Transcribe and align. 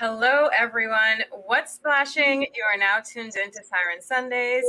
Hello, 0.00 0.48
everyone. 0.56 1.24
What's 1.44 1.74
splashing? 1.74 2.40
You 2.40 2.64
are 2.72 2.78
now 2.78 3.00
tuned 3.00 3.34
into 3.36 3.60
Siren 3.62 4.00
Sundays. 4.00 4.64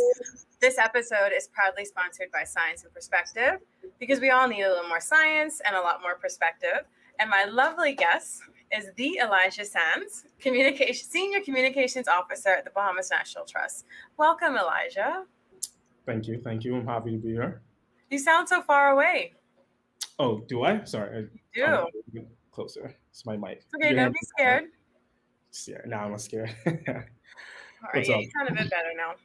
This 0.59 0.77
episode 0.77 1.31
is 1.33 1.47
proudly 1.47 1.85
sponsored 1.85 2.29
by 2.33 2.43
Science 2.43 2.83
and 2.83 2.93
Perspective 2.93 3.61
because 3.97 4.19
we 4.19 4.29
all 4.29 4.45
need 4.45 4.63
a 4.63 4.67
little 4.67 4.89
more 4.89 4.99
science 4.99 5.61
and 5.65 5.73
a 5.73 5.79
lot 5.79 6.01
more 6.01 6.15
perspective. 6.15 6.85
And 7.17 7.29
my 7.29 7.45
lovely 7.45 7.93
guest 7.93 8.41
is 8.73 8.89
the 8.97 9.19
Elijah 9.23 9.63
Sands, 9.63 10.25
communication 10.41 11.07
senior 11.07 11.39
communications 11.39 12.09
officer 12.09 12.49
at 12.49 12.65
the 12.65 12.71
Bahamas 12.71 13.09
National 13.09 13.45
Trust. 13.45 13.85
Welcome, 14.17 14.57
Elijah. 14.57 15.23
Thank 16.05 16.27
you. 16.27 16.41
Thank 16.43 16.65
you. 16.65 16.75
I'm 16.75 16.85
happy 16.85 17.11
to 17.11 17.17
be 17.17 17.29
here. 17.29 17.61
You 18.09 18.19
sound 18.19 18.49
so 18.49 18.61
far 18.61 18.89
away. 18.91 19.31
Oh, 20.19 20.41
do 20.49 20.63
I? 20.63 20.83
Sorry. 20.83 21.29
I, 21.55 21.87
do. 22.11 22.27
Closer. 22.51 22.93
It's 23.11 23.25
my 23.25 23.37
mic. 23.37 23.63
Okay, 23.73 23.93
don't 23.93 24.11
be 24.11 24.19
scared. 24.23 24.65
Yeah, 25.67 25.77
now 25.85 26.05
I'm 26.05 26.17
scared. 26.17 26.53
All 26.65 26.73
right, 27.93 28.07
yeah, 28.07 28.17
you 28.17 28.29
sound 28.37 28.49
a 28.49 28.53
bit 28.53 28.69
better 28.69 28.91
now. 28.95 29.15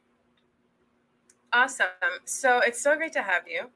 Awesome. 1.53 1.87
So 2.25 2.61
it's 2.61 2.83
so 2.83 2.97
great 2.97 3.13
to 3.13 3.23
have 3.23 3.43
you, 3.47 3.71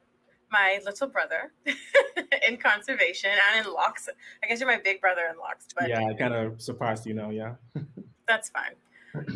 my 0.51 0.79
little 0.85 1.07
brother 1.07 1.53
in 2.47 2.57
conservation 2.57 3.31
and 3.31 3.65
in 3.65 3.73
locks. 3.73 4.09
I 4.43 4.47
guess 4.47 4.59
you're 4.59 4.69
my 4.69 4.81
big 4.83 5.01
brother 5.01 5.21
in 5.31 5.37
locks, 5.39 5.67
but 5.77 5.87
yeah, 5.87 6.05
I 6.05 6.13
kind 6.13 6.33
of 6.33 6.61
surprised 6.61 7.05
you 7.05 7.13
know, 7.13 7.29
yeah. 7.29 7.55
that's 8.27 8.49
fine. 8.49 8.75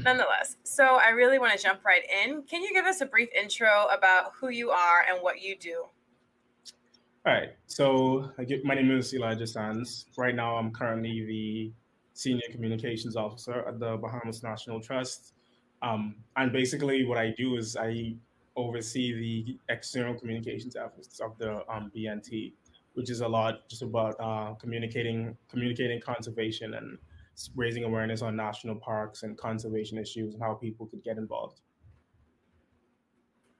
Nonetheless, 0.03 0.57
so 0.63 0.99
I 1.03 1.09
really 1.09 1.37
want 1.37 1.57
to 1.57 1.61
jump 1.61 1.84
right 1.85 2.03
in. 2.23 2.43
Can 2.43 2.61
you 2.61 2.73
give 2.73 2.85
us 2.85 3.01
a 3.01 3.05
brief 3.05 3.29
intro 3.37 3.87
about 3.91 4.31
who 4.39 4.49
you 4.49 4.71
are 4.71 5.05
and 5.09 5.21
what 5.21 5.41
you 5.41 5.57
do? 5.57 5.85
All 7.25 7.34
right. 7.34 7.49
So 7.65 8.31
get, 8.47 8.63
my 8.63 8.75
name 8.75 8.91
is 8.91 9.13
Elijah 9.13 9.47
Sands. 9.47 10.05
Right 10.15 10.35
now, 10.35 10.55
I'm 10.55 10.71
currently 10.71 11.25
the 11.25 11.73
senior 12.15 12.47
communications 12.49 13.15
officer 13.15 13.65
at 13.67 13.79
the 13.79 13.97
Bahamas 13.97 14.41
National 14.41 14.79
Trust. 14.79 15.33
Um, 15.81 16.15
and 16.37 16.51
basically, 16.51 17.05
what 17.05 17.17
I 17.17 17.35
do 17.37 17.57
is 17.57 17.76
I 17.76 18.15
oversee 18.55 19.13
the 19.13 19.59
external 19.70 20.15
communications 20.15 20.75
efforts 20.75 21.20
of 21.20 21.37
the 21.37 21.70
um, 21.71 21.91
BNT, 21.95 22.53
which 22.93 23.09
is 23.09 23.20
a 23.20 23.27
lot 23.27 23.67
just 23.70 23.81
about 23.81 24.15
uh, 24.20 24.53
communicating 24.53 25.37
communicating 25.49 25.99
conservation 25.99 26.73
and 26.75 26.98
raising 27.53 27.84
awareness 27.84 28.21
on 28.21 28.34
national 28.34 28.75
parks 28.75 29.23
and 29.23 29.37
conservation 29.37 29.97
issues 29.97 30.34
and 30.34 30.41
how 30.41 30.53
people 30.53 30.85
could 30.85 31.03
get 31.03 31.18
involved. 31.18 31.59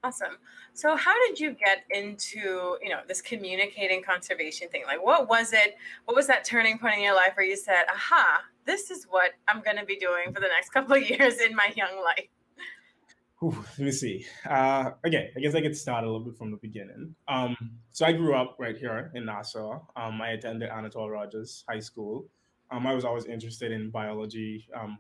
Awesome. 0.06 0.38
So 0.74 0.96
how 0.96 1.16
did 1.28 1.40
you 1.40 1.54
get 1.54 1.84
into, 1.90 2.78
you 2.80 2.90
know, 2.90 3.00
this 3.08 3.24
communicating 3.24 4.04
conservation 4.04 4.68
thing? 4.70 4.84
Like 4.86 5.04
what 5.04 5.28
was 5.28 5.52
it? 5.52 5.78
What 6.06 6.16
was 6.16 6.28
that 6.28 6.46
turning 6.46 6.78
point 6.78 6.98
in 6.98 7.02
your 7.02 7.16
life 7.16 7.32
where 7.34 7.46
you 7.46 7.56
said, 7.58 7.86
aha, 7.92 8.44
this 8.66 8.92
is 8.92 9.08
what 9.10 9.32
I'm 9.48 9.64
going 9.64 9.78
to 9.78 9.86
be 9.86 9.98
doing 9.98 10.32
for 10.32 10.40
the 10.42 10.48
next 10.48 10.70
couple 10.74 10.96
of 10.96 11.10
years 11.10 11.40
in 11.40 11.56
my 11.56 11.74
young 11.76 12.04
life? 12.04 12.28
Ooh, 13.44 13.66
let 13.80 13.80
me 13.80 13.92
see. 13.92 14.28
Uh, 14.48 14.92
okay, 15.08 15.32
I 15.36 15.40
guess 15.40 15.56
I 15.56 15.62
could 15.62 15.76
start 15.76 16.04
a 16.04 16.08
little 16.08 16.24
bit 16.24 16.38
from 16.38 16.52
the 16.52 16.58
beginning. 16.58 17.16
Um, 17.28 17.58
so 17.92 18.06
I 18.06 18.12
grew 18.12 18.36
up 18.36 18.58
right 18.60 18.78
here 18.78 19.12
in 19.16 19.26
Nassau. 19.26 19.82
Um, 19.96 20.22
I 20.22 20.34
attended 20.34 20.70
Anatol 20.70 21.12
Rodgers 21.12 21.64
High 21.68 21.80
School. 21.80 22.28
Um, 22.70 22.86
I 22.86 22.94
was 22.94 23.06
always 23.06 23.26
interested 23.26 23.72
in 23.72 23.90
biology. 23.90 24.68
Um, 24.80 25.00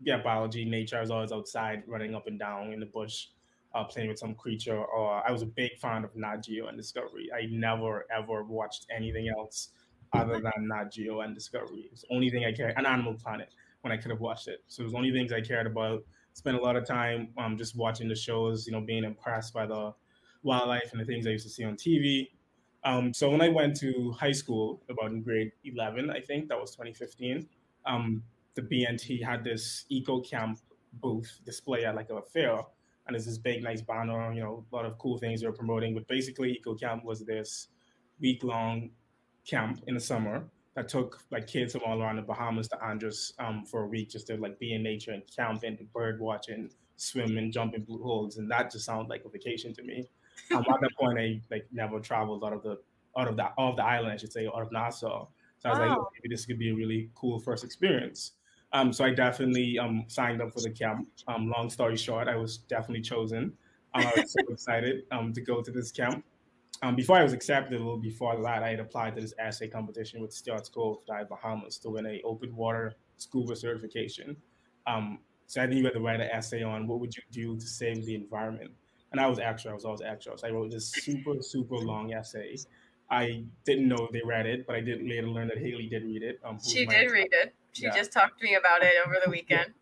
yeah, 0.00 0.22
biology, 0.22 0.64
nature. 0.64 0.96
I 0.96 1.00
was 1.02 1.10
always 1.10 1.32
outside 1.32 1.82
running 1.86 2.14
up 2.14 2.26
and 2.26 2.38
down 2.38 2.72
in 2.72 2.80
the 2.80 2.86
bush 2.86 3.26
uh, 3.76 3.84
playing 3.84 4.08
with 4.08 4.18
some 4.18 4.34
creature, 4.34 4.78
or 4.78 5.22
I 5.26 5.30
was 5.30 5.42
a 5.42 5.46
big 5.46 5.76
fan 5.78 6.02
of 6.02 6.16
Nat 6.16 6.38
Geo 6.38 6.68
and 6.68 6.78
Discovery. 6.78 7.28
I 7.36 7.46
never 7.50 8.06
ever 8.10 8.42
watched 8.42 8.86
anything 8.94 9.28
else 9.28 9.70
other 10.14 10.40
than 10.40 10.68
Nat 10.68 10.90
Geo 10.90 11.20
and 11.20 11.34
Discovery. 11.34 11.90
It's 11.92 12.02
the 12.02 12.14
only 12.14 12.30
thing 12.30 12.44
I 12.46 12.52
cared, 12.52 12.74
an 12.76 12.86
Animal 12.86 13.14
Planet 13.14 13.52
when 13.82 13.92
I 13.92 13.98
could 13.98 14.10
have 14.10 14.20
watched 14.20 14.48
it. 14.48 14.64
So 14.66 14.80
it 14.80 14.84
was 14.84 14.92
the 14.92 14.98
only 14.98 15.12
things 15.12 15.30
I 15.30 15.42
cared 15.42 15.66
about. 15.66 16.02
Spent 16.32 16.56
a 16.56 16.60
lot 16.60 16.76
of 16.76 16.86
time 16.86 17.28
um, 17.36 17.58
just 17.58 17.76
watching 17.76 18.08
the 18.08 18.14
shows, 18.14 18.66
you 18.66 18.72
know, 18.72 18.80
being 18.80 19.04
impressed 19.04 19.52
by 19.52 19.66
the 19.66 19.92
wildlife 20.42 20.92
and 20.92 21.00
the 21.00 21.04
things 21.04 21.26
I 21.26 21.30
used 21.30 21.46
to 21.46 21.52
see 21.52 21.64
on 21.64 21.76
TV. 21.76 22.28
Um, 22.84 23.12
so 23.12 23.28
when 23.28 23.42
I 23.42 23.48
went 23.48 23.76
to 23.80 24.12
high 24.12 24.32
school, 24.32 24.82
about 24.88 25.10
in 25.10 25.22
grade 25.22 25.52
11, 25.64 26.10
I 26.10 26.20
think 26.20 26.48
that 26.48 26.58
was 26.58 26.70
2015, 26.70 27.46
um, 27.84 28.22
the 28.54 28.62
BNT 28.62 29.22
had 29.22 29.44
this 29.44 29.84
eco 29.90 30.20
camp 30.20 30.60
booth 30.94 31.40
display 31.44 31.84
at 31.84 31.94
like 31.94 32.08
a 32.08 32.22
fair 32.22 32.60
and 33.06 33.14
there's 33.14 33.26
this 33.26 33.38
big, 33.38 33.62
nice 33.62 33.80
banner, 33.80 34.32
you 34.32 34.40
know, 34.40 34.64
a 34.70 34.74
lot 34.74 34.84
of 34.84 34.98
cool 34.98 35.18
things 35.18 35.40
they're 35.40 35.52
promoting. 35.52 35.94
But 35.94 36.08
basically, 36.08 36.52
Eco 36.52 36.74
Camp 36.74 37.04
was 37.04 37.24
this 37.24 37.68
week 38.20 38.42
long 38.42 38.90
camp 39.46 39.80
in 39.86 39.94
the 39.94 40.00
summer 40.00 40.44
that 40.74 40.88
took 40.88 41.22
like 41.30 41.46
kids 41.46 41.72
from 41.72 41.82
all 41.86 42.02
around 42.02 42.16
the 42.16 42.22
Bahamas 42.22 42.68
to 42.68 42.84
Andros 42.84 43.32
um, 43.38 43.64
for 43.64 43.84
a 43.84 43.86
week 43.86 44.10
just 44.10 44.26
to 44.26 44.36
like 44.36 44.58
be 44.58 44.74
in 44.74 44.82
nature 44.82 45.12
and 45.12 45.22
camp 45.34 45.62
and 45.62 45.78
bird 45.92 46.20
watching, 46.20 46.70
swim 46.96 47.38
and 47.38 47.52
jump 47.52 47.74
in 47.74 47.82
blue 47.84 48.02
holes, 48.02 48.38
and 48.38 48.50
that 48.50 48.72
just 48.72 48.84
sounded 48.84 49.08
like 49.08 49.24
a 49.24 49.28
vacation 49.28 49.72
to 49.74 49.82
me. 49.82 50.04
Um, 50.52 50.58
at 50.58 50.80
that 50.80 50.90
point, 50.98 51.18
I 51.18 51.40
like 51.50 51.66
never 51.72 52.00
traveled 52.00 52.44
out 52.44 52.52
of 52.52 52.62
the 52.62 52.78
out 53.16 53.28
of 53.28 53.36
that 53.36 53.54
of 53.56 53.76
the 53.76 53.84
island, 53.84 54.12
I 54.12 54.16
should 54.16 54.32
say, 54.32 54.46
out 54.46 54.62
of 54.62 54.72
Nassau. 54.72 55.28
So 55.58 55.68
I 55.68 55.72
was 55.72 55.78
wow. 55.78 55.88
like, 55.88 55.98
maybe 56.14 56.34
this 56.34 56.44
could 56.44 56.58
be 56.58 56.70
a 56.70 56.74
really 56.74 57.08
cool 57.14 57.38
first 57.38 57.64
experience. 57.64 58.32
Um, 58.72 58.92
so 58.92 59.04
I 59.04 59.10
definitely 59.10 59.78
um, 59.78 60.04
signed 60.08 60.42
up 60.42 60.52
for 60.52 60.60
the 60.60 60.70
camp. 60.70 61.08
Um, 61.28 61.50
long 61.56 61.70
story 61.70 61.96
short, 61.96 62.28
I 62.28 62.36
was 62.36 62.58
definitely 62.58 63.02
chosen. 63.02 63.52
Um, 63.94 64.06
I 64.06 64.12
was 64.20 64.32
so 64.32 64.40
excited 64.52 65.04
um, 65.12 65.32
to 65.32 65.40
go 65.40 65.62
to 65.62 65.70
this 65.70 65.90
camp. 65.90 66.24
Um, 66.82 66.94
before 66.94 67.16
I 67.16 67.22
was 67.22 67.32
accepted, 67.32 67.74
a 67.74 67.78
little 67.78 67.96
before 67.96 68.40
that, 68.42 68.62
I 68.62 68.70
had 68.70 68.80
applied 68.80 69.14
to 69.14 69.22
this 69.22 69.32
essay 69.38 69.68
competition 69.68 70.20
with 70.20 70.32
Stuart 70.32 70.66
School 70.66 70.98
of 70.98 71.06
Dive 71.06 71.28
Bahamas 71.28 71.78
to 71.78 71.90
win 71.90 72.06
a 72.06 72.20
open 72.22 72.54
water 72.54 72.94
scuba 73.16 73.56
certification. 73.56 74.36
so 75.46 75.62
I 75.62 75.66
think 75.66 75.76
you 75.78 75.84
had 75.84 75.94
to 75.94 76.00
write 76.00 76.20
an 76.20 76.28
essay 76.30 76.62
on 76.62 76.86
what 76.86 77.00
would 77.00 77.16
you 77.16 77.22
do 77.30 77.56
to 77.56 77.66
save 77.66 78.04
the 78.04 78.14
environment. 78.14 78.72
And 79.12 79.20
I 79.20 79.26
was 79.26 79.38
extra. 79.38 79.70
I 79.70 79.74
was 79.74 79.84
always 79.84 80.02
extra. 80.02 80.36
So 80.36 80.48
I 80.48 80.50
wrote 80.50 80.70
this 80.70 80.90
super, 80.90 81.40
super 81.40 81.76
long 81.76 82.12
essay. 82.12 82.56
I 83.10 83.44
didn't 83.64 83.88
know 83.88 84.08
they 84.12 84.22
read 84.24 84.46
it, 84.46 84.66
but 84.66 84.76
I 84.76 84.80
did 84.80 85.02
later 85.02 85.28
learn 85.28 85.48
that 85.48 85.58
Haley 85.58 85.86
did 85.86 86.04
read 86.04 86.22
it. 86.22 86.40
she 86.62 86.84
did 86.86 87.10
read 87.10 87.28
it. 87.32 87.54
She 87.76 87.84
yeah. 87.84 87.94
just 87.94 88.12
talked 88.12 88.38
to 88.38 88.44
me 88.44 88.54
about 88.54 88.82
it 88.82 88.94
over 89.04 89.16
the 89.22 89.30
weekend. 89.38 89.74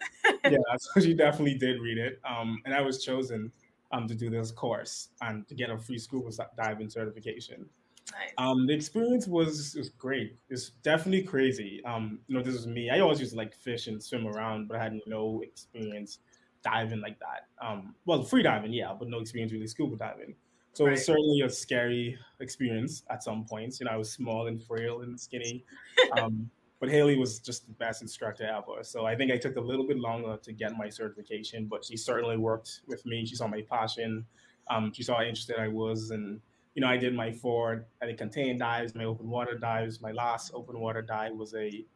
yeah, 0.45 0.59
so 0.79 1.01
she 1.01 1.15
definitely 1.15 1.55
did 1.55 1.81
read 1.81 1.99
it. 1.99 2.21
Um, 2.29 2.61
and 2.65 2.75
I 2.75 2.81
was 2.81 3.05
chosen 3.05 3.53
um, 3.93 4.09
to 4.09 4.15
do 4.15 4.31
this 4.31 4.51
course 4.51 5.11
and 5.23 5.47
to 5.49 5.55
get 5.55 5.71
a 5.71 5.79
free 5.79 5.99
scuba 5.99 6.31
diving 6.57 6.91
certification. 6.91 7.67
Nice. 8.13 8.33
Um, 8.37 8.67
the 8.67 8.75
experience 8.75 9.27
was 9.27 9.77
was 9.77 9.89
great. 9.91 10.37
It's 10.51 10.71
definitely 10.83 11.23
crazy. 11.23 11.83
Um, 11.85 12.19
you 12.27 12.37
know, 12.37 12.43
this 12.43 12.55
is 12.55 12.67
me. 12.67 12.91
I 12.91 13.01
always 13.01 13.21
used 13.21 13.33
to 13.33 13.39
like 13.39 13.55
fish 13.55 13.87
and 13.87 14.03
swim 14.03 14.27
around, 14.27 14.69
but 14.69 14.77
I 14.77 14.83
had 14.83 14.99
no 15.07 15.41
experience 15.43 16.19
diving 16.63 17.01
like 17.01 17.19
that. 17.21 17.47
Um, 17.65 17.95
well, 18.05 18.23
free 18.23 18.43
diving, 18.43 18.73
yeah, 18.73 18.93
but 18.99 19.09
no 19.09 19.21
experience 19.21 19.53
really 19.53 19.69
scuba 19.69 19.97
diving. 19.97 20.35
So 20.75 20.85
right. 20.85 20.91
it 20.91 20.93
was 20.93 21.07
certainly 21.07 21.41
a 21.43 21.49
scary 21.49 22.19
experience 22.41 23.05
at 23.09 23.23
some 23.23 23.45
points. 23.45 23.79
You 23.79 23.87
know, 23.87 23.93
I 23.93 23.97
was 23.97 24.11
small 24.11 24.49
and 24.49 24.61
frail 24.61 25.03
and 25.03 25.19
skinny. 25.19 25.65
Um, 26.19 26.51
but 26.85 26.93
Haley 26.93 27.17
was 27.17 27.39
just 27.39 27.67
the 27.67 27.73
best 27.73 28.03
instructor 28.03 28.45
ever. 28.45 28.83
So 28.83 29.07
I 29.07 29.17
think 29.17 29.33
I 29.33 29.39
took 29.39 29.57
a 29.57 29.61
little 29.61 29.87
bit 29.87 29.97
longer 29.97 30.37
to 30.43 30.53
get 30.53 30.77
my 30.77 30.91
certification, 30.91 31.65
but 31.65 31.83
she 31.83 31.97
certainly 31.97 32.37
worked 32.37 32.83
with 32.87 33.07
me. 33.07 33.25
She 33.25 33.37
saw 33.37 33.47
my 33.47 33.63
passion. 33.63 34.27
Um, 34.69 34.93
she 34.93 35.03
saw 35.03 35.17
how 35.17 35.23
interested 35.23 35.57
I 35.59 35.69
was, 35.69 36.11
and 36.11 36.43
you 36.75 36.83
know, 36.83 36.89
I 36.89 36.99
did 36.99 37.15
my 37.15 37.33
four, 37.33 37.87
I 38.03 38.07
did 38.07 38.19
contained 38.19 38.59
dives, 38.59 38.95
my 38.95 39.05
open 39.05 39.31
water 39.31 39.57
dives. 39.57 40.03
My 40.03 40.13
last 40.13 40.51
open 40.53 40.79
water 40.79 41.01
dive 41.01 41.33
was 41.33 41.55
a 41.55 41.87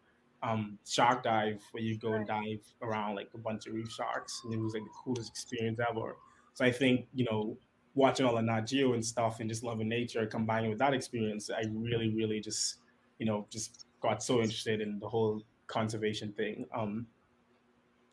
um, 0.43 0.79
shark 0.87 1.23
dive 1.23 1.63
where 1.73 1.83
you 1.83 1.99
go 1.99 2.15
and 2.15 2.27
dive 2.27 2.63
around 2.81 3.15
like 3.15 3.29
a 3.35 3.39
bunch 3.39 3.67
of 3.67 3.75
reef 3.75 3.91
sharks, 3.91 4.41
and 4.43 4.55
it 4.55 4.59
was 4.59 4.73
like 4.73 4.85
the 4.85 4.91
coolest 5.05 5.29
experience 5.29 5.81
ever. 5.87 6.17
So 6.55 6.65
I 6.65 6.73
think 6.73 7.09
you 7.13 7.27
know, 7.27 7.59
watching 7.95 8.25
all 8.25 8.37
the 8.37 8.41
Nat 8.41 8.63
Geo 8.63 8.95
and 8.95 9.05
stuff, 9.05 9.41
and 9.41 9.51
just 9.51 9.63
loving 9.63 9.89
nature, 9.91 10.25
combining 10.25 10.71
with 10.71 10.79
that 10.79 10.95
experience, 10.95 11.51
I 11.51 11.65
really, 11.75 12.09
really 12.09 12.41
just 12.41 12.79
you 13.19 13.27
know, 13.27 13.47
just 13.51 13.85
got 14.01 14.23
so 14.23 14.41
interested 14.41 14.81
in 14.81 14.99
the 15.01 15.09
whole 15.09 15.43
conservation 15.67 16.33
thing. 16.33 16.67
Um, 16.75 17.07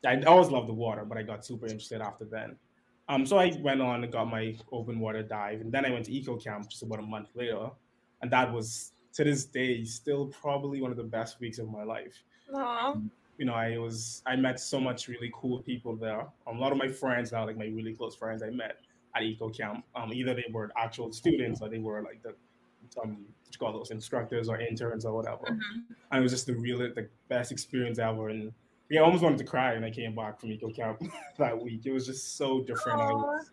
I 0.05 0.21
always 0.23 0.49
loved 0.49 0.67
the 0.67 0.73
water, 0.73 1.03
but 1.05 1.17
I 1.17 1.23
got 1.23 1.45
super 1.45 1.65
interested 1.65 2.01
after 2.01 2.25
then. 2.25 2.57
Um, 3.07 3.25
so 3.25 3.37
I 3.37 3.55
went 3.61 3.81
on 3.81 4.03
and 4.03 4.11
got 4.11 4.25
my 4.25 4.55
open 4.71 4.99
water 4.99 5.21
dive, 5.23 5.61
and 5.61 5.71
then 5.71 5.85
I 5.85 5.91
went 5.91 6.05
to 6.05 6.11
Eco 6.11 6.37
Camp 6.37 6.69
just 6.69 6.83
about 6.83 6.99
a 6.99 7.03
month 7.03 7.29
later, 7.35 7.69
and 8.21 8.31
that 8.31 8.51
was 8.51 8.93
to 9.13 9.23
this 9.23 9.45
day 9.45 9.83
still 9.83 10.27
probably 10.27 10.81
one 10.81 10.91
of 10.91 10.97
the 10.97 11.03
best 11.03 11.39
weeks 11.39 11.59
of 11.59 11.69
my 11.69 11.83
life. 11.83 12.23
Aww. 12.53 13.09
You 13.37 13.45
know, 13.45 13.53
I 13.53 13.77
was 13.77 14.23
I 14.25 14.35
met 14.35 14.59
so 14.59 14.79
much 14.79 15.07
really 15.07 15.31
cool 15.33 15.61
people 15.61 15.95
there. 15.95 16.21
Um, 16.47 16.57
a 16.57 16.59
lot 16.59 16.71
of 16.71 16.77
my 16.77 16.87
friends 16.87 17.31
now, 17.31 17.45
like 17.45 17.57
my 17.57 17.65
really 17.65 17.93
close 17.93 18.15
friends, 18.15 18.41
I 18.41 18.49
met 18.49 18.77
at 19.15 19.23
Eco 19.23 19.49
Camp. 19.49 19.85
Um, 19.95 20.11
either 20.13 20.33
they 20.33 20.45
were 20.51 20.71
actual 20.77 21.11
students 21.11 21.61
or 21.61 21.69
they 21.69 21.79
were 21.79 22.01
like 22.01 22.23
the 22.23 22.35
um, 23.01 23.25
what 23.45 23.59
call 23.59 23.73
those 23.79 23.91
instructors 23.91 24.49
or 24.49 24.59
interns 24.59 25.05
or 25.05 25.13
whatever. 25.13 25.43
Mm-hmm. 25.43 25.93
And 26.11 26.19
it 26.19 26.21
was 26.21 26.31
just 26.31 26.45
the 26.45 26.55
real, 26.55 26.79
the 26.79 27.07
best 27.29 27.51
experience 27.51 27.99
ever. 27.99 28.29
And 28.29 28.51
yeah, 28.89 29.01
I 29.01 29.03
almost 29.03 29.23
wanted 29.23 29.39
to 29.39 29.43
cry 29.43 29.73
when 29.73 29.83
I 29.83 29.89
came 29.89 30.15
back 30.15 30.39
from 30.39 30.51
Eco 30.51 30.69
Camp 30.69 31.01
that 31.37 31.61
week. 31.61 31.85
It 31.85 31.91
was 31.91 32.05
just 32.05 32.37
so 32.37 32.61
different. 32.61 33.47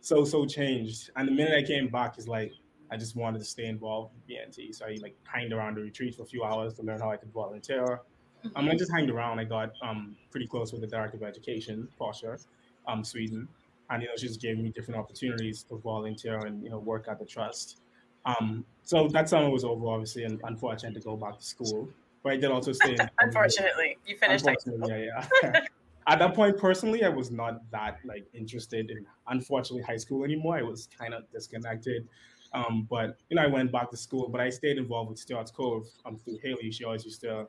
so, 0.00 0.24
so 0.24 0.46
changed. 0.46 1.10
And 1.16 1.28
the 1.28 1.32
minute 1.32 1.54
I 1.54 1.62
came 1.62 1.88
back 1.88 2.18
is 2.18 2.28
like, 2.28 2.52
I 2.90 2.96
just 2.96 3.16
wanted 3.16 3.40
to 3.40 3.44
stay 3.44 3.66
involved 3.66 4.14
with 4.14 4.26
BNT. 4.26 4.74
So 4.74 4.86
I 4.86 4.96
like 5.02 5.14
hanged 5.24 5.52
around 5.52 5.76
the 5.76 5.82
retreat 5.82 6.14
for 6.14 6.22
a 6.22 6.26
few 6.26 6.44
hours 6.44 6.74
to 6.74 6.82
learn 6.82 7.00
how 7.00 7.10
I 7.10 7.16
could 7.16 7.32
volunteer. 7.32 8.00
Mm-hmm. 8.44 8.56
Um, 8.56 8.68
I 8.68 8.74
just 8.76 8.92
hanged 8.92 9.10
around. 9.10 9.40
I 9.40 9.44
got 9.44 9.72
um, 9.82 10.16
pretty 10.30 10.46
close 10.46 10.72
with 10.72 10.80
the 10.80 10.86
director 10.86 11.16
of 11.16 11.22
education, 11.22 11.88
Portia, 11.98 12.38
um, 12.86 13.04
Sweeting, 13.04 13.48
and 13.90 14.02
you 14.02 14.08
know 14.08 14.14
she 14.16 14.28
just 14.28 14.40
gave 14.40 14.58
me 14.58 14.70
different 14.70 14.98
opportunities 14.98 15.64
to 15.64 15.76
volunteer 15.76 16.38
and 16.46 16.62
you 16.62 16.70
know 16.70 16.78
work 16.78 17.06
at 17.08 17.18
the 17.18 17.26
trust. 17.26 17.80
Um, 18.28 18.64
so 18.82 19.08
that 19.08 19.28
summer 19.28 19.50
was 19.50 19.64
over, 19.64 19.86
obviously, 19.88 20.24
and 20.24 20.40
unfortunate 20.44 20.94
to 20.94 21.00
go 21.00 21.16
back 21.16 21.38
to 21.38 21.44
school. 21.44 21.88
But 22.22 22.32
I 22.34 22.36
did 22.36 22.50
also 22.50 22.72
stay. 22.72 22.92
In, 22.92 23.10
unfortunately, 23.20 23.98
you 24.06 24.16
finished 24.16 24.46
high 24.46 24.54
school. 24.54 24.80
Yeah, 24.88 25.26
yeah. 25.42 25.60
at 26.06 26.18
that 26.18 26.34
point, 26.34 26.58
personally, 26.58 27.04
I 27.04 27.08
was 27.08 27.30
not 27.30 27.70
that 27.70 27.98
like 28.04 28.26
interested 28.34 28.90
in, 28.90 29.06
unfortunately, 29.28 29.82
high 29.82 29.96
school 29.96 30.24
anymore. 30.24 30.58
I 30.58 30.62
was 30.62 30.88
kind 30.98 31.14
of 31.14 31.30
disconnected. 31.32 32.08
Um, 32.54 32.86
but 32.88 33.18
you 33.28 33.36
know, 33.36 33.42
I 33.42 33.46
went 33.46 33.70
back 33.70 33.90
to 33.90 33.96
school, 33.96 34.28
but 34.28 34.40
I 34.40 34.48
stayed 34.50 34.78
involved 34.78 35.10
with 35.10 35.18
Stewart's 35.18 35.50
Cove 35.50 35.86
um, 36.06 36.16
through 36.16 36.38
Haley. 36.42 36.70
She 36.70 36.84
always 36.84 37.04
used 37.04 37.20
to, 37.22 37.46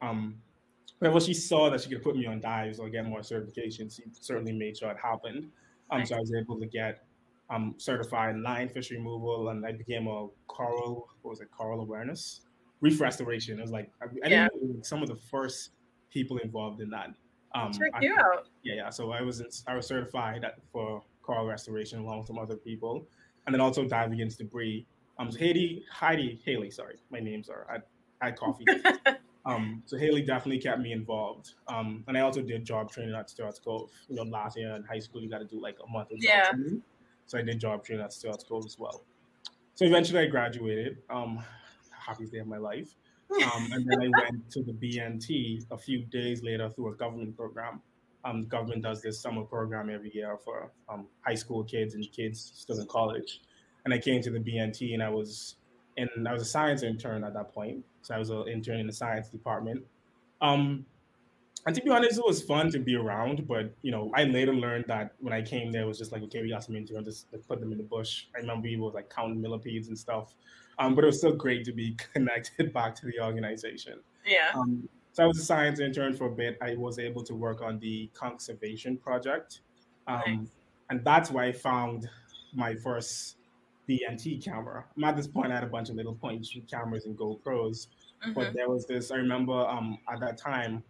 um, 0.00 0.36
whenever 0.98 1.20
she 1.20 1.34
saw 1.34 1.68
that 1.70 1.82
she 1.82 1.90
could 1.90 2.02
put 2.02 2.16
me 2.16 2.26
on 2.26 2.40
dives 2.40 2.78
or 2.78 2.88
get 2.88 3.04
more 3.04 3.20
certifications, 3.20 3.96
she 3.96 4.04
certainly 4.12 4.52
made 4.52 4.76
sure 4.76 4.90
it 4.90 4.96
happened. 5.02 5.50
Um, 5.90 6.04
so 6.04 6.16
I 6.16 6.20
was 6.20 6.32
able 6.34 6.58
to 6.58 6.66
get 6.66 7.04
um, 7.50 7.74
certified 7.78 8.34
in 8.34 8.42
lionfish 8.42 8.90
removal, 8.90 9.48
and 9.50 9.64
I 9.64 9.72
became 9.72 10.06
a 10.06 10.28
coral. 10.46 11.08
What 11.22 11.30
was 11.30 11.40
it? 11.40 11.48
Coral 11.50 11.80
awareness, 11.80 12.42
reef 12.80 13.00
restoration. 13.00 13.58
It 13.58 13.62
was 13.62 13.70
like 13.70 13.90
I, 14.02 14.06
I 14.24 14.28
yeah. 14.28 14.48
think 14.48 14.84
some 14.84 15.02
of 15.02 15.08
the 15.08 15.16
first 15.16 15.70
people 16.10 16.38
involved 16.38 16.80
in 16.80 16.90
that. 16.90 17.10
Um, 17.54 17.72
Check 17.72 18.02
you 18.02 18.14
out. 18.18 18.48
Yeah, 18.62 18.74
yeah. 18.74 18.90
So 18.90 19.12
I 19.12 19.22
was 19.22 19.40
in, 19.40 19.48
I 19.66 19.74
was 19.74 19.86
certified 19.86 20.44
at, 20.44 20.56
for 20.72 21.02
coral 21.22 21.46
restoration 21.46 22.00
along 22.00 22.18
with 22.18 22.26
some 22.26 22.38
other 22.38 22.56
people, 22.56 23.06
and 23.46 23.54
then 23.54 23.60
also 23.60 23.84
dive 23.84 24.12
against 24.12 24.38
debris. 24.38 24.86
Um, 25.18 25.30
so 25.30 25.38
Heidi, 25.38 25.84
Heidi, 25.90 26.40
Haley. 26.44 26.70
Sorry, 26.70 26.96
my 27.10 27.20
names 27.20 27.48
are. 27.48 27.66
I, 27.70 27.78
I 28.20 28.26
had 28.26 28.36
coffee. 28.36 28.64
um, 29.46 29.82
so 29.86 29.96
Haley 29.96 30.22
definitely 30.22 30.60
kept 30.60 30.80
me 30.80 30.92
involved. 30.92 31.54
Um, 31.66 32.04
and 32.08 32.16
I 32.16 32.20
also 32.20 32.42
did 32.42 32.64
job 32.64 32.90
training 32.90 33.14
at 33.14 33.30
Stewart's 33.30 33.58
Cove. 33.58 33.90
You 34.08 34.16
know, 34.16 34.22
last 34.24 34.56
year 34.56 34.74
in 34.76 34.84
high 34.84 34.98
school, 34.98 35.22
you 35.22 35.30
got 35.30 35.38
to 35.38 35.44
do 35.44 35.60
like 35.60 35.76
a 35.82 35.90
month 35.90 36.10
of 36.12 36.18
job 36.18 36.28
yeah. 36.28 36.50
training. 36.50 36.82
So 37.28 37.38
I 37.38 37.42
did 37.42 37.60
job 37.60 37.84
training 37.84 38.04
at 38.04 38.12
Stewart's 38.12 38.42
Cove 38.42 38.64
as 38.66 38.78
well. 38.78 39.04
So 39.74 39.84
eventually 39.84 40.20
I 40.20 40.26
graduated. 40.26 40.98
Um, 41.08 41.44
happiest 41.90 42.32
day 42.32 42.38
of 42.38 42.46
my 42.46 42.56
life. 42.56 42.96
Um, 43.30 43.68
and 43.70 43.86
then 43.86 44.00
I 44.02 44.08
went 44.22 44.50
to 44.52 44.62
the 44.62 44.72
BNT 44.72 45.66
a 45.70 45.76
few 45.76 46.04
days 46.06 46.42
later 46.42 46.70
through 46.70 46.92
a 46.92 46.96
government 46.96 47.36
program. 47.36 47.82
Um, 48.24 48.42
the 48.42 48.48
government 48.48 48.82
does 48.82 49.02
this 49.02 49.20
summer 49.20 49.42
program 49.42 49.90
every 49.90 50.12
year 50.12 50.38
for 50.42 50.72
um, 50.88 51.06
high 51.20 51.34
school 51.34 51.62
kids 51.62 51.94
and 51.94 52.10
kids 52.10 52.52
still 52.54 52.80
in 52.80 52.86
college. 52.86 53.42
And 53.84 53.92
I 53.92 53.98
came 53.98 54.22
to 54.22 54.30
the 54.30 54.40
BNT 54.40 54.94
and 54.94 55.02
I 55.02 55.10
was 55.10 55.56
in, 55.96 56.08
I 56.26 56.32
was 56.32 56.42
a 56.42 56.46
science 56.46 56.82
intern 56.82 57.22
at 57.22 57.34
that 57.34 57.52
point. 57.52 57.84
So 58.02 58.14
I 58.14 58.18
was 58.18 58.30
an 58.30 58.48
intern 58.48 58.80
in 58.80 58.86
the 58.86 58.92
science 58.92 59.28
department. 59.28 59.84
Um, 60.40 60.86
and 61.66 61.74
to 61.74 61.82
be 61.82 61.90
honest, 61.90 62.18
it 62.18 62.24
was 62.24 62.42
fun 62.42 62.70
to 62.72 62.78
be 62.78 62.94
around, 62.94 63.46
but 63.46 63.74
you 63.82 63.90
know, 63.90 64.10
I 64.14 64.24
later 64.24 64.54
learned 64.54 64.86
that 64.88 65.12
when 65.18 65.32
I 65.32 65.42
came 65.42 65.72
there, 65.72 65.82
it 65.82 65.86
was 65.86 65.98
just 65.98 66.12
like, 66.12 66.22
okay, 66.22 66.42
we 66.42 66.50
got 66.50 66.64
some 66.64 66.76
interns, 66.76 67.06
just 67.06 67.32
like, 67.32 67.46
put 67.46 67.60
them 67.60 67.72
in 67.72 67.78
the 67.78 67.84
bush. 67.84 68.26
I 68.34 68.38
remember 68.38 68.68
we 68.68 68.76
was 68.76 68.94
like 68.94 69.10
counting 69.10 69.40
millipedes 69.40 69.88
and 69.88 69.98
stuff. 69.98 70.34
Um, 70.78 70.94
but 70.94 71.02
it 71.02 71.08
was 71.08 71.18
still 71.18 71.34
great 71.34 71.64
to 71.64 71.72
be 71.72 71.96
connected 72.12 72.72
back 72.72 72.94
to 72.96 73.06
the 73.06 73.20
organization. 73.20 74.00
Yeah. 74.24 74.50
Um, 74.54 74.88
so 75.12 75.24
I 75.24 75.26
was 75.26 75.38
a 75.38 75.44
science 75.44 75.80
intern 75.80 76.14
for 76.14 76.26
a 76.26 76.30
bit. 76.30 76.56
I 76.62 76.76
was 76.76 76.98
able 76.98 77.24
to 77.24 77.34
work 77.34 77.60
on 77.60 77.80
the 77.80 78.08
conservation 78.14 78.96
project. 78.96 79.62
Um, 80.06 80.22
nice. 80.26 80.48
And 80.90 81.04
that's 81.04 81.30
why 81.30 81.46
I 81.46 81.52
found 81.52 82.08
my 82.54 82.74
first 82.76 83.36
BNT 83.88 84.42
camera. 84.42 84.84
at 85.02 85.16
this 85.16 85.26
point, 85.26 85.50
I 85.50 85.56
had 85.56 85.64
a 85.64 85.68
bunch 85.68 85.88
of 85.88 85.96
little 85.96 86.14
point 86.14 86.46
shoot 86.46 86.70
cameras 86.70 87.06
and 87.06 87.18
GoPros. 87.18 87.88
Mm-hmm. 88.24 88.32
But 88.34 88.52
there 88.54 88.68
was 88.68 88.86
this, 88.86 89.10
I 89.10 89.16
remember 89.16 89.52
um, 89.52 89.98
at 90.12 90.20
that 90.20 90.38
time, 90.38 90.82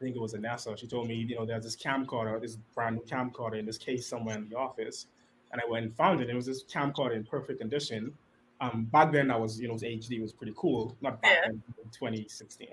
I 0.00 0.04
think 0.04 0.16
it 0.16 0.20
was 0.20 0.32
a 0.32 0.38
NASA. 0.38 0.78
She 0.78 0.86
told 0.86 1.08
me, 1.08 1.14
you 1.14 1.36
know, 1.36 1.44
there's 1.44 1.64
this 1.64 1.76
camcorder, 1.76 2.40
this 2.40 2.56
brand 2.74 2.96
new 2.96 3.02
camcorder 3.02 3.58
in 3.58 3.66
this 3.66 3.76
case 3.76 4.06
somewhere 4.06 4.36
in 4.36 4.48
the 4.48 4.56
office. 4.56 5.06
And 5.52 5.60
I 5.60 5.70
went 5.70 5.84
and 5.84 5.94
found 5.94 6.22
it. 6.22 6.30
It 6.30 6.34
was 6.34 6.46
this 6.46 6.64
camcorder 6.64 7.14
in 7.14 7.24
perfect 7.24 7.60
condition. 7.60 8.14
Um, 8.62 8.84
back 8.90 9.12
then, 9.12 9.30
I 9.30 9.36
was, 9.36 9.60
you 9.60 9.68
know, 9.68 9.72
it 9.72 9.74
was 9.74 9.82
HD 9.82 10.12
it 10.12 10.22
was 10.22 10.32
pretty 10.32 10.54
cool. 10.56 10.96
Not 11.02 11.20
back 11.20 11.32
yeah. 11.42 11.48
then, 11.48 11.62
2016. 11.92 12.68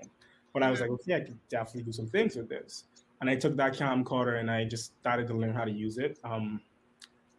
But 0.54 0.62
I 0.62 0.70
was 0.70 0.80
like, 0.80 0.90
okay, 0.90 1.16
I 1.16 1.20
could 1.20 1.38
definitely 1.50 1.82
do 1.82 1.92
some 1.92 2.06
things 2.06 2.34
with 2.34 2.48
this. 2.48 2.84
And 3.20 3.28
I 3.28 3.36
took 3.36 3.56
that 3.56 3.74
camcorder 3.74 4.40
and 4.40 4.50
I 4.50 4.64
just 4.64 4.98
started 5.00 5.26
to 5.26 5.34
learn 5.34 5.52
how 5.52 5.64
to 5.64 5.70
use 5.70 5.98
it. 5.98 6.18
Um, 6.24 6.60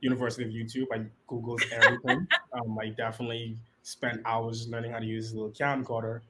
University 0.02 0.44
of 0.44 0.52
YouTube, 0.52 0.86
I 0.94 1.06
Googled 1.28 1.64
everything. 1.72 2.28
um, 2.54 2.78
I 2.80 2.90
definitely 2.90 3.58
spent 3.82 4.22
hours 4.26 4.68
learning 4.68 4.92
how 4.92 5.00
to 5.00 5.06
use 5.06 5.26
this 5.26 5.34
little 5.34 5.52
camcorder 5.52 6.22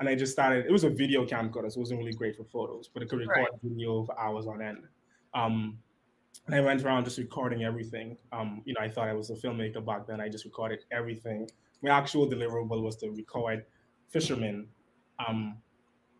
and 0.00 0.08
I 0.08 0.14
just 0.14 0.32
started. 0.32 0.66
It 0.66 0.72
was 0.72 0.84
a 0.84 0.90
video 0.90 1.26
camcorder, 1.26 1.70
so 1.70 1.78
it 1.78 1.80
wasn't 1.80 1.98
really 1.98 2.12
great 2.12 2.36
for 2.36 2.44
photos, 2.44 2.88
but 2.92 3.02
it 3.02 3.08
could 3.08 3.18
record 3.18 3.36
right. 3.36 3.60
video 3.62 4.04
for 4.04 4.18
hours 4.18 4.46
on 4.46 4.62
end. 4.62 4.84
Um, 5.34 5.78
and 6.46 6.54
I 6.54 6.60
went 6.60 6.82
around 6.82 7.04
just 7.04 7.18
recording 7.18 7.64
everything. 7.64 8.16
Um, 8.32 8.62
you 8.64 8.74
know, 8.74 8.80
I 8.80 8.88
thought 8.88 9.08
I 9.08 9.12
was 9.12 9.30
a 9.30 9.34
filmmaker 9.34 9.84
back 9.84 10.06
then. 10.06 10.20
I 10.20 10.28
just 10.28 10.44
recorded 10.44 10.84
everything. 10.92 11.48
My 11.82 11.90
actual 11.90 12.28
deliverable 12.28 12.82
was 12.82 12.96
to 12.96 13.10
record 13.10 13.64
fishermen 14.08 14.66
um, 15.26 15.58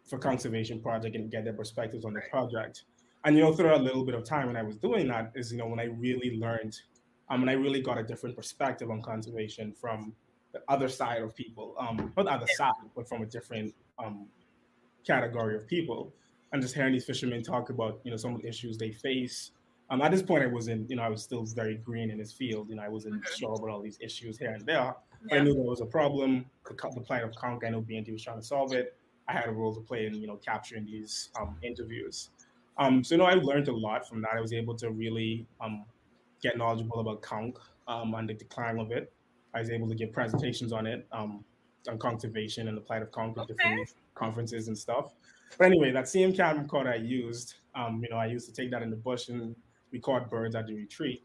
for 0.06 0.18
conservation 0.18 0.80
project 0.80 1.14
and 1.16 1.30
get 1.30 1.44
their 1.44 1.52
perspectives 1.52 2.04
on 2.04 2.14
the 2.14 2.20
project. 2.30 2.84
And 3.24 3.36
you 3.36 3.42
know, 3.42 3.52
through 3.52 3.74
a 3.74 3.76
little 3.76 4.04
bit 4.04 4.14
of 4.14 4.24
time 4.24 4.48
when 4.48 4.56
I 4.56 4.62
was 4.62 4.76
doing 4.76 5.08
that, 5.08 5.32
is 5.34 5.52
you 5.52 5.58
know 5.58 5.66
when 5.66 5.80
I 5.80 5.84
really 5.84 6.36
learned, 6.38 6.76
um, 7.30 7.42
and 7.42 7.50
I 7.50 7.54
really 7.54 7.80
got 7.80 7.98
a 7.98 8.02
different 8.02 8.36
perspective 8.36 8.90
on 8.90 9.02
conservation 9.02 9.72
from 9.72 10.12
the 10.52 10.60
other 10.68 10.88
side 10.88 11.22
of 11.22 11.34
people, 11.34 11.74
um, 11.78 12.12
not 12.16 12.24
the 12.24 12.32
other 12.32 12.46
side, 12.56 12.72
but 12.96 13.08
from 13.08 13.22
a 13.22 13.26
different 13.26 13.74
um, 13.98 14.26
category 15.06 15.56
of 15.56 15.66
people, 15.66 16.12
and 16.52 16.62
just 16.62 16.74
hearing 16.74 16.92
these 16.92 17.04
fishermen 17.04 17.42
talk 17.42 17.70
about 17.70 18.00
you 18.04 18.10
know 18.10 18.16
some 18.16 18.34
of 18.34 18.42
the 18.42 18.48
issues 18.48 18.78
they 18.78 18.92
face. 18.92 19.52
Um, 19.90 20.02
at 20.02 20.10
this 20.10 20.22
point, 20.22 20.42
I 20.42 20.46
wasn't, 20.46 20.90
you 20.90 20.96
know, 20.96 21.02
I 21.02 21.08
was 21.08 21.22
still 21.22 21.44
very 21.44 21.76
green 21.76 22.10
in 22.10 22.18
this 22.18 22.30
field. 22.30 22.68
You 22.68 22.76
know, 22.76 22.82
I 22.82 22.88
wasn't 22.88 23.14
mm-hmm. 23.14 23.34
sure 23.38 23.54
about 23.54 23.70
all 23.70 23.80
these 23.80 23.98
issues 24.00 24.38
here 24.38 24.50
and 24.50 24.64
there. 24.66 24.94
Yeah. 25.30 25.36
I 25.36 25.40
knew 25.40 25.54
there 25.54 25.62
was 25.62 25.80
a 25.80 25.86
problem. 25.86 26.44
The 26.66 27.00
plan 27.00 27.22
of 27.22 27.34
conch, 27.34 27.62
I 27.66 27.70
know 27.70 27.80
BNT 27.80 28.12
was 28.12 28.22
trying 28.22 28.38
to 28.38 28.44
solve 28.44 28.74
it. 28.74 28.94
I 29.26 29.32
had 29.32 29.48
a 29.48 29.50
role 29.50 29.74
to 29.74 29.80
play 29.80 30.06
in, 30.06 30.14
you 30.14 30.26
know, 30.26 30.36
capturing 30.36 30.84
these 30.84 31.30
um, 31.40 31.56
interviews. 31.62 32.30
Um, 32.76 33.02
so, 33.02 33.14
you 33.14 33.18
know, 33.18 33.24
I 33.24 33.34
learned 33.34 33.68
a 33.68 33.76
lot 33.76 34.06
from 34.06 34.22
that. 34.22 34.32
I 34.36 34.40
was 34.40 34.52
able 34.52 34.74
to 34.76 34.90
really 34.90 35.46
um, 35.60 35.84
get 36.42 36.56
knowledgeable 36.56 37.00
about 37.00 37.22
conch 37.22 37.56
um, 37.88 38.14
and 38.14 38.28
the 38.28 38.34
decline 38.34 38.78
of 38.78 38.90
it. 38.92 39.12
I 39.58 39.60
was 39.60 39.70
able 39.70 39.88
to 39.88 39.94
give 39.94 40.12
presentations 40.12 40.72
on 40.72 40.86
it, 40.86 41.06
um, 41.10 41.44
on 41.88 41.98
conservation 41.98 42.68
and 42.68 42.76
the 42.76 42.80
plight 42.80 43.02
of 43.02 43.10
conch 43.10 43.36
okay. 43.36 43.46
different 43.54 43.92
conferences 44.14 44.68
and 44.68 44.78
stuff. 44.78 45.14
But 45.58 45.66
anyway, 45.66 45.90
that 45.92 46.08
same 46.08 46.32
camcorder 46.32 46.92
I 46.92 46.96
used, 46.96 47.54
um, 47.74 48.00
you 48.02 48.08
know, 48.10 48.16
I 48.16 48.26
used 48.26 48.46
to 48.46 48.52
take 48.52 48.70
that 48.70 48.82
in 48.82 48.90
the 48.90 48.96
bush 48.96 49.28
and 49.28 49.56
record 49.92 50.30
birds 50.30 50.54
at 50.54 50.66
the 50.66 50.74
retreat. 50.74 51.24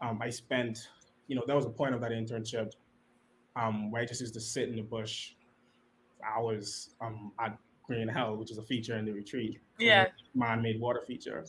Um, 0.00 0.20
I 0.22 0.30
spent, 0.30 0.88
you 1.28 1.36
know, 1.36 1.42
that 1.46 1.54
was 1.54 1.66
a 1.66 1.70
point 1.70 1.94
of 1.94 2.00
that 2.00 2.10
internship 2.10 2.72
um, 3.56 3.90
where 3.90 4.02
I 4.02 4.06
just 4.06 4.20
used 4.20 4.34
to 4.34 4.40
sit 4.40 4.68
in 4.68 4.76
the 4.76 4.82
bush 4.82 5.32
for 6.18 6.26
hours 6.26 6.94
um, 7.00 7.32
at 7.38 7.58
Green 7.86 8.08
Hell, 8.08 8.36
which 8.36 8.50
is 8.50 8.58
a 8.58 8.62
feature 8.62 8.96
in 8.96 9.04
the 9.04 9.12
retreat. 9.12 9.60
Yeah. 9.78 10.06
Man-made 10.34 10.80
water 10.80 11.02
feature 11.06 11.44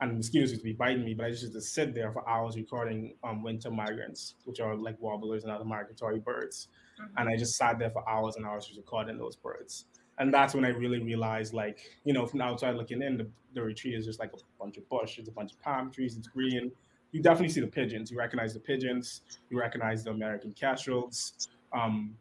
and 0.00 0.16
mosquitoes 0.16 0.50
used 0.50 0.62
to 0.62 0.64
be 0.64 0.72
biting 0.74 1.04
me, 1.04 1.14
but 1.14 1.26
I 1.26 1.30
just 1.30 1.42
used 1.42 1.54
to 1.54 1.60
sit 1.60 1.94
there 1.94 2.12
for 2.12 2.28
hours 2.28 2.56
recording 2.56 3.14
um, 3.24 3.42
winter 3.42 3.70
migrants, 3.70 4.34
which 4.44 4.60
are 4.60 4.76
like 4.76 5.00
warblers 5.00 5.44
and 5.44 5.52
other 5.52 5.64
migratory 5.64 6.18
birds. 6.18 6.68
Mm-hmm. 7.00 7.18
And 7.18 7.28
I 7.28 7.36
just 7.36 7.56
sat 7.56 7.78
there 7.78 7.90
for 7.90 8.06
hours 8.08 8.36
and 8.36 8.44
hours 8.44 8.66
just 8.66 8.78
recording 8.78 9.18
those 9.18 9.36
birds. 9.36 9.86
And 10.18 10.32
that's 10.32 10.54
when 10.54 10.64
I 10.64 10.68
really 10.68 10.98
realized, 10.98 11.52
like, 11.52 11.80
you 12.04 12.12
know, 12.12 12.26
from 12.26 12.40
outside 12.40 12.74
looking 12.74 13.02
in, 13.02 13.16
the, 13.18 13.26
the 13.54 13.62
retreat 13.62 13.94
is 13.94 14.06
just 14.06 14.18
like 14.18 14.32
a 14.32 14.38
bunch 14.58 14.76
of 14.76 14.88
bush, 14.88 15.18
it's 15.18 15.28
a 15.28 15.32
bunch 15.32 15.52
of 15.52 15.60
palm 15.60 15.90
trees, 15.90 16.16
it's 16.16 16.28
green. 16.28 16.72
You 17.12 17.22
definitely 17.22 17.50
see 17.50 17.60
the 17.60 17.66
pigeons. 17.66 18.10
You 18.10 18.18
recognize 18.18 18.52
the 18.52 18.60
pigeons, 18.60 19.22
you 19.50 19.58
recognize 19.58 20.04
the 20.04 20.10
American 20.10 20.52
kestrels, 20.52 21.48
um, 21.72 22.14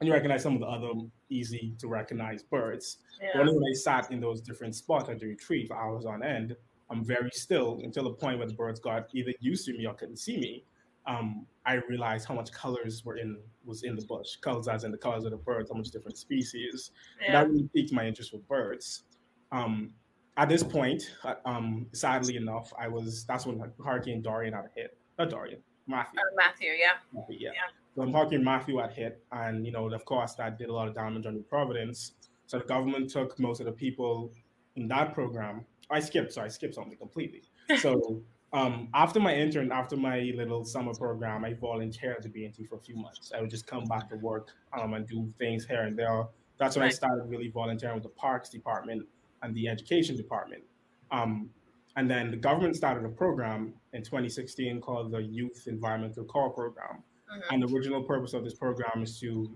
and 0.00 0.06
you 0.06 0.12
recognize 0.12 0.42
some 0.42 0.54
of 0.54 0.60
the 0.60 0.66
other 0.66 0.90
easy 1.30 1.74
to 1.78 1.88
recognize 1.88 2.42
birds. 2.42 2.98
Yeah. 3.20 3.28
But 3.34 3.40
only 3.42 3.54
when 3.54 3.64
I 3.70 3.74
sat 3.74 4.10
in 4.10 4.20
those 4.20 4.40
different 4.40 4.74
spots 4.74 5.08
at 5.08 5.18
the 5.18 5.26
retreat 5.26 5.68
for 5.68 5.76
hours 5.76 6.04
on 6.04 6.22
end, 6.22 6.56
I'm 6.92 7.04
very 7.04 7.30
still 7.32 7.80
until 7.82 8.04
the 8.04 8.12
point 8.12 8.38
where 8.38 8.46
the 8.46 8.54
birds 8.54 8.78
got 8.78 9.08
either 9.14 9.32
used 9.40 9.64
to 9.66 9.72
me 9.72 9.86
or 9.86 9.94
couldn't 9.94 10.18
see 10.18 10.36
me. 10.36 10.64
Um, 11.06 11.46
I 11.66 11.80
realized 11.88 12.28
how 12.28 12.34
much 12.34 12.52
colors 12.52 13.04
were 13.04 13.16
in 13.16 13.38
was 13.64 13.82
in 13.82 13.96
the 13.96 14.02
bush, 14.02 14.36
colors 14.36 14.68
as 14.68 14.84
in 14.84 14.92
the 14.92 14.98
colors 14.98 15.24
of 15.24 15.30
the 15.30 15.38
birds, 15.38 15.70
how 15.70 15.76
much 15.76 15.90
different 15.90 16.18
species. 16.18 16.92
Yeah. 17.20 17.32
That 17.32 17.48
really 17.48 17.68
piqued 17.74 17.92
my 17.92 18.06
interest 18.06 18.32
with 18.32 18.46
birds. 18.46 19.04
Um, 19.50 19.94
at 20.36 20.48
this 20.48 20.62
point, 20.62 21.14
uh, 21.24 21.34
um, 21.44 21.86
sadly 21.92 22.36
enough, 22.36 22.72
I 22.78 22.88
was 22.88 23.24
that's 23.24 23.46
when 23.46 23.60
Hurricane 23.84 24.22
Dorian 24.22 24.54
had 24.54 24.66
hit. 24.76 24.96
Not 25.18 25.30
Dorian, 25.30 25.60
Matthew. 25.86 26.20
Uh, 26.20 26.36
Matthew, 26.36 26.70
yeah. 26.70 26.92
Matthew, 27.12 27.38
yeah. 27.40 27.50
yeah. 27.54 28.04
So 28.04 28.10
Hurricane 28.10 28.44
Matthew 28.44 28.78
had 28.78 28.92
hit, 28.92 29.24
and 29.32 29.66
you 29.66 29.72
know, 29.72 29.92
of 29.92 30.04
course, 30.04 30.34
that 30.34 30.58
did 30.58 30.68
a 30.68 30.72
lot 30.72 30.88
of 30.88 30.94
damage 30.94 31.26
on 31.26 31.34
New 31.34 31.42
Providence. 31.42 32.12
So 32.46 32.58
the 32.58 32.64
government 32.64 33.10
took 33.10 33.38
most 33.40 33.60
of 33.60 33.66
the 33.66 33.72
people 33.72 34.32
in 34.76 34.88
that 34.88 35.14
program 35.14 35.64
I 35.90 36.00
skipped, 36.00 36.32
so 36.32 36.42
I 36.42 36.48
skipped 36.48 36.74
something 36.74 36.98
completely. 36.98 37.42
So 37.78 38.22
um, 38.52 38.88
after 38.92 39.18
my 39.18 39.34
intern, 39.34 39.72
after 39.72 39.96
my 39.96 40.32
little 40.36 40.64
summer 40.64 40.92
program, 40.92 41.44
I 41.44 41.54
volunteered 41.54 42.16
at 42.16 42.22
the 42.22 42.28
BNT 42.28 42.68
for 42.68 42.76
a 42.76 42.80
few 42.80 42.96
months. 42.96 43.32
I 43.34 43.40
would 43.40 43.50
just 43.50 43.66
come 43.66 43.84
back 43.84 44.10
to 44.10 44.16
work 44.16 44.48
um, 44.78 44.92
and 44.92 45.06
do 45.06 45.32
things 45.38 45.64
here 45.64 45.82
and 45.82 45.98
there. 45.98 46.26
That's 46.58 46.76
when 46.76 46.82
right. 46.82 46.92
I 46.92 46.94
started 46.94 47.24
really 47.28 47.48
volunteering 47.48 47.94
with 47.94 48.02
the 48.02 48.10
parks 48.10 48.50
department 48.50 49.06
and 49.42 49.54
the 49.54 49.68
education 49.68 50.16
department. 50.16 50.62
Um, 51.10 51.48
and 51.96 52.10
then 52.10 52.30
the 52.30 52.36
government 52.36 52.76
started 52.76 53.04
a 53.04 53.08
program 53.08 53.74
in 53.92 54.02
2016 54.02 54.80
called 54.80 55.10
the 55.10 55.22
Youth 55.22 55.64
Environmental 55.66 56.24
Corps 56.24 56.50
Program. 56.50 57.02
Mm-hmm. 57.30 57.54
And 57.54 57.62
the 57.62 57.74
original 57.74 58.02
purpose 58.02 58.34
of 58.34 58.44
this 58.44 58.54
program 58.54 59.02
is 59.02 59.18
to 59.20 59.50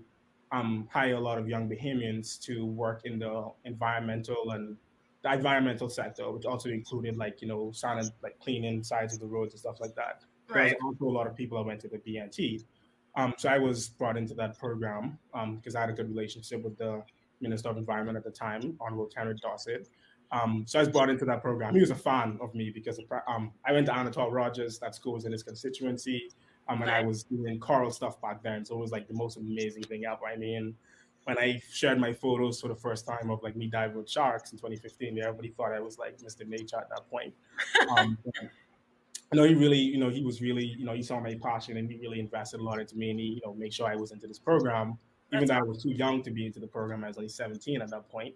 um, 0.51 0.87
hire 0.91 1.15
a 1.15 1.19
lot 1.19 1.37
of 1.37 1.47
young 1.47 1.69
Bahamians 1.69 2.39
to 2.43 2.65
work 2.65 3.01
in 3.05 3.19
the 3.19 3.51
environmental 3.65 4.51
and 4.51 4.77
the 5.27 5.33
environmental 5.33 5.89
sector, 5.89 6.31
which 6.31 6.45
also 6.45 6.69
included 6.69 7.17
like 7.17 7.41
you 7.41 7.47
know, 7.47 7.71
signing 7.73 8.09
like 8.23 8.39
cleaning 8.39 8.83
sides 8.83 9.13
of 9.13 9.19
the 9.19 9.25
roads 9.25 9.53
and 9.53 9.59
stuff 9.59 9.79
like 9.79 9.95
that. 9.95 10.23
Right. 10.49 10.69
There's 10.69 10.75
also 10.83 11.05
a 11.05 11.15
lot 11.15 11.27
of 11.27 11.35
people 11.35 11.57
that 11.57 11.65
went 11.65 11.81
to 11.81 11.87
the 11.87 11.97
BNT. 11.97 12.63
Um, 13.15 13.33
so 13.37 13.49
I 13.49 13.57
was 13.57 13.89
brought 13.89 14.15
into 14.15 14.33
that 14.35 14.57
program 14.57 15.17
because 15.33 15.75
um, 15.75 15.77
I 15.77 15.81
had 15.81 15.89
a 15.89 15.93
good 15.93 16.09
relationship 16.09 16.63
with 16.63 16.77
the 16.77 17.03
Minister 17.41 17.69
of 17.69 17.77
Environment 17.77 18.17
at 18.17 18.23
the 18.23 18.31
time, 18.31 18.77
Honorable 18.79 19.09
Kenred 19.15 19.39
Dorsett. 19.39 19.89
Um, 20.31 20.65
so 20.67 20.79
I 20.79 20.81
was 20.81 20.89
brought 20.89 21.09
into 21.09 21.25
that 21.25 21.41
program. 21.41 21.73
He 21.73 21.79
was 21.79 21.89
a 21.89 21.95
fan 21.95 22.37
of 22.41 22.53
me 22.53 22.69
because 22.69 22.99
of, 22.99 23.05
um, 23.27 23.51
I 23.65 23.71
went 23.71 23.87
to 23.87 23.93
Anatol 23.93 24.31
Rodgers. 24.31 24.77
That 24.79 24.93
school 24.93 25.13
was 25.13 25.25
in 25.25 25.31
his 25.31 25.41
constituency. 25.41 26.29
Um, 26.69 26.81
and 26.81 26.91
I 26.91 27.01
was 27.01 27.23
doing 27.23 27.59
coral 27.59 27.91
stuff 27.91 28.21
back 28.21 28.43
then. 28.43 28.65
So 28.65 28.75
it 28.75 28.79
was 28.79 28.91
like 28.91 29.07
the 29.07 29.13
most 29.13 29.37
amazing 29.37 29.83
thing 29.83 30.03
ever. 30.05 30.25
I 30.25 30.35
mean, 30.35 30.75
when 31.27 31.37
I 31.37 31.61
shared 31.69 31.99
my 31.99 32.13
photos 32.13 32.61
for 32.61 32.69
the 32.69 32.75
first 32.75 33.05
time 33.05 33.29
of 33.29 33.43
like 33.43 33.57
me 33.57 33.67
diving 33.67 33.97
with 33.97 34.09
sharks 34.09 34.53
in 34.53 34.57
2015, 34.57 35.19
everybody 35.19 35.49
thought 35.49 35.73
I 35.73 35.81
was 35.81 35.97
like 35.97 36.17
Mr. 36.19 36.47
Nature 36.47 36.77
at 36.77 36.89
that 36.89 37.09
point. 37.09 37.33
Um, 37.97 38.17
I 39.31 39.35
know 39.35 39.43
he 39.43 39.53
really, 39.53 39.77
you 39.77 39.97
know, 39.97 40.09
he 40.09 40.23
was 40.23 40.41
really, 40.41 40.65
you 40.65 40.85
know, 40.85 40.93
he 40.93 41.03
saw 41.03 41.19
my 41.19 41.37
passion 41.43 41.75
and 41.75 41.91
he 41.91 41.97
really 41.97 42.21
invested 42.21 42.61
a 42.61 42.63
lot 42.63 42.79
into 42.79 42.95
me 42.95 43.09
and 43.09 43.19
he, 43.19 43.25
you 43.25 43.41
know, 43.45 43.53
make 43.53 43.73
sure 43.73 43.87
I 43.87 43.95
was 43.97 44.13
into 44.13 44.25
this 44.25 44.39
program, 44.39 44.97
even 45.33 45.47
though 45.47 45.55
I 45.55 45.61
was 45.63 45.83
too 45.83 45.91
young 45.91 46.23
to 46.23 46.31
be 46.31 46.45
into 46.45 46.61
the 46.61 46.67
program. 46.67 47.03
I 47.03 47.07
was 47.07 47.17
only 47.17 47.27
17 47.27 47.81
at 47.81 47.89
that 47.89 48.07
point. 48.09 48.33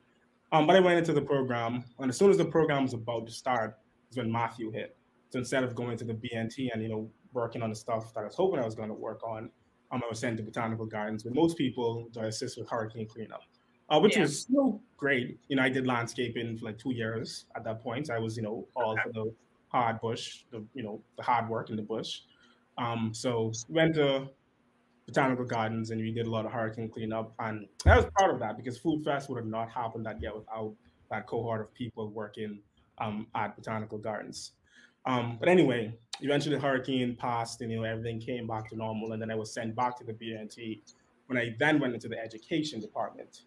Um, 0.51 0.67
but 0.67 0.75
I 0.75 0.81
went 0.81 0.97
into 0.97 1.13
the 1.13 1.21
program, 1.21 1.85
and 1.99 2.09
as 2.09 2.17
soon 2.17 2.29
as 2.29 2.37
the 2.37 2.43
program 2.43 2.83
was 2.83 2.93
about 2.93 3.25
to 3.25 3.31
start, 3.31 3.77
is 4.09 4.17
when 4.17 4.29
Matthew 4.29 4.69
hit. 4.69 4.97
So 5.29 5.39
instead 5.39 5.63
of 5.63 5.75
going 5.75 5.97
to 5.97 6.03
the 6.03 6.13
BNT 6.13 6.67
and 6.73 6.83
you 6.83 6.89
know 6.89 7.09
working 7.31 7.61
on 7.61 7.69
the 7.69 7.75
stuff 7.75 8.13
that 8.13 8.19
I 8.19 8.23
was 8.25 8.35
hoping 8.35 8.59
I 8.59 8.65
was 8.65 8.75
going 8.75 8.89
to 8.89 8.93
work 8.93 9.23
on, 9.23 9.49
um, 9.91 10.01
I 10.03 10.09
was 10.09 10.19
sent 10.19 10.37
to 10.37 10.43
botanical 10.43 10.85
gardens 10.85 11.23
with 11.25 11.35
most 11.35 11.57
people 11.57 12.07
to 12.13 12.21
assist 12.21 12.57
with 12.57 12.69
hurricane 12.69 13.07
cleanup, 13.07 13.43
uh, 13.89 13.99
which 13.99 14.15
yeah. 14.15 14.23
was 14.23 14.41
still 14.41 14.81
great. 14.97 15.39
You 15.49 15.57
know, 15.57 15.63
I 15.63 15.69
did 15.69 15.85
landscaping 15.85 16.57
for 16.57 16.65
like 16.65 16.77
two 16.77 16.93
years 16.93 17.45
at 17.55 17.63
that 17.65 17.81
point. 17.81 18.09
I 18.09 18.19
was, 18.19 18.37
you 18.37 18.43
know, 18.43 18.67
all 18.75 18.95
for 19.03 19.11
the 19.11 19.33
hard 19.67 19.99
bush, 20.01 20.43
the 20.51 20.65
you 20.73 20.83
know, 20.83 21.01
the 21.17 21.23
hard 21.23 21.49
work 21.49 21.69
in 21.69 21.75
the 21.75 21.81
bush. 21.81 22.21
Um, 22.77 23.11
so 23.13 23.51
went 23.67 23.95
to 23.95 24.29
botanical 25.05 25.45
gardens 25.45 25.91
and 25.91 25.99
we 25.99 26.11
did 26.11 26.25
a 26.25 26.29
lot 26.29 26.45
of 26.45 26.51
hurricane 26.51 26.89
cleanup, 26.89 27.33
and 27.39 27.67
I 27.85 27.97
was 27.97 28.05
proud 28.17 28.31
of 28.31 28.39
that 28.39 28.57
because 28.57 28.77
Food 28.77 29.03
Fest 29.03 29.29
would 29.29 29.37
have 29.37 29.47
not 29.47 29.69
happened 29.69 30.05
that 30.05 30.21
yet 30.21 30.35
without 30.35 30.73
that 31.09 31.27
cohort 31.27 31.61
of 31.61 31.73
people 31.73 32.09
working 32.09 32.61
um, 32.97 33.27
at 33.35 33.55
botanical 33.55 33.97
gardens. 33.97 34.53
Um, 35.05 35.37
but 35.39 35.49
anyway, 35.49 35.93
eventually 36.21 36.55
the 36.55 36.61
hurricane 36.61 37.15
passed 37.15 37.61
and 37.61 37.71
you 37.71 37.77
know 37.77 37.83
everything 37.83 38.19
came 38.19 38.47
back 38.47 38.69
to 38.69 38.75
normal 38.75 39.13
and 39.13 39.21
then 39.21 39.31
I 39.31 39.35
was 39.35 39.53
sent 39.53 39.75
back 39.75 39.97
to 39.99 40.03
the 40.03 40.13
BNT 40.13 40.81
when 41.27 41.37
I 41.37 41.55
then 41.59 41.79
went 41.79 41.93
into 41.93 42.07
the 42.07 42.19
education 42.19 42.79
department. 42.79 43.41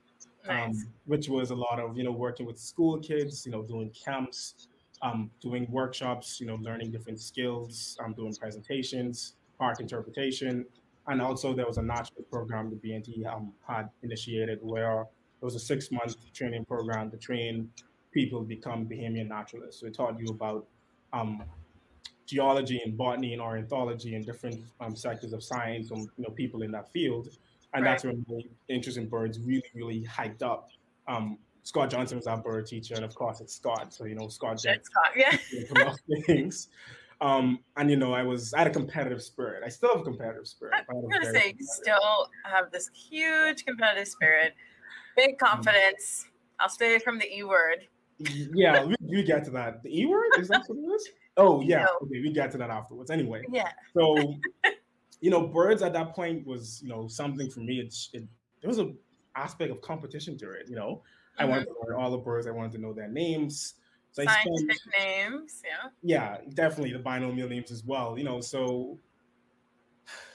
Um, 0.48 0.56
nice. 0.56 0.66
Um, 0.66 0.92
which 1.06 1.28
was 1.28 1.50
a 1.50 1.54
lot 1.54 1.80
of 1.80 1.96
you 1.96 2.04
know 2.04 2.12
working 2.12 2.46
with 2.46 2.58
school 2.58 2.98
kids, 2.98 3.46
you 3.46 3.52
know, 3.52 3.62
doing 3.62 3.90
camps, 3.90 4.68
um, 5.02 5.30
doing 5.40 5.66
workshops, 5.70 6.40
you 6.40 6.46
know, 6.46 6.56
learning 6.56 6.90
different 6.90 7.20
skills, 7.20 7.96
um, 8.02 8.12
doing 8.14 8.34
presentations, 8.34 9.34
park 9.58 9.80
interpretation, 9.80 10.66
and 11.06 11.20
also 11.20 11.54
there 11.54 11.66
was 11.66 11.78
a 11.78 11.82
national 11.82 12.22
program 12.24 12.70
the 12.70 12.76
BNT 12.76 13.26
um, 13.26 13.52
had 13.66 13.88
initiated 14.02 14.58
where 14.62 15.02
it 15.02 15.44
was 15.44 15.54
a 15.54 15.60
six 15.60 15.90
month 15.90 16.16
training 16.32 16.64
program 16.64 17.10
to 17.10 17.16
train 17.16 17.70
people 18.12 18.40
to 18.40 18.46
become 18.46 18.86
Bahamian 18.86 19.28
naturalists. 19.28 19.80
So 19.80 19.86
it 19.86 19.94
taught 19.94 20.18
you 20.18 20.26
about 20.28 20.66
um, 21.12 21.42
geology 22.26 22.80
and 22.84 22.96
botany 22.96 23.32
and 23.32 23.42
ornithology 23.42 24.14
and 24.14 24.24
different 24.24 24.60
um, 24.80 24.96
sectors 24.96 25.32
of 25.32 25.42
science 25.42 25.90
and 25.90 26.08
you 26.16 26.24
know 26.24 26.30
people 26.30 26.62
in 26.62 26.70
that 26.72 26.90
field. 26.92 27.28
And 27.72 27.84
right. 27.84 27.90
that's 27.90 28.04
when 28.04 28.24
the 28.28 28.44
interest 28.68 28.98
in 28.98 29.08
birds 29.08 29.40
really, 29.40 29.64
really 29.74 30.04
hiked 30.04 30.42
up. 30.42 30.68
Um, 31.08 31.38
Scott 31.64 31.90
Johnson 31.90 32.16
was 32.16 32.26
our 32.26 32.36
bird 32.36 32.66
teacher, 32.66 32.94
and 32.94 33.04
of 33.04 33.14
course 33.14 33.40
it's 33.40 33.54
Scott. 33.54 33.92
So 33.92 34.04
you 34.04 34.14
know 34.14 34.28
Scott. 34.28 34.60
That's 34.62 34.88
Scott, 34.88 35.12
yeah. 35.16 35.36
things. 36.26 36.68
Um, 37.20 37.60
and 37.76 37.90
you 37.90 37.96
know, 37.96 38.12
I 38.12 38.22
was 38.22 38.52
I 38.54 38.58
had 38.58 38.66
a 38.66 38.70
competitive 38.70 39.22
spirit. 39.22 39.62
I 39.64 39.68
still 39.68 39.90
have 39.90 40.00
a 40.00 40.04
competitive 40.04 40.46
spirit. 40.46 40.74
I'm 40.88 41.08
gonna 41.08 41.32
say 41.32 41.54
you 41.58 41.66
still 41.66 42.28
have 42.44 42.70
this 42.70 42.90
huge 42.94 43.64
competitive 43.64 44.08
spirit, 44.08 44.52
big 45.16 45.38
mm-hmm. 45.38 45.46
confidence. 45.46 46.26
I'll 46.60 46.68
stay 46.68 46.98
from 46.98 47.18
the 47.18 47.32
E 47.32 47.42
word 47.42 47.88
yeah, 48.18 48.84
we, 48.84 48.94
we 49.00 49.22
get 49.22 49.44
to 49.44 49.50
that. 49.52 49.82
The 49.82 50.00
E 50.00 50.06
word 50.06 50.26
is 50.38 50.48
that 50.48 50.64
what 50.66 50.78
it 50.78 50.82
is? 50.82 51.08
Oh 51.36 51.60
yeah, 51.60 51.84
no. 51.84 52.06
okay, 52.06 52.20
we 52.20 52.32
get 52.32 52.50
to 52.52 52.58
that 52.58 52.70
afterwards. 52.70 53.10
Anyway, 53.10 53.42
yeah. 53.50 53.72
So, 53.96 54.16
you 55.20 55.30
know, 55.30 55.46
birds 55.46 55.82
at 55.82 55.92
that 55.94 56.14
point 56.14 56.46
was 56.46 56.80
you 56.82 56.88
know 56.88 57.08
something 57.08 57.50
for 57.50 57.60
me. 57.60 57.80
It, 57.80 57.94
it 58.12 58.24
there 58.60 58.68
was 58.68 58.78
an 58.78 58.96
aspect 59.34 59.70
of 59.70 59.80
competition 59.80 60.38
to 60.38 60.50
it. 60.52 60.68
You 60.68 60.76
know, 60.76 61.02
mm-hmm. 61.38 61.42
I 61.42 61.44
wanted 61.44 61.64
to 61.66 61.74
learn 61.84 62.00
all 62.00 62.10
the 62.10 62.18
birds. 62.18 62.46
I 62.46 62.50
wanted 62.50 62.72
to 62.72 62.78
know 62.78 62.92
their 62.92 63.08
names. 63.08 63.74
So 64.12 64.22
Scientific 64.22 64.76
spent, 64.76 65.32
names, 65.32 65.60
yeah. 65.64 65.88
Yeah, 66.04 66.38
definitely 66.54 66.92
the 66.92 67.00
binomial 67.00 67.48
names 67.48 67.72
as 67.72 67.82
well. 67.82 68.16
You 68.16 68.22
know, 68.22 68.40
so 68.40 68.96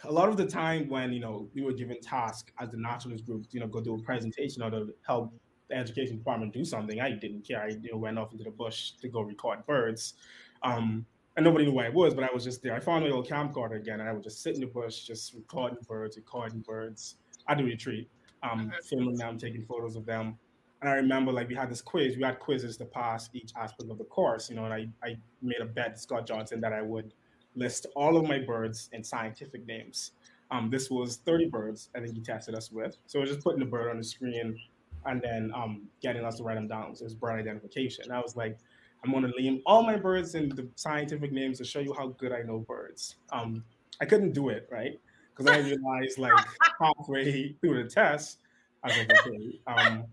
a 0.03 0.12
lot 0.12 0.27
of 0.27 0.36
the 0.36 0.46
time 0.46 0.89
when 0.89 1.13
you 1.13 1.22
know 1.22 1.48
we 1.53 1.62
were 1.62 1.72
given 1.72 2.00
tasks 2.01 2.51
as 2.60 2.70
the 2.72 2.77
naturalist 2.77 3.25
group, 3.25 3.46
you 3.51 3.62
know, 3.62 3.68
go 3.68 3.79
do 3.79 3.96
a 3.96 4.00
presentation 4.00 4.63
or 4.63 4.70
to 4.72 4.94
help 5.08 5.34
the 5.70 5.77
education 5.77 6.18
department 6.18 6.53
do 6.53 6.65
something. 6.65 7.00
I 7.00 7.12
didn't 7.12 7.48
care. 7.48 7.62
I 7.62 7.68
you 7.70 7.91
know, 7.91 7.98
went 7.98 8.20
off 8.20 8.32
into 8.32 8.44
the 8.44 8.51
bush 8.51 8.91
to 9.01 9.08
go 9.08 9.22
record 9.22 9.65
birds. 9.65 10.15
Um, 10.63 11.06
and 11.36 11.46
nobody 11.46 11.66
knew 11.66 11.74
where 11.74 11.86
I 11.86 11.89
was, 11.89 12.13
but 12.13 12.24
I 12.24 12.34
was 12.34 12.44
just 12.44 12.62
there. 12.62 12.75
I 12.75 12.80
found 12.80 13.06
my 13.06 13.12
old 13.12 13.28
camcorder 13.28 13.78
again, 13.78 14.01
and 14.01 14.10
I 14.10 14.13
would 14.13 14.24
just 14.24 14.44
sit 14.44 14.56
in 14.56 14.62
the 14.62 14.68
bush, 14.68 15.04
just 15.04 15.34
recording 15.34 15.78
birds, 15.88 16.18
recording 16.18 16.60
birds. 16.60 17.16
I 17.48 17.56
do 17.56 17.63
retreat, 17.63 18.10
um, 18.44 18.60
mm-hmm. 18.60 18.70
filming 18.84 19.16
them, 19.16 19.38
taking 19.38 19.63
photos 19.66 19.96
of 19.96 20.06
them. 20.06 20.38
And 20.82 20.89
I 20.89 20.94
remember 20.96 21.32
like 21.32 21.50
we 21.50 21.56
had 21.56 21.70
this 21.70 21.82
quiz. 21.82 22.16
We 22.16 22.24
had 22.24 22.39
quizzes 22.39 22.78
to 22.78 22.86
pass 22.86 23.30
each 23.34 23.51
aspect 23.56 23.89
of 23.89 23.98
the 23.98 24.06
course, 24.06 24.50
you 24.50 24.56
know. 24.56 24.66
And 24.66 24.74
I, 24.74 24.88
I 25.04 25.18
made 25.42 25.60
a 25.62 25.66
bet 25.66 25.96
to 25.96 26.01
Scott 26.01 26.25
Johnson 26.25 26.62
that 26.62 26.74
I 26.74 26.82
would 26.82 27.13
list 27.56 27.86
all 27.96 28.18
of 28.18 28.28
my 28.28 28.39
birds 28.39 28.89
in 28.94 29.04
scientific 29.04 29.66
names. 29.66 30.12
Um, 30.51 30.70
this 30.70 30.89
was 30.89 31.18
30 31.18 31.46
birds 31.48 31.89
I 31.96 32.00
think 32.00 32.16
he 32.16 32.22
tested 32.22 32.56
us 32.56 32.72
with. 32.72 32.98
So 33.08 33.20
we're 33.20 33.25
just 33.25 33.42
putting 33.42 33.60
the 33.60 33.66
bird 33.66 33.89
on 33.92 33.98
the 33.98 34.04
screen 34.04 34.58
and 35.06 35.22
then 35.22 35.51
um, 35.56 35.84
getting 36.01 36.25
us 36.25 36.38
to 36.38 36.44
write 36.44 36.56
them 36.56 36.68
down. 36.68 36.96
So 36.96 37.04
it 37.04 37.06
was 37.06 37.13
bird 37.13 37.39
identification. 37.39 38.06
And 38.06 38.13
I 38.13 38.20
was 38.20 38.36
like, 38.36 38.58
I'm 39.03 39.12
going 39.12 39.24
to 39.24 39.41
name 39.41 39.62
all 39.65 39.84
my 39.84 39.96
birds 39.96 40.36
in 40.36 40.50
the 40.50 40.68
scientific 40.75 41.32
names 41.32 41.58
to 41.60 41.65
show 41.65 41.79
you 41.79 41.94
how 41.94 42.08
good 42.08 42.32
I 42.32 42.41
know 42.41 42.60
birds. 42.60 43.15
Um, 43.32 43.63
I 44.01 44.06
couldn't 44.06 44.34
do 44.34 44.50
it, 44.50 44.68
right? 44.72 45.00
Because 45.36 45.51
I 45.51 45.60
realized 45.60 46.18
like 46.18 46.34
halfway 46.82 47.53
through 47.62 47.84
the 47.84 47.89
test, 47.89 48.39
I 48.84 48.88
was 48.88 48.98
like, 48.98 49.27
okay, 49.27 49.60
um, 49.68 50.03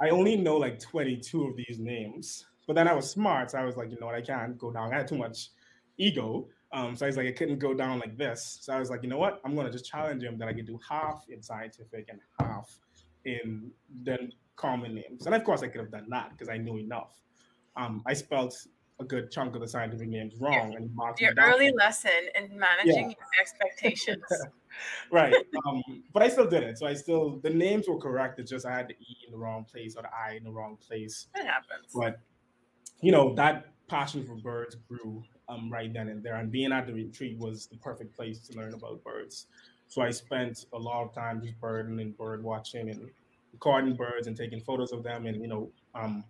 I 0.00 0.10
only 0.10 0.36
know 0.36 0.56
like 0.56 0.78
22 0.78 1.44
of 1.44 1.56
these 1.56 1.78
names. 1.78 2.46
But 2.66 2.74
then 2.74 2.86
I 2.86 2.94
was 2.94 3.10
smart, 3.10 3.50
so 3.50 3.58
I 3.58 3.64
was 3.64 3.76
like, 3.76 3.90
you 3.90 3.98
know 4.00 4.06
what, 4.06 4.14
I 4.14 4.20
can't 4.20 4.56
go 4.56 4.70
down. 4.70 4.92
I 4.92 4.98
had 4.98 5.08
too 5.08 5.18
much 5.18 5.50
ego. 5.98 6.48
Um, 6.72 6.96
so 6.96 7.06
I 7.06 7.08
was 7.08 7.16
like, 7.16 7.26
I 7.26 7.32
couldn't 7.32 7.58
go 7.58 7.74
down 7.74 7.98
like 7.98 8.16
this. 8.16 8.58
So 8.62 8.72
I 8.72 8.78
was 8.78 8.88
like, 8.88 9.02
you 9.02 9.08
know 9.08 9.18
what, 9.18 9.40
I'm 9.44 9.54
gonna 9.54 9.70
just 9.70 9.84
challenge 9.84 10.22
him 10.22 10.38
that 10.38 10.48
I 10.48 10.52
can 10.52 10.64
do 10.64 10.78
half 10.88 11.24
in 11.28 11.42
scientific 11.42 12.08
and 12.08 12.20
half 12.40 12.78
in 13.24 13.70
the 14.04 14.30
common 14.56 14.94
names. 14.94 15.26
And 15.26 15.34
of 15.34 15.44
course, 15.44 15.62
I 15.62 15.68
could 15.68 15.80
have 15.80 15.90
done 15.90 16.06
that 16.10 16.30
because 16.30 16.48
I 16.48 16.56
knew 16.56 16.78
enough. 16.78 17.14
Um, 17.76 18.02
I 18.06 18.12
spelled 18.14 18.54
a 19.00 19.04
good 19.04 19.30
chunk 19.30 19.54
of 19.54 19.60
the 19.60 19.68
scientific 19.68 20.08
names 20.08 20.34
wrong. 20.38 20.74
And 20.76 20.90
your 21.18 21.32
early 21.38 21.72
lesson 21.72 22.10
in 22.34 22.58
managing 22.58 23.10
yeah. 23.10 23.40
expectations. 23.40 24.22
right. 25.10 25.34
Um, 25.66 25.82
but 26.12 26.22
I 26.22 26.28
still 26.28 26.46
did 26.46 26.62
it. 26.62 26.78
So 26.78 26.86
I 26.86 26.94
still, 26.94 27.40
the 27.42 27.50
names 27.50 27.88
were 27.88 27.98
correct. 27.98 28.38
It's 28.38 28.50
just 28.50 28.66
I 28.66 28.74
had 28.74 28.88
the 28.88 28.94
E 28.94 29.16
in 29.26 29.32
the 29.32 29.38
wrong 29.38 29.64
place 29.64 29.96
or 29.96 30.02
the 30.02 30.08
I 30.08 30.36
in 30.36 30.44
the 30.44 30.50
wrong 30.52 30.76
place. 30.76 31.26
It 31.34 31.44
happens. 31.44 31.92
But, 31.94 32.20
you 33.00 33.12
know, 33.12 33.34
that 33.34 33.66
passion 33.88 34.24
for 34.24 34.36
birds 34.36 34.76
grew 34.88 35.22
um, 35.48 35.70
right 35.70 35.92
then 35.92 36.08
and 36.08 36.22
there. 36.22 36.36
And 36.36 36.50
being 36.50 36.72
at 36.72 36.86
the 36.86 36.92
retreat 36.92 37.38
was 37.38 37.66
the 37.66 37.76
perfect 37.76 38.14
place 38.14 38.38
to 38.48 38.56
learn 38.56 38.74
about 38.74 39.02
birds. 39.02 39.46
So 39.88 40.00
I 40.00 40.10
spent 40.10 40.66
a 40.72 40.78
lot 40.78 41.02
of 41.04 41.14
time 41.14 41.42
just 41.42 41.60
birding 41.60 42.00
and 42.00 42.16
bird 42.16 42.42
watching 42.42 42.88
and 42.88 43.10
recording 43.52 43.94
birds 43.94 44.26
and 44.26 44.36
taking 44.36 44.60
photos 44.60 44.92
of 44.92 45.02
them 45.02 45.26
and 45.26 45.40
you 45.40 45.48
know 45.48 45.70
um, 45.94 46.24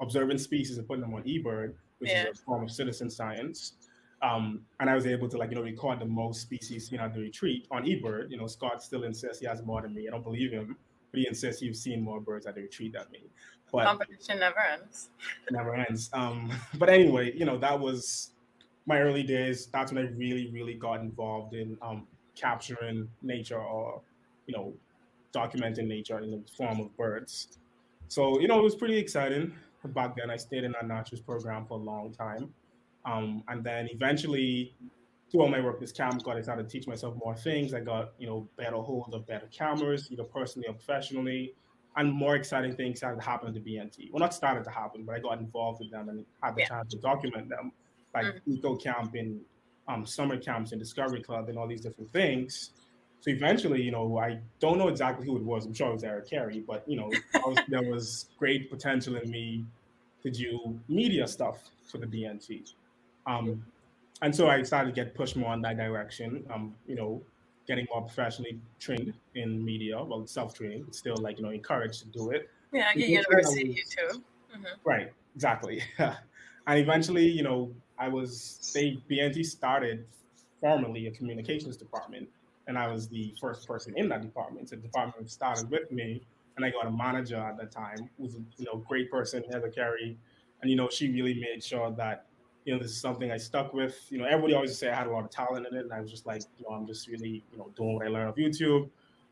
observing 0.00 0.38
species 0.38 0.78
and 0.78 0.86
putting 0.86 1.02
them 1.02 1.14
on 1.14 1.22
eBird, 1.22 1.74
which 1.98 2.10
yeah. 2.10 2.28
is 2.28 2.38
a 2.38 2.42
form 2.42 2.64
of 2.64 2.70
citizen 2.70 3.10
science. 3.10 3.74
Um, 4.22 4.62
and 4.80 4.88
I 4.88 4.94
was 4.94 5.06
able 5.06 5.28
to 5.28 5.36
like 5.36 5.50
you 5.50 5.56
know 5.56 5.62
record 5.62 6.00
the 6.00 6.06
most 6.06 6.40
species 6.40 6.88
seen 6.88 7.00
at 7.00 7.12
the 7.12 7.20
retreat 7.20 7.66
on 7.70 7.84
eBird. 7.84 8.30
You 8.30 8.38
know, 8.38 8.46
Scott 8.46 8.82
still 8.82 9.04
insists 9.04 9.40
he 9.40 9.46
has 9.46 9.62
more 9.62 9.82
than 9.82 9.94
me. 9.94 10.08
I 10.08 10.10
don't 10.10 10.22
believe 10.22 10.50
him, 10.50 10.76
but 11.10 11.20
he 11.20 11.28
insists 11.28 11.60
he's 11.60 11.82
seen 11.82 12.02
more 12.02 12.20
birds 12.20 12.46
at 12.46 12.54
the 12.54 12.62
retreat 12.62 12.94
than 12.94 13.04
me. 13.12 13.24
But 13.70 13.84
competition 13.84 14.38
never 14.38 14.60
ends. 14.60 15.10
never 15.50 15.74
ends. 15.74 16.08
Um, 16.12 16.50
but 16.78 16.88
anyway, 16.88 17.36
you 17.36 17.44
know 17.44 17.58
that 17.58 17.78
was 17.78 18.30
my 18.86 19.00
early 19.00 19.22
days. 19.22 19.66
That's 19.66 19.92
when 19.92 20.06
I 20.06 20.10
really, 20.10 20.50
really 20.52 20.74
got 20.74 21.00
involved 21.00 21.54
in 21.54 21.76
um, 21.82 22.06
capturing 22.34 23.08
nature 23.22 23.60
or 23.60 24.00
you 24.46 24.54
know 24.56 24.72
documenting 25.34 25.86
nature 25.86 26.20
in 26.20 26.30
the 26.30 26.42
form 26.56 26.80
of 26.80 26.96
birds. 26.96 27.58
So 28.08 28.40
you 28.40 28.48
know 28.48 28.58
it 28.58 28.62
was 28.62 28.76
pretty 28.76 28.96
exciting. 28.96 29.52
Back 29.88 30.16
then. 30.16 30.30
I 30.30 30.36
stayed 30.36 30.64
in 30.64 30.72
that 30.72 30.86
naturals 30.86 31.20
program 31.20 31.66
for 31.66 31.74
a 31.74 31.82
long 31.82 32.12
time. 32.12 32.52
Um, 33.04 33.42
and 33.48 33.62
then 33.62 33.88
eventually, 33.90 34.74
through 35.30 35.42
all 35.42 35.48
my 35.48 35.60
work 35.60 35.80
this 35.80 35.92
camp, 35.92 36.22
got 36.22 36.36
I 36.36 36.42
started 36.42 36.68
to 36.68 36.72
teach 36.72 36.86
myself 36.86 37.14
more 37.16 37.34
things. 37.34 37.74
I 37.74 37.80
got, 37.80 38.12
you 38.18 38.26
know, 38.26 38.48
better 38.56 38.76
hold 38.76 39.12
of 39.12 39.26
better 39.26 39.48
cameras, 39.48 40.08
either 40.10 40.24
personally 40.24 40.68
or 40.68 40.74
professionally. 40.74 41.54
And 41.96 42.12
more 42.12 42.34
exciting 42.34 42.74
things 42.74 42.98
started 42.98 43.20
to 43.20 43.26
happen 43.26 43.52
the 43.52 43.60
BNT. 43.60 44.10
Well, 44.10 44.20
not 44.20 44.34
started 44.34 44.64
to 44.64 44.70
happen, 44.70 45.04
but 45.04 45.14
I 45.14 45.20
got 45.20 45.38
involved 45.38 45.80
with 45.80 45.92
them 45.92 46.08
and 46.08 46.24
had 46.42 46.56
the 46.56 46.62
yeah. 46.62 46.68
chance 46.68 46.90
to 46.92 46.98
document 46.98 47.48
them, 47.48 47.70
like 48.12 48.26
mm-hmm. 48.26 48.52
eco 48.52 48.74
camp 48.76 49.14
and 49.14 49.40
um, 49.86 50.04
summer 50.04 50.36
camps 50.36 50.72
and 50.72 50.80
Discovery 50.80 51.22
Club 51.22 51.48
and 51.48 51.58
all 51.58 51.68
these 51.68 51.82
different 51.82 52.10
things. 52.10 52.70
So 53.24 53.30
eventually, 53.30 53.80
you 53.80 53.90
know, 53.90 54.18
I 54.18 54.38
don't 54.60 54.76
know 54.76 54.88
exactly 54.88 55.24
who 55.24 55.38
it 55.38 55.42
was. 55.42 55.64
I'm 55.64 55.72
sure 55.72 55.88
it 55.88 55.94
was 55.94 56.04
Eric 56.04 56.28
Carey, 56.28 56.62
but 56.66 56.86
you 56.86 56.98
know, 56.98 57.10
there 57.68 57.82
was 57.82 58.26
great 58.38 58.70
potential 58.70 59.16
in 59.16 59.30
me 59.30 59.64
to 60.22 60.30
do 60.30 60.78
media 60.88 61.26
stuff 61.26 61.70
for 61.90 61.96
the 61.96 62.06
BNT. 62.06 62.74
Um, 63.26 63.64
and 64.20 64.36
so 64.36 64.48
I 64.48 64.62
started 64.62 64.94
to 64.94 64.94
get 64.94 65.14
pushed 65.14 65.36
more 65.36 65.54
in 65.54 65.62
that 65.62 65.78
direction. 65.78 66.44
Um, 66.52 66.74
you 66.86 66.96
know, 66.96 67.22
getting 67.66 67.86
more 67.90 68.02
professionally 68.02 68.60
trained 68.78 69.14
in 69.34 69.64
media, 69.64 70.04
well, 70.04 70.26
self-trained, 70.26 70.94
still 70.94 71.16
like 71.16 71.38
you 71.38 71.44
know 71.44 71.50
encouraged 71.50 72.00
to 72.00 72.08
do 72.08 72.30
it. 72.30 72.50
Yeah, 72.74 72.90
at 72.90 72.96
university 72.98 73.70
was, 73.70 73.88
too. 73.88 74.22
Mm-hmm. 74.54 74.64
Right, 74.84 75.10
exactly. 75.34 75.82
and 75.98 76.14
eventually, 76.78 77.26
you 77.26 77.42
know, 77.42 77.72
I 77.98 78.08
was 78.08 78.70
they 78.74 78.98
BNT 79.10 79.46
started 79.46 80.04
formally 80.60 81.06
a 81.06 81.10
communications 81.10 81.78
department, 81.78 82.28
and 82.66 82.78
I 82.78 82.88
was 82.88 83.08
the 83.08 83.34
first 83.40 83.66
person 83.66 83.94
in 83.96 84.08
that 84.08 84.22
department. 84.22 84.68
So 84.70 84.76
the 84.76 84.82
department 84.82 85.30
started 85.30 85.70
with 85.70 85.90
me, 85.90 86.22
and 86.56 86.64
I 86.64 86.70
got 86.70 86.86
a 86.86 86.90
manager 86.90 87.36
at 87.36 87.56
that 87.58 87.70
time 87.70 88.08
who 88.16 88.24
was 88.24 88.34
a 88.34 88.38
you 88.58 88.66
know 88.66 88.84
great 88.88 89.10
person, 89.10 89.42
Heather 89.50 89.70
Carey, 89.70 90.16
and 90.60 90.70
you 90.70 90.76
know 90.76 90.88
she 90.88 91.10
really 91.10 91.34
made 91.34 91.62
sure 91.62 91.90
that 91.92 92.26
you 92.64 92.72
know 92.72 92.80
this 92.80 92.92
is 92.92 93.00
something 93.00 93.30
I 93.30 93.36
stuck 93.36 93.74
with. 93.74 94.06
You 94.10 94.18
know 94.18 94.24
everybody 94.24 94.54
always 94.54 94.76
say 94.76 94.90
I 94.90 94.94
had 94.94 95.06
a 95.06 95.10
lot 95.10 95.24
of 95.24 95.30
talent 95.30 95.66
in 95.70 95.76
it, 95.76 95.82
and 95.82 95.92
I 95.92 96.00
was 96.00 96.10
just 96.10 96.26
like 96.26 96.42
you 96.58 96.64
know 96.68 96.74
I'm 96.74 96.86
just 96.86 97.08
really 97.08 97.44
you 97.52 97.58
know 97.58 97.70
doing 97.76 97.94
what 97.94 98.06
I 98.06 98.08
learned 98.08 98.30
off 98.30 98.36
YouTube. 98.36 98.88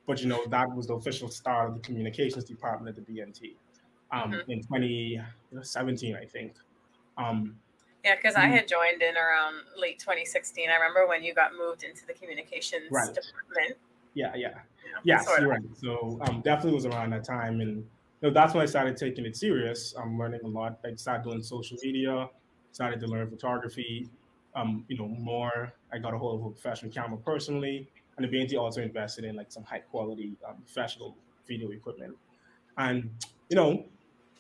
But 0.07 0.21
you 0.21 0.29
know 0.29 0.45
that 0.47 0.69
was 0.75 0.87
the 0.89 0.95
official 0.95 1.29
start 1.29 1.69
of 1.69 1.75
the 1.75 1.81
communications 1.81 2.45
department 2.45 2.97
at 2.97 3.07
the 3.07 3.13
BNT 3.13 3.55
um, 4.13 4.33
mm-hmm. 4.33 4.51
in 4.51 4.61
2017, 4.63 6.17
I 6.17 6.25
think. 6.25 6.55
Um, 7.17 7.57
yeah, 8.05 8.17
because 8.17 8.35
I 8.35 8.47
mm. 8.47 8.53
had 8.53 8.69
joined 8.69 9.01
in 9.03 9.17
around 9.17 9.57
late 9.79 9.99
2016. 9.99 10.69
I 10.69 10.75
remember 10.75 11.07
when 11.07 11.23
you 11.23 11.35
got 11.35 11.53
moved 11.57 11.85
into 11.85 12.05
the 12.07 12.13
communications 12.13 12.91
right. 12.91 13.07
department. 13.07 13.79
Yeah, 14.15 14.33
yeah, 14.35 14.49
yeah. 14.49 14.99
Yes, 15.05 15.27
you're 15.39 15.49
right. 15.49 15.61
So 15.81 16.19
um, 16.23 16.41
definitely 16.41 16.75
was 16.75 16.87
around 16.87 17.11
that 17.11 17.25
time, 17.25 17.61
and 17.61 17.77
you 17.77 18.29
know, 18.29 18.31
that's 18.31 18.55
when 18.55 18.63
I 18.63 18.67
started 18.67 18.97
taking 18.97 19.25
it 19.25 19.37
serious. 19.37 19.95
I'm 19.97 20.19
learning 20.19 20.41
a 20.45 20.49
lot. 20.49 20.79
I 20.85 20.95
started 20.97 21.25
doing 21.25 21.43
social 21.43 21.79
media, 21.83 22.29
started 22.73 23.01
to 23.01 23.07
learn 23.07 23.31
photography. 23.31 24.09
Um, 24.55 24.85
you 24.89 24.99
know, 24.99 25.09
more. 25.09 25.73
I 25.93 25.99
got 25.99 26.13
a 26.13 26.19
hold 26.19 26.41
of 26.41 26.47
a 26.47 26.51
professional 26.51 26.93
camera 26.93 27.19
personally, 27.19 27.89
and 28.17 28.29
the 28.29 28.37
BNT 28.37 28.59
also 28.59 28.83
invested 28.83 29.25
in 29.25 29.37
like 29.37 29.51
some 29.51 29.63
high 29.63 29.79
quality 29.79 30.37
um, 30.47 30.57
professional 30.57 31.17
video 31.47 31.71
equipment. 31.71 32.17
And 32.77 33.11
you 33.49 33.57
know, 33.57 33.85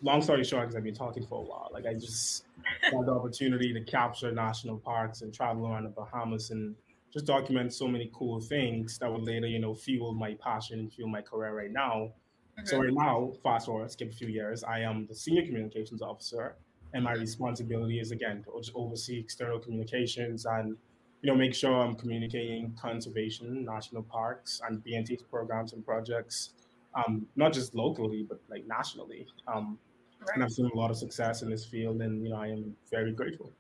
long 0.02 0.21
story 0.23 0.44
short, 0.44 0.62
because 0.64 0.76
I've 0.76 0.85
been 0.85 0.94
talking 0.94 1.25
for 1.26 1.38
a 1.38 1.42
while, 1.44 1.71
like 1.73 1.87
I 1.87 1.94
just 1.94 2.44
had 2.82 3.06
the 3.06 3.12
opportunity 3.12 3.73
to 3.73 3.80
capture 3.80 4.32
national 4.32 4.78
parks 4.78 5.23
and 5.23 5.32
travel 5.32 5.66
around 5.66 5.85
the 5.85 5.90
Bahamas 5.90 6.50
and 6.50 6.75
just 7.12 7.26
document 7.26 7.73
so 7.73 7.87
many 7.87 8.11
cool 8.14 8.40
things 8.40 8.99
that 8.99 9.11
would 9.11 9.23
later, 9.23 9.47
you 9.47 9.59
know, 9.59 9.75
fuel 9.75 10.14
my 10.14 10.35
passion 10.35 10.80
and 10.80 10.92
fuel 10.92 11.09
my 11.09 11.21
career 11.21 11.54
right 11.54 11.71
now. 11.71 12.12
Mm-hmm. 12.59 12.66
So 12.66 12.78
right 12.80 12.92
now, 12.92 13.32
fast 13.42 13.66
forward, 13.66 13.90
skip 13.90 14.11
a 14.11 14.14
few 14.14 14.28
years, 14.28 14.64
I 14.64 14.80
am 14.80 15.06
the 15.06 15.14
senior 15.14 15.44
communications 15.44 16.02
officer, 16.02 16.56
and 16.94 17.04
my 17.04 17.12
responsibility 17.12 18.00
is 18.00 18.11
again 18.11 18.44
to 18.44 18.73
oversee 18.75 19.18
external 19.18 19.59
communications 19.59 20.44
and 20.44 20.76
you 21.23 21.30
know 21.30 21.36
make 21.36 21.54
sure 21.54 21.73
I'm 21.80 21.95
communicating 21.95 22.76
conservation, 22.80 23.65
national 23.65 24.02
parks, 24.02 24.60
and 24.67 24.82
BNT's 24.84 25.23
programs 25.23 25.73
and 25.73 25.84
projects, 25.84 26.54
um, 26.95 27.26
not 27.36 27.52
just 27.52 27.75
locally 27.75 28.26
but 28.28 28.41
like 28.50 28.67
nationally. 28.67 29.26
Um, 29.47 29.78
Right. 30.26 30.35
And 30.35 30.45
I've 30.45 30.52
seen 30.52 30.71
a 30.73 30.76
lot 30.76 30.91
of 30.91 30.97
success 30.97 31.43
in 31.43 31.50
this 31.50 31.65
field, 31.65 32.00
and 32.00 32.23
you 32.25 32.30
know, 32.30 32.37
I 32.37 32.49
am 32.49 32.76
very 32.91 33.13
grateful. 33.13 33.52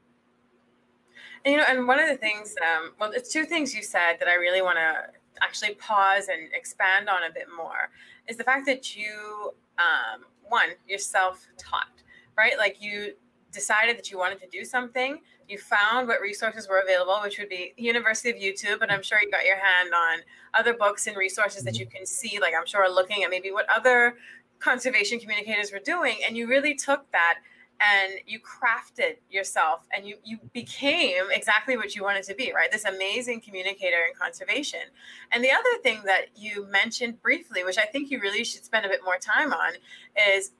And 1.44 1.52
you 1.52 1.58
know, 1.58 1.64
and 1.68 1.88
one 1.88 1.98
of 1.98 2.08
the 2.08 2.16
things, 2.16 2.54
um, 2.62 2.92
well, 3.00 3.10
it's 3.12 3.32
two 3.32 3.44
things 3.44 3.74
you 3.74 3.82
said 3.82 4.14
that 4.20 4.28
I 4.28 4.34
really 4.34 4.62
want 4.62 4.78
to 4.78 5.06
actually 5.42 5.74
pause 5.74 6.28
and 6.28 6.52
expand 6.52 7.08
on 7.08 7.24
a 7.24 7.32
bit 7.32 7.46
more 7.54 7.90
is 8.28 8.36
the 8.36 8.44
fact 8.44 8.64
that 8.66 8.96
you, 8.96 9.52
um, 9.78 10.22
one, 10.48 10.68
you're 10.86 10.98
self-taught, 10.98 12.02
right? 12.36 12.56
Like 12.58 12.76
you 12.80 13.14
decided 13.50 13.98
that 13.98 14.10
you 14.10 14.18
wanted 14.18 14.40
to 14.40 14.46
do 14.46 14.64
something. 14.64 15.20
You 15.48 15.58
found 15.58 16.06
what 16.06 16.20
resources 16.20 16.68
were 16.68 16.80
available, 16.80 17.18
which 17.22 17.38
would 17.38 17.48
be 17.48 17.74
University 17.76 18.30
of 18.30 18.36
YouTube, 18.36 18.80
and 18.80 18.90
I'm 18.90 19.02
sure 19.02 19.18
you 19.20 19.30
got 19.30 19.44
your 19.44 19.56
hand 19.56 19.92
on 19.92 20.20
other 20.54 20.72
books 20.74 21.08
and 21.08 21.16
resources 21.16 21.64
that 21.64 21.74
mm-hmm. 21.74 21.80
you 21.80 21.86
can 21.86 22.06
see. 22.06 22.38
Like 22.40 22.54
I'm 22.58 22.66
sure 22.66 22.88
looking 22.92 23.24
at 23.24 23.30
maybe 23.30 23.50
what 23.50 23.66
other 23.68 24.16
conservation 24.62 25.18
communicators 25.18 25.72
were 25.72 25.80
doing 25.80 26.16
and 26.26 26.36
you 26.36 26.46
really 26.46 26.74
took 26.74 27.10
that 27.12 27.38
and 27.80 28.12
you 28.26 28.38
crafted 28.38 29.16
yourself 29.28 29.80
and 29.94 30.06
you 30.06 30.16
you 30.24 30.38
became 30.52 31.24
exactly 31.30 31.76
what 31.76 31.96
you 31.96 32.02
wanted 32.02 32.22
to 32.22 32.34
be 32.34 32.52
right? 32.54 32.70
This 32.70 32.84
amazing 32.84 33.40
communicator 33.40 33.96
in 34.08 34.14
conservation. 34.18 34.80
And 35.32 35.42
the 35.42 35.50
other 35.50 35.82
thing 35.82 36.02
that 36.04 36.26
you 36.36 36.66
mentioned 36.66 37.20
briefly 37.20 37.64
which 37.64 37.78
i 37.78 37.84
think 37.84 38.10
you 38.10 38.20
really 38.20 38.44
should 38.44 38.64
spend 38.64 38.86
a 38.86 38.88
bit 38.88 39.00
more 39.04 39.18
time 39.18 39.52
on 39.52 39.72
is 40.34 40.52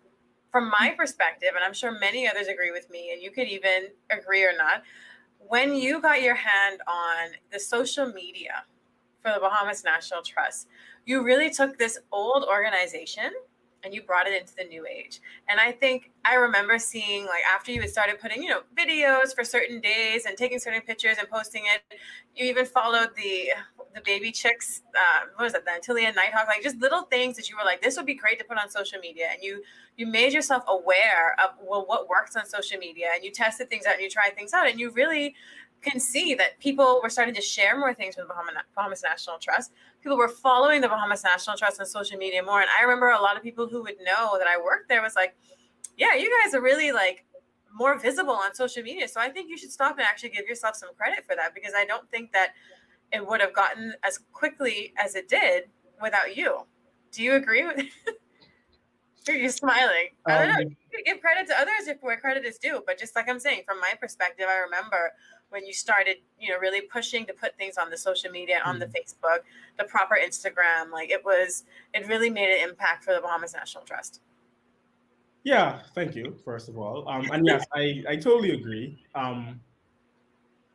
from 0.50 0.68
my 0.68 0.90
mm. 0.92 0.96
perspective 0.96 1.50
and 1.54 1.64
i'm 1.64 1.72
sure 1.72 1.90
many 1.90 2.28
others 2.28 2.46
agree 2.46 2.70
with 2.70 2.90
me 2.90 3.10
and 3.12 3.22
you 3.22 3.30
could 3.30 3.48
even 3.48 3.88
agree 4.10 4.44
or 4.44 4.52
not 4.56 4.82
when 5.38 5.74
you 5.74 6.00
got 6.00 6.22
your 6.22 6.34
hand 6.34 6.80
on 6.86 7.30
the 7.50 7.58
social 7.58 8.06
media 8.06 8.64
for 9.22 9.32
the 9.32 9.40
bahamas 9.40 9.82
national 9.84 10.22
trust 10.22 10.68
you 11.04 11.24
really 11.24 11.50
took 11.50 11.78
this 11.78 11.98
old 12.12 12.44
organization 12.44 13.30
and 13.84 13.92
you 13.92 14.02
brought 14.02 14.26
it 14.26 14.40
into 14.40 14.54
the 14.54 14.64
new 14.64 14.86
age. 14.86 15.20
And 15.48 15.58
I 15.58 15.72
think 15.72 16.10
I 16.24 16.34
remember 16.34 16.78
seeing 16.78 17.26
like 17.26 17.42
after 17.52 17.72
you 17.72 17.80
had 17.80 17.90
started 17.90 18.20
putting, 18.20 18.42
you 18.42 18.48
know, 18.48 18.62
videos 18.78 19.34
for 19.34 19.44
certain 19.44 19.80
days 19.80 20.24
and 20.26 20.36
taking 20.36 20.58
certain 20.58 20.82
pictures 20.82 21.16
and 21.18 21.28
posting 21.28 21.64
it, 21.66 21.98
you 22.36 22.46
even 22.46 22.66
followed 22.66 23.10
the 23.16 23.50
the 23.94 24.00
baby 24.00 24.32
chicks, 24.32 24.80
uh, 24.94 25.26
what 25.34 25.44
was 25.44 25.54
it, 25.54 25.64
the 25.66 25.70
Antillean 25.70 26.14
Nighthawk, 26.14 26.46
like 26.46 26.62
just 26.62 26.78
little 26.78 27.02
things 27.02 27.36
that 27.36 27.50
you 27.50 27.56
were 27.56 27.64
like, 27.64 27.82
this 27.82 27.96
would 27.96 28.06
be 28.06 28.14
great 28.14 28.38
to 28.38 28.44
put 28.44 28.56
on 28.56 28.70
social 28.70 28.98
media. 29.00 29.26
And 29.32 29.42
you 29.42 29.62
you 29.96 30.06
made 30.06 30.32
yourself 30.32 30.64
aware 30.68 31.36
of 31.42 31.50
well 31.60 31.84
what 31.86 32.08
works 32.08 32.36
on 32.36 32.46
social 32.46 32.78
media 32.78 33.08
and 33.14 33.22
you 33.22 33.30
tested 33.30 33.68
things 33.68 33.84
out 33.86 33.94
and 33.94 34.02
you 34.02 34.08
tried 34.08 34.34
things 34.34 34.52
out 34.54 34.68
and 34.68 34.80
you 34.80 34.90
really 34.92 35.34
can 35.82 35.98
see 35.98 36.34
that 36.34 36.58
people 36.60 37.00
were 37.02 37.10
starting 37.10 37.34
to 37.34 37.40
share 37.40 37.78
more 37.78 37.92
things 37.92 38.16
with 38.16 38.28
the 38.28 38.34
Bahamas 38.74 39.02
National 39.02 39.38
Trust. 39.38 39.72
People 40.02 40.16
were 40.16 40.28
following 40.28 40.80
the 40.80 40.88
Bahamas 40.88 41.24
National 41.24 41.56
Trust 41.56 41.80
on 41.80 41.86
social 41.86 42.16
media 42.16 42.42
more. 42.42 42.60
And 42.60 42.70
I 42.78 42.82
remember 42.82 43.10
a 43.10 43.20
lot 43.20 43.36
of 43.36 43.42
people 43.42 43.66
who 43.68 43.82
would 43.82 43.96
know 44.04 44.38
that 44.38 44.46
I 44.46 44.58
worked 44.58 44.88
there 44.88 45.02
was 45.02 45.16
like, 45.16 45.36
yeah, 45.96 46.14
you 46.14 46.30
guys 46.42 46.54
are 46.54 46.62
really 46.62 46.92
like 46.92 47.24
more 47.74 47.98
visible 47.98 48.34
on 48.34 48.54
social 48.54 48.82
media. 48.82 49.08
So 49.08 49.20
I 49.20 49.28
think 49.28 49.50
you 49.50 49.58
should 49.58 49.72
stop 49.72 49.98
and 49.98 50.06
actually 50.06 50.30
give 50.30 50.46
yourself 50.46 50.76
some 50.76 50.90
credit 50.94 51.24
for 51.26 51.34
that 51.36 51.54
because 51.54 51.72
I 51.76 51.84
don't 51.84 52.08
think 52.10 52.32
that 52.32 52.52
it 53.12 53.26
would 53.26 53.40
have 53.40 53.52
gotten 53.52 53.94
as 54.04 54.20
quickly 54.32 54.92
as 55.02 55.14
it 55.14 55.28
did 55.28 55.64
without 56.00 56.36
you. 56.36 56.66
Do 57.10 57.22
you 57.22 57.34
agree 57.34 57.64
with 57.64 57.78
You're 59.28 59.50
smiling. 59.50 60.08
I 60.26 60.38
don't 60.38 60.48
know. 60.48 60.62
Um, 60.62 60.76
you 60.92 61.04
give 61.04 61.20
credit 61.20 61.46
to 61.48 61.58
others 61.58 61.86
if 61.86 61.98
where 62.00 62.16
credit 62.16 62.44
is 62.44 62.58
due, 62.58 62.82
but 62.86 62.98
just 62.98 63.14
like 63.14 63.28
I'm 63.28 63.38
saying, 63.38 63.62
from 63.66 63.78
my 63.78 63.92
perspective, 64.00 64.46
I 64.48 64.58
remember 64.58 65.12
when 65.52 65.66
you 65.66 65.72
started, 65.72 66.16
you 66.40 66.50
know, 66.50 66.58
really 66.58 66.80
pushing 66.80 67.26
to 67.26 67.32
put 67.32 67.56
things 67.56 67.76
on 67.76 67.90
the 67.90 67.96
social 67.96 68.30
media, 68.30 68.60
on 68.64 68.78
the 68.78 68.86
mm-hmm. 68.86 68.94
Facebook, 68.96 69.40
the 69.78 69.84
proper 69.84 70.16
Instagram. 70.16 70.90
Like 70.90 71.10
it 71.10 71.24
was, 71.24 71.64
it 71.94 72.08
really 72.08 72.30
made 72.30 72.50
an 72.50 72.68
impact 72.68 73.04
for 73.04 73.14
the 73.14 73.20
Bahamas 73.20 73.54
National 73.54 73.84
Trust. 73.84 74.22
Yeah, 75.44 75.80
thank 75.94 76.14
you, 76.14 76.36
first 76.44 76.68
of 76.68 76.78
all. 76.78 77.08
Um, 77.08 77.30
and 77.32 77.46
yes, 77.46 77.64
I, 77.74 78.02
I 78.08 78.16
totally 78.16 78.52
agree. 78.52 79.04
Um, 79.14 79.60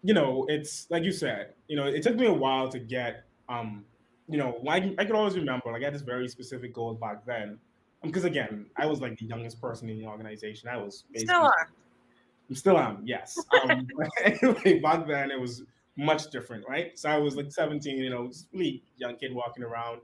you 0.03 0.13
know, 0.13 0.45
it's 0.47 0.87
like 0.89 1.03
you 1.03 1.11
said, 1.11 1.53
you 1.67 1.75
know, 1.75 1.85
it 1.85 2.03
took 2.03 2.15
me 2.15 2.27
a 2.27 2.33
while 2.33 2.69
to 2.69 2.79
get, 2.79 3.23
um, 3.49 3.83
you 4.29 4.37
know, 4.37 4.59
like 4.61 4.83
I 4.99 5.05
could 5.05 5.15
always 5.15 5.35
remember, 5.35 5.71
like 5.71 5.81
I 5.81 5.85
had 5.85 5.93
this 5.93 6.01
very 6.01 6.27
specific 6.27 6.73
goal 6.73 6.93
back 6.93 7.25
then. 7.25 7.57
Because 8.03 8.25
um, 8.25 8.31
again, 8.31 8.65
I 8.75 8.85
was 8.85 9.01
like 9.01 9.17
the 9.17 9.25
youngest 9.25 9.59
person 9.59 9.89
in 9.89 9.97
the 9.97 10.05
organization. 10.05 10.69
I 10.69 10.77
was 10.77 11.05
still 11.15 11.43
are. 11.43 11.69
I'm 12.49 12.55
still 12.55 12.77
am, 12.77 13.01
yes. 13.03 13.37
Um, 13.63 13.87
anyway, 14.23 14.79
back 14.79 15.07
then 15.07 15.31
it 15.31 15.39
was 15.39 15.63
much 15.97 16.29
different, 16.29 16.63
right? 16.67 16.97
So 16.97 17.09
I 17.09 17.17
was 17.17 17.35
like 17.35 17.51
17, 17.51 17.97
you 17.97 18.09
know, 18.09 18.31
really 18.53 18.83
young 18.97 19.15
kid 19.17 19.33
walking 19.33 19.63
around. 19.63 20.01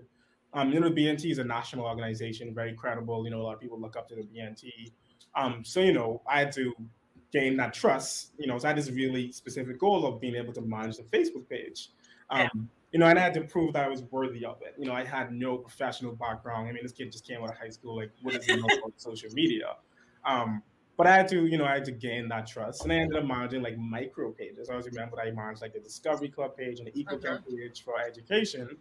Um, 0.54 0.72
you 0.72 0.80
know, 0.80 0.90
BNT 0.90 1.32
is 1.32 1.40
a 1.40 1.44
national 1.44 1.86
organization, 1.86 2.54
very 2.54 2.74
credible. 2.74 3.24
You 3.26 3.32
know, 3.32 3.42
a 3.42 3.44
lot 3.44 3.56
of 3.56 3.60
people 3.60 3.80
look 3.80 3.96
up 3.96 4.08
to 4.10 4.16
the 4.16 4.24
BNT. 4.24 4.92
Um, 5.36 5.64
so 5.64 5.80
you 5.80 5.94
know, 5.94 6.22
I 6.28 6.40
had 6.40 6.52
to 6.54 6.74
gain 7.32 7.58
that 7.58 7.74
trust. 7.74 8.34
You 8.38 8.48
know, 8.48 8.58
so 8.60 8.68
I 8.68 8.70
had 8.70 8.78
this 8.78 8.92
really 8.92 9.32
specific 9.32 9.80
goal 9.80 10.06
of 10.06 10.20
being 10.20 10.36
able 10.36 10.54
to 10.54 10.62
manage 10.62 10.98
the 10.98 11.04
Facebook 11.04 11.50
page. 11.50 11.90
Um, 12.30 12.42
yeah. 12.42 12.50
You 12.92 13.00
know, 13.00 13.08
and 13.08 13.18
I 13.18 13.24
had 13.24 13.34
to 13.34 13.42
prove 13.42 13.74
that 13.74 13.86
I 13.86 13.88
was 13.88 14.04
worthy 14.12 14.46
of 14.46 14.58
it. 14.62 14.76
You 14.78 14.86
know, 14.86 14.94
I 14.94 15.04
had 15.04 15.32
no 15.32 15.58
professional 15.58 16.14
background. 16.14 16.68
I 16.68 16.72
mean, 16.72 16.84
this 16.84 16.92
kid 16.92 17.12
just 17.12 17.26
came 17.26 17.42
out 17.42 17.50
of 17.50 17.58
high 17.58 17.70
school. 17.70 17.96
Like, 17.96 18.12
what 18.22 18.36
does 18.36 18.46
he 18.46 18.56
know 18.56 18.66
about 18.66 18.94
social 18.98 19.32
media? 19.34 19.76
Um, 20.24 20.62
but 20.98 21.08
I 21.08 21.16
had 21.16 21.28
to, 21.30 21.46
you 21.48 21.58
know, 21.58 21.66
I 21.66 21.74
had 21.74 21.86
to 21.86 21.92
gain 21.92 22.28
that 22.30 22.48
trust, 22.48 22.84
and 22.84 22.94
I 22.94 22.98
ended 22.98 23.18
up 23.18 23.26
managing 23.26 23.64
like 23.64 23.78
micro 23.78 24.32
pages. 24.32 24.70
I 24.70 24.74
always 24.74 24.86
remember 24.88 25.20
I 25.20 25.32
managed 25.32 25.62
like 25.62 25.74
the 25.74 25.80
Discovery 25.80 26.30
Club 26.30 26.56
page 26.56 26.80
and 26.80 26.88
the 26.88 26.92
EcoCamp 26.92 27.26
uh-huh. 27.26 27.40
page 27.50 27.84
for 27.84 28.00
education. 28.00 28.78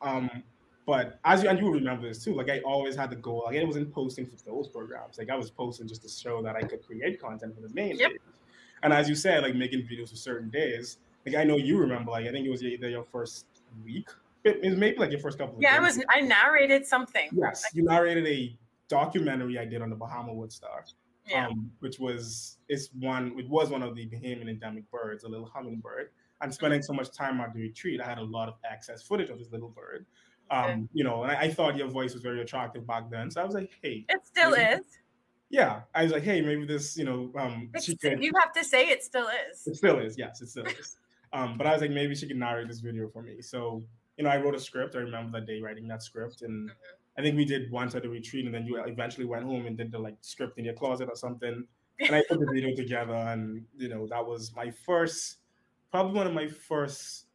Um, 0.00 0.42
but 0.86 1.18
as 1.24 1.42
you 1.42 1.50
and 1.50 1.58
you 1.58 1.70
remember 1.70 2.08
this 2.08 2.24
too, 2.24 2.34
like 2.34 2.48
I 2.48 2.60
always 2.60 2.96
had 2.96 3.10
the 3.10 3.16
goal. 3.16 3.42
Like 3.46 3.58
I 3.58 3.64
wasn't 3.64 3.92
posting 3.92 4.26
for 4.26 4.36
those 4.46 4.68
programs. 4.68 5.18
Like 5.18 5.30
I 5.30 5.36
was 5.36 5.50
posting 5.50 5.88
just 5.88 6.02
to 6.02 6.08
show 6.08 6.40
that 6.42 6.56
I 6.56 6.62
could 6.62 6.82
create 6.86 7.20
content 7.20 7.54
for 7.54 7.60
the 7.60 7.74
main 7.74 7.96
yep. 7.96 8.12
page. 8.12 8.20
And 8.82 8.92
as 8.92 9.08
you 9.08 9.14
said, 9.14 9.42
like 9.42 9.54
making 9.54 9.80
videos 9.80 10.10
for 10.10 10.16
certain 10.16 10.48
days. 10.48 10.98
Like 11.26 11.34
I 11.34 11.44
know 11.44 11.56
you 11.56 11.76
remember, 11.76 12.12
like 12.12 12.26
I 12.26 12.30
think 12.30 12.46
it 12.46 12.50
was 12.50 12.62
either 12.62 12.88
your 12.88 13.04
first 13.04 13.46
week, 13.84 14.08
maybe 14.44 14.96
like 14.96 15.10
your 15.10 15.20
first 15.20 15.36
couple. 15.36 15.60
yeah, 15.60 15.76
I 15.76 15.80
was. 15.80 16.02
I 16.08 16.20
narrated 16.20 16.86
something. 16.86 17.28
Yes, 17.32 17.64
you 17.74 17.82
narrated 17.82 18.26
a 18.26 18.56
documentary 18.88 19.58
I 19.58 19.66
did 19.66 19.82
on 19.82 19.90
the 19.90 19.96
Bahama 19.96 20.32
Woodstar. 20.32 20.90
Yeah. 21.28 21.46
Um, 21.46 21.70
which 21.80 21.98
was 21.98 22.58
it's 22.68 22.88
one 22.98 23.34
it 23.38 23.48
was 23.48 23.70
one 23.70 23.82
of 23.82 23.94
the 23.94 24.06
Bahamian 24.06 24.48
endemic 24.48 24.90
birds, 24.90 25.24
a 25.24 25.28
little 25.28 25.46
hummingbird. 25.46 26.10
And 26.40 26.54
spending 26.54 26.82
so 26.82 26.92
much 26.92 27.12
time 27.12 27.40
at 27.40 27.52
the 27.52 27.60
retreat, 27.60 28.00
I 28.00 28.06
had 28.06 28.18
a 28.18 28.22
lot 28.22 28.48
of 28.48 28.54
access 28.68 29.02
footage 29.02 29.28
of 29.28 29.38
this 29.38 29.50
little 29.50 29.70
bird. 29.70 30.06
Um, 30.50 30.88
you 30.92 31.04
know, 31.04 31.24
and 31.24 31.32
I, 31.32 31.42
I, 31.42 31.52
thought 31.52 31.76
your 31.76 31.88
voice 31.88 32.14
was 32.14 32.22
very 32.22 32.40
attractive 32.40 32.86
back 32.86 33.10
then. 33.10 33.30
So 33.30 33.42
I 33.42 33.44
was 33.44 33.54
like, 33.54 33.70
hey. 33.82 34.06
It 34.08 34.24
still 34.24 34.52
maybe, 34.52 34.80
is. 34.80 34.86
Yeah. 35.50 35.80
I 35.94 36.04
was 36.04 36.12
like, 36.12 36.22
hey, 36.22 36.40
maybe 36.40 36.64
this, 36.64 36.96
you 36.96 37.04
know, 37.04 37.30
um 37.38 37.70
she 37.82 37.96
could, 37.96 38.22
you 38.22 38.32
have 38.40 38.52
to 38.52 38.64
say 38.64 38.88
it 38.88 39.02
still 39.02 39.26
is. 39.50 39.66
It 39.66 39.76
still 39.76 39.98
is, 39.98 40.16
yes, 40.16 40.40
it 40.40 40.48
still 40.48 40.64
is. 40.80 40.96
Um, 41.32 41.58
but 41.58 41.66
I 41.66 41.72
was 41.72 41.82
like, 41.82 41.90
maybe 41.90 42.14
she 42.14 42.26
could 42.26 42.38
narrate 42.38 42.68
this 42.68 42.80
video 42.80 43.08
for 43.08 43.22
me. 43.22 43.42
So, 43.42 43.82
you 44.16 44.24
know, 44.24 44.30
I 44.30 44.38
wrote 44.38 44.54
a 44.54 44.60
script. 44.60 44.96
I 44.96 45.00
remember 45.00 45.38
that 45.38 45.46
day 45.46 45.60
writing 45.60 45.86
that 45.88 46.02
script. 46.02 46.42
And 46.42 46.70
mm-hmm. 46.70 46.97
I 47.18 47.22
think 47.22 47.36
we 47.36 47.44
did 47.44 47.70
once 47.70 47.94
at 47.94 48.02
the 48.02 48.08
retreat, 48.08 48.46
and 48.46 48.54
then 48.54 48.64
you 48.64 48.76
eventually 48.76 49.26
went 49.26 49.44
home 49.44 49.66
and 49.66 49.76
did 49.76 49.90
the 49.90 49.98
like 49.98 50.16
script 50.20 50.58
in 50.58 50.64
your 50.64 50.74
closet 50.74 51.08
or 51.10 51.16
something. 51.16 51.66
And 52.00 52.14
I 52.14 52.22
put 52.28 52.38
the 52.38 52.46
video 52.46 52.76
together, 52.76 53.14
and 53.14 53.64
you 53.76 53.88
know, 53.88 54.06
that 54.06 54.24
was 54.24 54.54
my 54.54 54.70
first, 54.70 55.38
probably 55.90 56.12
one 56.12 56.26
of 56.26 56.32
my 56.32 56.46
first 56.46 57.26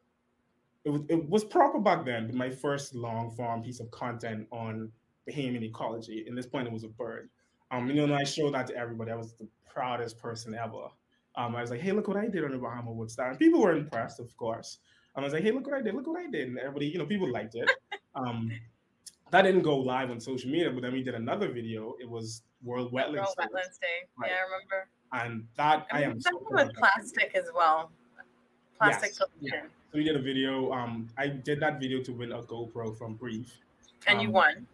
it 0.85 0.89
was, 0.89 1.01
it 1.09 1.29
was 1.29 1.43
proper 1.43 1.79
back 1.79 2.05
then, 2.05 2.27
but 2.27 2.35
my 2.35 2.49
first 2.49 2.93
long 2.93 3.31
form 3.31 3.63
piece 3.63 3.79
of 3.79 3.89
content 3.91 4.47
on 4.51 4.91
Bahamian 5.29 5.63
ecology. 5.63 6.25
In 6.27 6.35
this 6.35 6.45
point, 6.45 6.67
it 6.67 6.73
was 6.73 6.83
a 6.83 6.89
bird. 6.89 7.29
Um, 7.71 7.87
you 7.87 7.95
know, 7.95 8.03
and 8.03 8.13
I 8.13 8.23
showed 8.23 8.53
that 8.53 8.67
to 8.67 8.75
everybody. 8.75 9.11
I 9.11 9.15
was 9.15 9.33
the 9.33 9.47
proudest 9.71 10.19
person 10.19 10.53
ever. 10.53 10.87
Um, 11.35 11.55
I 11.55 11.61
was 11.61 11.71
like, 11.71 11.79
hey, 11.79 11.91
look 11.93 12.07
what 12.07 12.17
I 12.17 12.27
did 12.27 12.43
on 12.43 12.51
the 12.51 12.57
Bahama 12.57 12.91
Woodstar. 12.91 13.29
And 13.29 13.39
people 13.39 13.61
were 13.61 13.71
impressed, 13.71 14.19
of 14.19 14.35
course. 14.37 14.79
Um, 15.15 15.23
I 15.23 15.25
was 15.25 15.33
like, 15.33 15.43
hey, 15.43 15.51
look 15.51 15.65
what 15.65 15.75
I 15.75 15.81
did, 15.81 15.95
look 15.95 16.05
what 16.05 16.19
I 16.19 16.29
did. 16.29 16.49
And 16.49 16.59
everybody, 16.59 16.87
you 16.87 16.97
know, 16.97 17.05
people 17.05 17.31
liked 17.31 17.55
it. 17.55 17.69
Um, 18.15 18.51
that 19.33 19.41
didn't 19.41 19.63
go 19.63 19.75
live 19.75 20.11
on 20.11 20.19
social 20.19 20.51
media, 20.51 20.69
but 20.69 20.83
then 20.83 20.93
we 20.93 21.01
did 21.01 21.15
another 21.15 21.51
video. 21.51 21.95
It 21.99 22.07
was 22.07 22.43
World 22.63 22.93
Wetlands 22.93 23.15
World 23.15 23.35
Day. 23.35 23.45
Wetlands 23.45 23.79
Day. 23.81 23.87
Right. 24.15 24.29
Yeah, 24.29 24.37
I 24.37 24.43
remember. 24.43 24.89
And 25.11 25.47
that 25.57 25.87
I, 25.91 26.01
mean, 26.01 26.03
I 26.03 26.11
am 26.11 26.21
so 26.21 26.45
with 26.51 26.71
plastic 26.75 27.31
as 27.33 27.45
well. 27.55 27.89
Plastic 28.77 29.13
yes. 29.19 29.29
Yeah. 29.41 29.61
So 29.91 29.97
we 29.97 30.03
did 30.03 30.15
a 30.15 30.21
video. 30.21 30.71
Um, 30.71 31.09
I 31.17 31.29
did 31.29 31.59
that 31.61 31.79
video 31.79 32.03
to 32.03 32.13
win 32.13 32.31
a 32.31 32.43
GoPro 32.43 32.95
from 32.95 33.15
BREEF. 33.15 33.47
And 34.05 34.19
um, 34.19 34.23
you 34.23 34.29
won. 34.29 34.67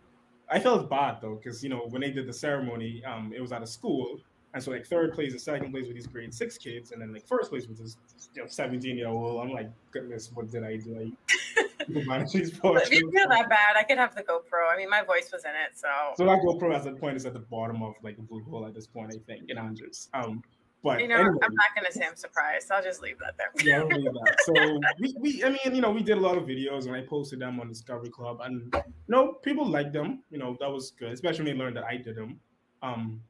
I 0.52 0.60
felt 0.60 0.90
bad 0.90 1.20
though, 1.22 1.40
because 1.42 1.64
you 1.64 1.70
know 1.70 1.88
when 1.88 2.02
they 2.02 2.12
did 2.12 2.28
the 2.28 2.34
ceremony, 2.34 3.02
um, 3.06 3.32
it 3.34 3.40
was 3.40 3.54
at 3.54 3.64
a 3.64 3.68
school, 3.68 4.20
and 4.54 4.62
so 4.62 4.72
like 4.72 4.86
third 4.86 5.14
place 5.14 5.32
and 5.32 5.40
second 5.40 5.72
place 5.72 5.88
with 5.88 5.96
these 5.96 6.08
grade 6.08 6.34
six 6.34 6.58
kids, 6.58 6.92
and 6.92 7.02
then 7.02 7.14
like 7.14 7.26
first 7.26 7.50
place 7.50 7.66
with 7.66 7.78
this 7.78 7.96
you 8.34 8.42
know, 8.42 8.48
seventeen 8.50 8.98
year 8.98 9.08
old. 9.08 9.42
I'm 9.42 9.54
like, 9.54 9.70
goodness, 9.92 10.32
what 10.34 10.52
did 10.52 10.66
I 10.66 10.76
do? 10.76 11.14
I, 12.10 12.22
if 12.24 12.92
you 12.92 13.12
feel 13.12 13.30
that 13.30 13.50
bad, 13.50 13.76
I 13.78 13.84
could 13.84 13.98
have 13.98 14.16
the 14.16 14.24
GoPro. 14.24 14.72
I 14.72 14.78
mean, 14.78 14.90
my 14.90 15.04
voice 15.04 15.30
was 15.32 15.44
in 15.46 15.52
it, 15.52 15.78
so. 15.78 15.88
So 16.18 16.26
that 16.26 16.40
GoPro, 16.40 16.76
as 16.76 16.86
a 16.86 16.92
point, 16.92 17.18
is 17.18 17.26
at 17.26 17.34
the 17.34 17.40
bottom 17.40 17.82
of 17.84 17.94
like 18.04 18.18
a 18.18 18.22
blue 18.22 18.44
hole 18.44 18.66
at 18.66 18.74
this 18.74 18.88
point, 18.88 19.14
I 19.14 19.20
think, 19.26 19.50
in 19.50 19.58
Andros. 19.58 20.10
Um, 20.14 20.42
but 20.82 21.02
you 21.02 21.08
know, 21.08 21.16
anyway. 21.16 21.38
I'm 21.44 21.54
not 21.54 21.76
gonna 21.76 21.92
say 21.92 22.06
I'm 22.06 22.16
surprised. 22.16 22.72
I'll 22.72 22.84
just 22.84 23.02
leave 23.02 23.18
that 23.20 23.36
there. 23.38 23.52
yeah, 23.66 23.84
leave 23.84 24.06
that. 24.06 24.36
So 24.44 24.54
we, 25.00 25.16
we, 25.20 25.44
I 25.44 25.50
mean, 25.50 25.76
you 25.76 25.82
know, 25.82 25.92
we 25.92 26.02
did 26.02 26.18
a 26.18 26.22
lot 26.22 26.38
of 26.38 26.46
videos 26.46 26.86
and 26.86 26.96
I 26.96 27.02
posted 27.02 27.40
them 27.40 27.60
on 27.60 27.68
Discovery 27.68 28.10
Club, 28.10 28.40
and 28.44 28.74
you 28.74 28.82
know, 29.08 29.34
people 29.44 29.66
liked 29.68 29.94
them. 29.94 30.24
You 30.30 30.40
know, 30.40 30.56
that 30.60 30.70
was 30.70 30.92
good, 30.92 31.12
especially 31.12 31.46
when 31.46 31.58
they 31.58 31.64
learned 31.64 31.78
that 31.78 31.84
I 31.84 31.98
did 31.98 32.16
them. 32.16 32.40
Um, 32.82 33.22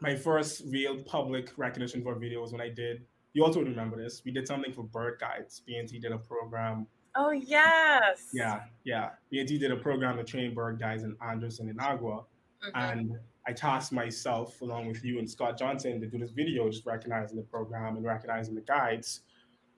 my 0.00 0.16
first 0.16 0.62
real 0.68 0.96
public 1.02 1.50
recognition 1.56 2.02
for 2.02 2.14
a 2.14 2.18
video 2.18 2.40
was 2.40 2.52
when 2.52 2.60
I 2.60 2.70
did. 2.70 3.04
You 3.34 3.44
also 3.44 3.62
remember 3.62 3.96
this. 3.96 4.22
We 4.24 4.32
did 4.32 4.48
something 4.48 4.72
for 4.72 4.82
Bird 4.82 5.20
Guides. 5.20 5.62
BNT 5.68 6.00
did 6.00 6.10
a 6.10 6.18
program. 6.18 6.86
Oh 7.22 7.32
yes. 7.32 8.28
Yeah, 8.32 8.62
yeah. 8.84 9.10
BNT 9.30 9.60
did 9.60 9.70
a 9.70 9.76
program 9.76 10.16
to 10.16 10.24
train 10.24 10.56
guides 10.78 11.02
in 11.02 11.14
Andros 11.20 11.60
and 11.60 11.68
Inagua, 11.68 12.24
mm-hmm. 12.64 12.70
and 12.74 13.12
I 13.46 13.52
tasked 13.52 13.92
myself, 13.92 14.58
along 14.62 14.86
with 14.86 15.04
you 15.04 15.18
and 15.18 15.28
Scott 15.28 15.58
Johnson, 15.58 16.00
to 16.00 16.06
do 16.06 16.16
this 16.16 16.30
video, 16.30 16.70
just 16.70 16.86
recognizing 16.86 17.36
the 17.36 17.42
program 17.42 17.96
and 17.96 18.06
recognizing 18.06 18.54
the 18.54 18.62
guides. 18.62 19.20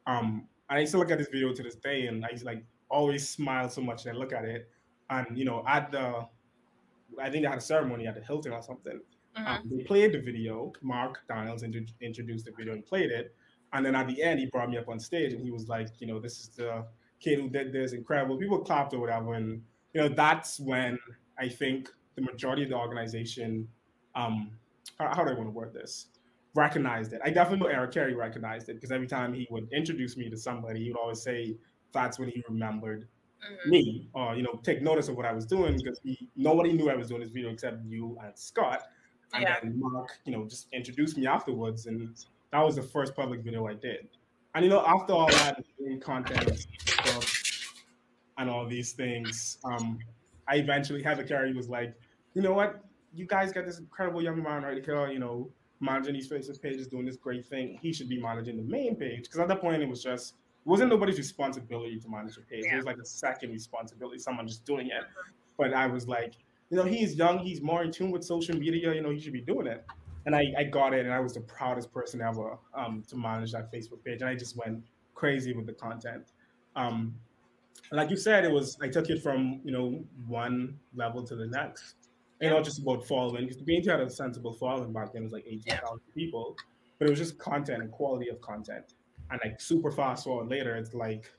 Um, 0.07 0.46
and 0.70 0.78
I 0.78 0.85
still 0.85 1.00
look 1.00 1.11
at 1.11 1.18
this 1.18 1.31
video 1.31 1.52
to 1.52 1.62
this 1.64 1.74
day, 1.74 2.07
and 2.07 2.24
I 2.24 2.31
like 2.44 2.64
always 2.88 3.28
smile 3.28 3.68
so 3.68 3.81
much 3.81 4.07
and 4.07 4.16
I 4.16 4.18
look 4.20 4.33
at 4.33 4.44
it. 4.44 4.70
And 5.11 5.37
you 5.37 5.44
know, 5.44 5.64
at 5.66 5.90
the, 5.90 6.24
I 7.20 7.28
think 7.28 7.42
they 7.42 7.48
had 7.48 7.59
a 7.59 7.62
ceremony 7.62 8.07
at 8.07 8.14
the 8.14 8.20
Hilton 8.20 8.52
or 8.52 8.62
something. 8.62 9.00
Mm-hmm. 9.37 9.46
Um, 9.48 9.62
they 9.68 9.83
played 9.83 10.12
the 10.12 10.20
video. 10.20 10.72
Mark 10.81 11.18
Daniels 11.26 11.64
int- 11.64 11.94
introduced 12.00 12.44
the 12.44 12.52
video 12.52 12.72
and 12.72 12.87
played 12.87 13.11
it. 13.11 13.35
And 13.72 13.85
then 13.85 13.96
at 13.96 14.07
the 14.07 14.22
end, 14.22 14.38
he 14.38 14.46
brought 14.46 14.70
me 14.70 14.78
up 14.78 14.88
on 14.88 15.00
stage 15.00 15.33
and 15.33 15.42
he 15.42 15.50
was 15.50 15.66
like, 15.66 15.88
you 15.98 16.07
know, 16.07 16.20
this 16.20 16.38
is 16.38 16.48
the 16.48 16.85
kid 17.22 17.40
who 17.40 17.48
did 17.48 17.72
this, 17.72 17.92
incredible. 17.92 18.37
People 18.37 18.58
clapped 18.58 18.92
or 18.94 18.98
whatever. 18.98 19.35
And, 19.35 19.62
you 19.94 20.00
know, 20.00 20.08
that's 20.08 20.58
when 20.61 20.98
I 21.38 21.48
think 21.48 21.88
the 22.16 22.22
majority 22.22 22.64
of 22.64 22.70
the 22.70 22.76
organization, 22.76 23.68
um, 24.14 24.50
how, 24.98 25.14
how 25.14 25.24
do 25.24 25.30
I 25.30 25.35
want 25.35 25.46
to 25.46 25.50
word 25.50 25.72
this? 25.72 26.06
Recognized 26.54 27.12
it. 27.12 27.20
I 27.24 27.30
definitely 27.30 27.66
know 27.66 27.72
Eric 27.72 27.92
Carey 27.92 28.14
recognized 28.14 28.68
it 28.68 28.74
because 28.74 28.92
every 28.92 29.06
time 29.06 29.32
he 29.32 29.46
would 29.50 29.68
introduce 29.72 30.16
me 30.16 30.28
to 30.28 30.37
somebody, 30.37 30.85
he 30.85 30.90
would 30.90 30.98
always 30.98 31.22
say 31.22 31.56
that's 31.92 32.18
when 32.18 32.28
he 32.28 32.42
remembered 32.48 33.08
mm-hmm. 33.42 33.70
me 33.70 34.08
or 34.12 34.35
you 34.35 34.42
know 34.42 34.61
take 34.62 34.82
notice 34.82 35.08
of 35.08 35.16
what 35.16 35.24
I 35.24 35.32
was 35.32 35.46
doing 35.46 35.78
because 35.78 35.98
he 36.02 36.28
nobody 36.37 36.72
knew 36.72 36.90
I 36.90 36.94
was 36.94 37.08
doing 37.08 37.22
this 37.22 37.30
video 37.30 37.50
except 37.50 37.85
you 37.87 38.18
and 38.22 38.38
Scott. 38.38 38.82
And 39.35 39.44
yeah. 39.44 39.56
then 39.62 39.80
Mark, 39.80 40.11
you 40.26 40.32
know, 40.32 40.44
just 40.46 40.66
introduced 40.74 41.16
me 41.16 41.26
afterwards, 41.26 41.87
and 41.87 42.14
that 42.50 42.61
was 42.61 42.76
the 42.76 42.82
first 42.82 43.16
public 43.16 43.40
video 43.40 43.66
I 43.66 43.72
did. 43.72 44.08
And 44.54 44.64
you 44.64 44.70
know, 44.70 44.84
after 44.86 45.12
all 45.12 45.28
that 45.28 45.62
content 46.00 46.66
and 48.38 48.50
all 48.50 48.66
these 48.66 48.92
things, 48.92 49.58
um, 49.64 49.98
I 50.46 50.56
eventually 50.56 51.02
Heather 51.02 51.24
Carey 51.24 51.52
was 51.54 51.68
like, 51.68 51.94
you 52.34 52.42
know 52.42 52.52
what? 52.52 52.84
You 53.14 53.26
guys 53.26 53.52
got 53.52 53.66
this 53.66 53.78
incredible 53.78 54.22
young 54.22 54.42
man 54.42 54.62
right 54.62 54.84
here, 54.84 55.08
you 55.08 55.18
know, 55.18 55.50
managing 55.80 56.14
these 56.14 56.28
Facebook 56.28 56.60
pages, 56.60 56.86
doing 56.86 57.04
this 57.04 57.16
great 57.16 57.46
thing. 57.46 57.78
He 57.80 57.92
should 57.92 58.08
be 58.08 58.20
managing 58.20 58.56
the 58.56 58.62
main 58.62 58.96
page. 58.96 59.24
Because 59.24 59.40
at 59.40 59.48
that 59.48 59.60
point, 59.60 59.82
it 59.82 59.88
was 59.88 60.02
just, 60.02 60.34
wasn't 60.64 60.90
nobody's 60.90 61.18
responsibility 61.18 61.98
to 61.98 62.08
manage 62.08 62.36
a 62.36 62.40
page. 62.42 62.64
Yeah. 62.64 62.74
It 62.74 62.76
was 62.76 62.86
like 62.86 62.98
a 62.98 63.04
second 63.04 63.52
responsibility, 63.52 64.18
someone 64.18 64.46
just 64.46 64.64
doing 64.64 64.86
it. 64.86 65.04
But 65.58 65.74
I 65.74 65.86
was 65.86 66.08
like, 66.08 66.34
you 66.70 66.76
know, 66.76 66.84
he's 66.84 67.14
young, 67.14 67.38
he's 67.38 67.60
more 67.60 67.82
in 67.82 67.90
tune 67.90 68.10
with 68.10 68.24
social 68.24 68.56
media, 68.56 68.94
you 68.94 69.02
know, 69.02 69.10
he 69.10 69.20
should 69.20 69.32
be 69.32 69.42
doing 69.42 69.66
it. 69.66 69.84
And 70.24 70.37
I, 70.37 70.52
I 70.56 70.64
got 70.64 70.94
it, 70.94 71.04
and 71.04 71.12
I 71.12 71.20
was 71.20 71.35
the 71.35 71.40
proudest 71.40 71.92
person 71.92 72.20
ever 72.20 72.58
um, 72.74 73.02
to 73.08 73.16
manage 73.16 73.52
that 73.52 73.72
Facebook 73.72 74.04
page. 74.04 74.20
And 74.20 74.30
I 74.30 74.35
just 74.35 74.56
went 74.56 74.85
crazy 75.14 75.52
with 75.52 75.66
the 75.66 75.72
content. 75.72 76.32
Um, 76.76 77.14
like 77.90 78.11
you 78.11 78.16
said, 78.16 78.44
it 78.44 78.50
was 78.50 78.78
I 78.80 78.88
took 78.88 79.11
it 79.11 79.22
from 79.22 79.61
you 79.64 79.72
know 79.72 80.04
one 80.26 80.78
level 80.94 81.22
to 81.24 81.37
the 81.37 81.46
next. 81.46 81.96
And 82.40 82.50
not 82.50 82.64
just 82.64 82.80
about 82.80 83.06
following 83.06 83.46
because 83.46 83.56
the 83.56 83.64
BNT 83.64 83.87
had 83.87 84.00
a 84.00 84.11
sensible 84.11 84.52
following 84.52 84.92
back 84.92 85.12
then. 85.12 85.22
It 85.22 85.26
was 85.26 85.32
like 85.32 85.46
eighteen 85.46 85.76
thousand 85.76 86.00
yeah. 86.08 86.14
people, 86.14 86.56
but 86.98 87.06
it 87.06 87.11
was 87.11 87.18
just 87.18 87.38
content 87.38 87.82
and 87.82 87.92
quality 87.92 88.30
of 88.30 88.40
content. 88.40 88.94
And 89.30 89.40
like 89.44 89.61
super 89.61 89.92
fast 89.92 90.24
forward 90.24 90.48
later, 90.48 90.74
it's 90.74 90.92
like 90.92 91.30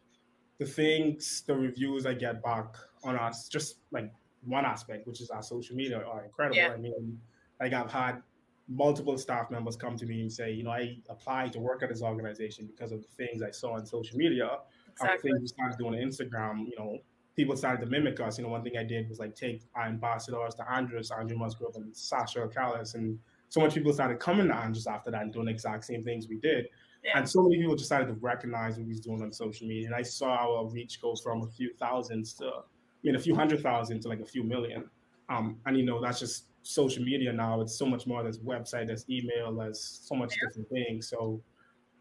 the 0.59 0.65
things, 0.65 1.43
the 1.45 1.55
reviews 1.55 2.05
I 2.05 2.13
get 2.13 2.41
back 2.41 2.75
on 3.03 3.17
us, 3.17 3.49
just 3.49 3.79
like 3.91 4.11
one 4.45 4.65
aspect, 4.65 5.05
which 5.05 5.19
is 5.19 5.29
our 5.29 5.43
social 5.43 5.75
media, 5.75 5.97
are 5.97 6.23
incredible. 6.23 6.55
Yeah. 6.55 6.71
I 6.71 6.77
mean, 6.77 7.19
like 7.59 7.73
I've 7.73 7.91
had 7.91 8.21
multiple 8.69 9.17
staff 9.17 9.51
members 9.51 9.75
come 9.75 9.97
to 9.97 10.05
me 10.05 10.21
and 10.21 10.31
say, 10.31 10.51
you 10.51 10.63
know, 10.63 10.71
I 10.71 10.97
applied 11.09 11.53
to 11.53 11.59
work 11.59 11.83
at 11.83 11.89
this 11.89 12.01
organization 12.01 12.65
because 12.65 12.91
of 12.91 13.01
the 13.01 13.07
things 13.17 13.41
I 13.41 13.51
saw 13.51 13.73
on 13.73 13.85
social 13.85 14.17
media 14.17 14.59
exactly. 14.93 15.31
things 15.31 15.41
we 15.41 15.47
started 15.47 15.77
doing 15.77 15.95
on 15.95 15.99
Instagram, 15.99 16.65
you 16.67 16.75
know, 16.77 16.99
people 17.35 17.55
started 17.55 17.83
to 17.83 17.87
mimic 17.87 18.19
us. 18.19 18.37
You 18.37 18.43
know, 18.45 18.49
one 18.49 18.63
thing 18.63 18.77
I 18.77 18.83
did 18.83 19.09
was 19.09 19.19
like 19.19 19.35
take 19.35 19.63
our 19.75 19.85
ambassadors 19.85 20.55
to 20.55 20.71
Andros, 20.71 21.11
Andrew 21.11 21.37
Musgrove, 21.37 21.75
and 21.75 21.95
Sasha 21.95 22.47
Callis, 22.47 22.93
and 22.93 23.19
so 23.49 23.59
much 23.59 23.73
people 23.73 23.93
started 23.93 24.19
coming 24.19 24.47
to 24.47 24.55
Andros 24.55 24.87
after 24.87 25.11
that 25.11 25.21
and 25.21 25.33
doing 25.33 25.45
the 25.45 25.51
exact 25.51 25.85
same 25.85 26.03
things 26.03 26.27
we 26.27 26.37
did. 26.37 26.67
Yeah. 27.03 27.17
And 27.17 27.29
so 27.29 27.43
many 27.43 27.57
people 27.57 27.75
just 27.75 27.89
started 27.89 28.07
to 28.07 28.13
recognize 28.13 28.77
what 28.77 28.85
we 28.85 28.93
was 28.93 29.01
doing 29.01 29.21
on 29.21 29.31
social 29.31 29.67
media. 29.67 29.87
And 29.87 29.95
I 29.95 30.03
saw 30.03 30.29
our 30.29 30.65
reach 30.65 31.01
go 31.01 31.15
from 31.15 31.43
a 31.43 31.47
few 31.47 31.73
thousands 31.73 32.33
to, 32.35 32.45
I 32.45 32.61
mean, 33.03 33.15
a 33.15 33.19
few 33.19 33.35
hundred 33.35 33.61
thousand 33.61 34.01
to 34.01 34.07
like 34.07 34.21
a 34.21 34.25
few 34.25 34.43
million. 34.43 34.89
Um, 35.29 35.57
and 35.65 35.77
you 35.77 35.83
know, 35.83 36.01
that's 36.01 36.19
just 36.19 36.45
social 36.63 37.03
media 37.03 37.31
now. 37.31 37.61
It's 37.61 37.77
so 37.77 37.85
much 37.85 38.07
more. 38.07 38.23
There's 38.23 38.39
website, 38.39 38.87
there's 38.87 39.05
email, 39.09 39.53
there's 39.53 40.01
so 40.03 40.15
much 40.15 40.33
yeah. 40.33 40.47
different 40.47 40.69
things. 40.69 41.09
So 41.09 41.41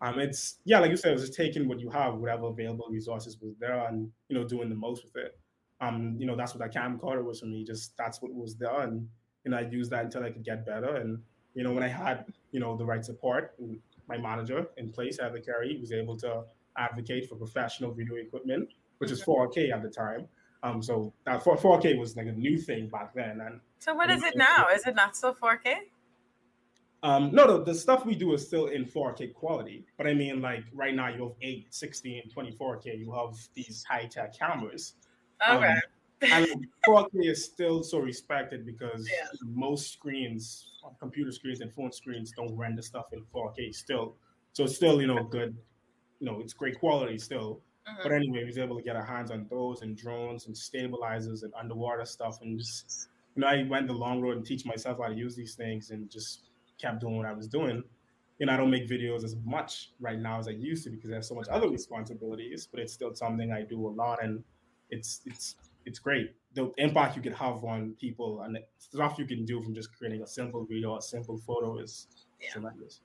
um, 0.01 0.19
it's 0.19 0.59
yeah, 0.65 0.81
like 0.81 0.91
you 0.91 0.97
said, 0.97 1.11
it 1.11 1.15
was 1.15 1.23
just 1.23 1.37
taking 1.37 1.69
what 1.69 1.81
you 1.81 1.89
have, 1.91 2.15
whatever 2.15 2.47
available 2.47 2.87
resources 2.91 3.39
was 3.41 3.55
there, 3.61 3.87
and 3.87 4.11
you 4.29 4.37
know, 4.37 4.47
doing 4.47 4.69
the 4.69 4.75
most 4.75 5.05
with 5.05 5.17
it. 5.17 5.39
Um, 5.81 6.17
you 6.19 6.27
know, 6.27 6.37
that's 6.37 6.55
what 6.55 6.61
that 6.61 6.75
camcorder 6.75 7.25
was 7.25 7.41
for 7.41 7.47
me. 7.47 7.65
Just 7.65 7.97
that's 7.97 8.21
what 8.21 8.35
was 8.35 8.57
there, 8.57 8.81
and 8.81 9.09
you 9.45 9.53
know, 9.53 9.59
I 9.59 9.63
used 9.63 9.91
that 9.93 10.05
until 10.05 10.25
I 10.25 10.31
could 10.31 10.45
get 10.45 10.67
better. 10.67 10.97
And 10.97 11.19
you 11.55 11.63
know, 11.63 11.73
when 11.73 11.85
I 11.85 11.89
had, 11.89 12.25
you 12.51 12.61
know, 12.61 12.77
the 12.77 12.85
right 12.85 13.05
support, 13.05 13.55
my 14.09 14.19
manager 14.19 14.67
in 14.77 14.91
place, 14.91 15.19
Heather 15.21 15.39
Carey, 15.39 15.79
was 15.81 15.93
able 15.93 16.17
to 16.19 16.43
advocate 16.77 17.29
for 17.29 17.37
professional 17.37 17.93
video 17.93 18.17
equipment, 18.17 18.71
which 18.99 19.11
is 19.11 19.23
4K 19.23 19.57
mm-hmm. 19.57 19.75
at 19.75 19.83
the 19.83 19.89
time. 19.89 20.27
Um, 20.62 20.83
so 20.83 21.12
that 21.27 21.42
4, 21.42 21.57
4K 21.57 21.98
was 21.98 22.16
like 22.16 22.27
a 22.27 22.33
new 22.33 22.57
thing 22.57 22.88
back 22.88 23.14
then. 23.14 23.40
And 23.40 23.61
so 23.79 23.94
what 23.94 24.11
is 24.11 24.22
it 24.22 24.37
now? 24.37 24.68
Is 24.68 24.87
it 24.87 24.94
not 24.94 25.16
still 25.16 25.35
4K? 25.35 25.75
Um, 27.05 27.31
no, 27.33 27.59
the, 27.59 27.64
the 27.64 27.75
stuff 27.75 28.07
we 28.07 28.14
do 28.14 28.33
is 28.33 28.46
still 28.46 28.66
in 28.66 28.85
4K 28.85 29.35
quality. 29.35 29.85
But 29.98 30.07
I 30.07 30.14
mean, 30.14 30.40
like 30.40 30.64
right 30.72 30.94
now, 30.94 31.09
you 31.09 31.22
have 31.25 31.33
8, 31.42 31.66
16, 31.70 32.31
24K. 32.37 32.98
You 32.98 33.12
have 33.12 33.37
these 33.55 33.85
high 33.88 34.07
tech 34.07 34.38
cameras. 34.38 34.94
Okay. 35.48 35.66
Um, 35.66 35.81
and 36.31 36.66
4K 36.87 37.09
is 37.14 37.44
still 37.44 37.83
so 37.83 37.98
respected 37.98 38.64
because 38.64 39.09
yeah. 39.11 39.27
most 39.44 39.92
screens, 39.92 40.75
computer 41.01 41.33
screens 41.33 41.61
and 41.61 41.75
phone 41.75 41.90
screens, 41.90 42.33
don't 42.37 42.57
render 42.57 42.83
stuff 42.83 43.07
in 43.12 43.25
4K 43.35 43.75
still. 43.75 44.14
So 44.53 44.64
it's 44.64 44.77
still, 44.77 45.01
you 45.01 45.09
know, 45.09 45.25
good. 45.25 45.57
You 46.20 46.31
know, 46.31 46.40
it's 46.40 46.53
great 46.53 46.79
quality 46.79 47.18
still. 47.18 47.61
Mm-hmm. 47.88 48.03
But 48.03 48.12
anyway, 48.12 48.38
we 48.40 48.45
was 48.45 48.59
able 48.59 48.77
to 48.77 48.83
get 48.83 48.97
our 48.97 49.05
hands 49.05 49.31
on 49.31 49.47
those 49.51 49.83
and 49.83 49.97
drones 49.97 50.47
and 50.47 50.57
stabilizers 50.57 51.42
and 51.42 51.53
underwater 51.59 52.05
stuff. 52.05 52.38
And 52.42 52.59
just, 52.59 53.09
you 53.35 53.42
know, 53.42 53.49
I 53.49 53.64
went 53.68 53.88
the 53.88 53.92
long 53.92 54.21
road 54.21 54.37
and 54.37 54.47
teach 54.47 54.64
myself 54.64 54.99
how 55.01 55.09
to 55.09 55.14
use 55.14 55.35
these 55.35 55.55
things 55.55 55.90
and 55.90 56.11
just 56.11 56.51
kept 56.81 57.01
doing 57.01 57.16
what 57.16 57.27
I 57.27 57.33
was 57.33 57.49
doing. 57.49 57.83
You 58.38 58.47
know, 58.47 58.55
I 58.55 58.57
don't 58.57 58.71
make 58.71 58.88
videos 58.88 59.25
as 59.25 59.37
much 59.45 59.90
right 60.01 60.18
now 60.18 60.38
as 60.38 60.49
I 60.49 60.53
used 60.53 60.85
to 60.85 60.90
because 60.90 61.11
I 61.11 61.14
have 61.14 61.25
so 61.25 61.35
much 61.35 61.49
other 61.49 61.68
responsibilities, 61.68 62.68
but 62.71 62.81
it's 62.81 62.92
still 62.92 63.14
something 63.14 63.53
I 63.53 63.62
do 63.62 63.87
a 63.87 63.90
lot 63.90 64.23
and 64.23 64.42
it's 64.90 65.21
it's 65.27 65.57
it's 65.85 65.99
great. 65.99 66.33
The 66.55 66.73
impact 66.79 67.16
you 67.16 67.23
can 67.23 67.33
have 67.33 67.64
on 67.64 67.95
people 68.01 68.42
and 68.42 68.55
the 68.55 68.62
stuff 68.79 69.16
you 69.18 69.27
can 69.27 69.45
do 69.45 69.61
from 69.62 69.75
just 69.75 69.97
creating 69.97 70.23
a 70.23 70.27
simple 70.27 70.64
video, 70.64 70.97
a 70.97 71.03
simple 71.03 71.38
photo 71.38 71.79
is 71.79 72.07
yeah. 72.40 72.51
tremendous 72.51 73.01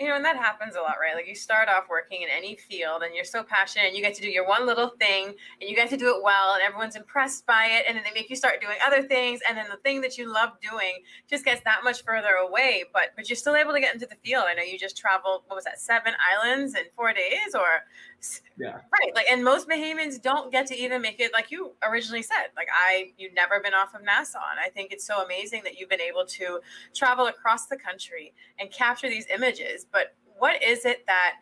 you 0.00 0.08
know, 0.08 0.16
and 0.16 0.24
that 0.24 0.36
happens 0.36 0.76
a 0.76 0.80
lot, 0.80 0.96
right? 0.98 1.14
Like 1.14 1.28
you 1.28 1.34
start 1.34 1.68
off 1.68 1.84
working 1.90 2.22
in 2.22 2.28
any 2.34 2.56
field 2.56 3.02
and 3.02 3.14
you're 3.14 3.22
so 3.22 3.42
passionate 3.42 3.88
and 3.88 3.94
you 3.94 4.02
get 4.02 4.14
to 4.14 4.22
do 4.22 4.30
your 4.30 4.48
one 4.48 4.66
little 4.66 4.88
thing 4.98 5.26
and 5.26 5.68
you 5.68 5.76
get 5.76 5.90
to 5.90 5.96
do 5.98 6.16
it 6.16 6.22
well 6.22 6.54
and 6.54 6.62
everyone's 6.62 6.96
impressed 6.96 7.44
by 7.44 7.66
it 7.66 7.84
and 7.86 7.96
then 7.96 8.04
they 8.04 8.18
make 8.18 8.30
you 8.30 8.36
start 8.36 8.62
doing 8.62 8.78
other 8.86 9.02
things 9.02 9.40
and 9.46 9.58
then 9.58 9.66
the 9.70 9.76
thing 9.76 10.00
that 10.00 10.16
you 10.16 10.32
love 10.32 10.52
doing 10.62 11.00
just 11.28 11.44
gets 11.44 11.60
that 11.64 11.84
much 11.84 12.02
further 12.02 12.30
away. 12.40 12.84
But 12.94 13.10
but 13.14 13.28
you're 13.28 13.36
still 13.36 13.54
able 13.54 13.72
to 13.72 13.80
get 13.80 13.92
into 13.92 14.06
the 14.06 14.16
field. 14.24 14.44
I 14.48 14.54
know 14.54 14.62
you 14.62 14.78
just 14.78 14.96
traveled, 14.96 15.42
what 15.48 15.56
was 15.56 15.64
that, 15.64 15.78
seven 15.78 16.14
islands 16.32 16.74
in 16.74 16.84
four 16.96 17.12
days 17.12 17.54
or 17.54 17.84
yeah. 18.58 18.80
Right. 18.92 19.14
Like 19.14 19.26
and 19.30 19.42
most 19.44 19.68
Bahamians 19.68 20.20
don't 20.20 20.50
get 20.52 20.66
to 20.66 20.76
even 20.76 21.00
make 21.02 21.20
it 21.20 21.32
like 21.32 21.50
you 21.50 21.72
originally 21.82 22.22
said. 22.22 22.48
Like 22.56 22.68
I 22.72 23.12
you've 23.16 23.34
never 23.34 23.60
been 23.60 23.74
off 23.74 23.94
of 23.94 24.02
Nassau. 24.02 24.40
And 24.50 24.60
I 24.60 24.68
think 24.68 24.92
it's 24.92 25.06
so 25.06 25.24
amazing 25.24 25.62
that 25.64 25.78
you've 25.78 25.88
been 25.88 26.00
able 26.00 26.24
to 26.26 26.60
travel 26.94 27.26
across 27.26 27.66
the 27.66 27.76
country 27.76 28.32
and 28.58 28.70
capture 28.70 29.08
these 29.08 29.26
images 29.32 29.86
but 29.90 30.14
what 30.38 30.62
is 30.62 30.84
it 30.84 31.06
that 31.06 31.34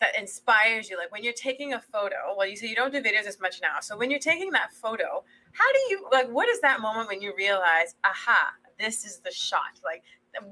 that 0.00 0.18
inspires 0.18 0.90
you 0.90 0.98
like 0.98 1.12
when 1.12 1.22
you're 1.22 1.32
taking 1.32 1.74
a 1.74 1.80
photo 1.80 2.16
well 2.36 2.46
you 2.46 2.56
say 2.56 2.66
you 2.66 2.74
don't 2.74 2.92
do 2.92 3.00
videos 3.00 3.26
as 3.26 3.40
much 3.40 3.60
now 3.62 3.80
so 3.80 3.96
when 3.96 4.10
you're 4.10 4.18
taking 4.18 4.50
that 4.50 4.72
photo 4.72 5.22
how 5.52 5.72
do 5.72 5.78
you 5.90 6.06
like 6.12 6.28
what 6.28 6.48
is 6.48 6.60
that 6.60 6.80
moment 6.80 7.08
when 7.08 7.22
you 7.22 7.32
realize 7.36 7.94
aha 8.04 8.52
this 8.78 9.04
is 9.04 9.20
the 9.20 9.30
shot 9.30 9.78
like 9.84 10.02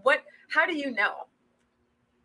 what 0.03 0.23
how 0.51 0.66
do 0.66 0.77
you 0.77 0.92
know 0.92 1.27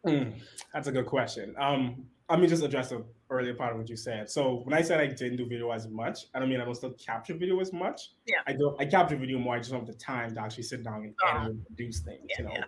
mm, 0.05 0.33
that's 0.73 0.87
a 0.87 0.91
good 0.91 1.05
question 1.05 1.55
um 1.57 2.05
let 2.29 2.39
me 2.39 2.47
just 2.47 2.63
address 2.63 2.89
the 2.89 3.05
earlier 3.29 3.53
part 3.53 3.73
of 3.73 3.77
what 3.77 3.89
you 3.89 3.95
said. 3.95 4.29
So 4.29 4.61
when 4.63 4.73
I 4.73 4.81
said 4.81 4.99
I 4.99 5.07
didn't 5.07 5.37
do 5.37 5.45
video 5.45 5.71
as 5.71 5.87
much, 5.87 6.25
I 6.33 6.39
don't 6.39 6.49
mean 6.49 6.59
I 6.59 6.65
don't 6.65 6.75
still 6.75 6.93
capture 6.93 7.35
video 7.35 7.59
as 7.59 7.71
much. 7.71 8.13
Yeah. 8.25 8.37
I 8.47 8.53
do 8.53 8.75
I 8.79 8.85
capture 8.85 9.15
video 9.15 9.37
more. 9.37 9.55
I 9.55 9.59
just 9.59 9.71
don't 9.71 9.81
have 9.81 9.87
the 9.87 9.93
time 9.93 10.33
to 10.35 10.41
actually 10.41 10.63
sit 10.63 10.83
down 10.83 11.03
and 11.03 11.13
uh, 11.25 11.45
and 11.45 11.65
produce 11.65 11.99
things, 11.99 12.25
yeah, 12.29 12.35
you 12.39 12.43
know. 12.45 12.53
Yeah. 12.55 12.63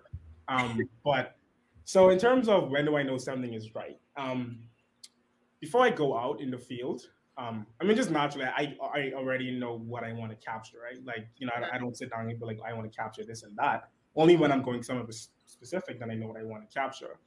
Um, 0.48 0.80
but 1.04 1.38
so 1.84 2.10
in 2.10 2.20
terms 2.20 2.48
of 2.48 2.70
when 2.70 2.86
do 2.86 2.98
I 2.98 3.04
know 3.04 3.17
something 3.17 3.54
is 3.54 3.74
right? 3.74 4.00
Um, 4.15 4.60
before 5.60 5.82
I 5.82 5.89
go 5.89 6.17
out 6.17 6.39
in 6.39 6.52
the 6.52 6.58
field, 6.58 7.02
um, 7.38 7.65
I 7.82 7.84
mean, 7.84 7.96
just 7.96 8.12
naturally, 8.12 8.48
I 8.48 8.76
I 8.82 9.12
already 9.15 9.52
know 9.52 9.78
what 9.78 10.04
I 10.04 10.13
want 10.13 10.32
to 10.32 10.38
capture, 10.46 10.78
right? 10.84 11.04
Like, 11.04 11.28
you 11.38 11.48
know, 11.48 11.54
I, 11.56 11.76
I 11.76 11.78
don't 11.80 11.96
sit 11.96 12.10
down 12.10 12.30
and 12.30 12.39
be 12.39 12.46
like, 12.46 12.60
I 12.67 12.74
want 12.74 12.91
to 12.91 12.96
capture 12.96 13.24
this 13.24 13.43
and 13.43 13.56
that. 13.58 13.89
Only 14.15 14.36
when 14.36 14.52
I'm 14.52 14.63
going 14.63 14.82
somewhere 14.82 15.06
specific, 15.46 16.00
then 16.00 16.10
I 16.10 16.15
know 16.15 16.28
what 16.28 16.38
I 16.38 16.43
want 16.43 16.67
to 16.67 16.74
capture. 16.74 17.20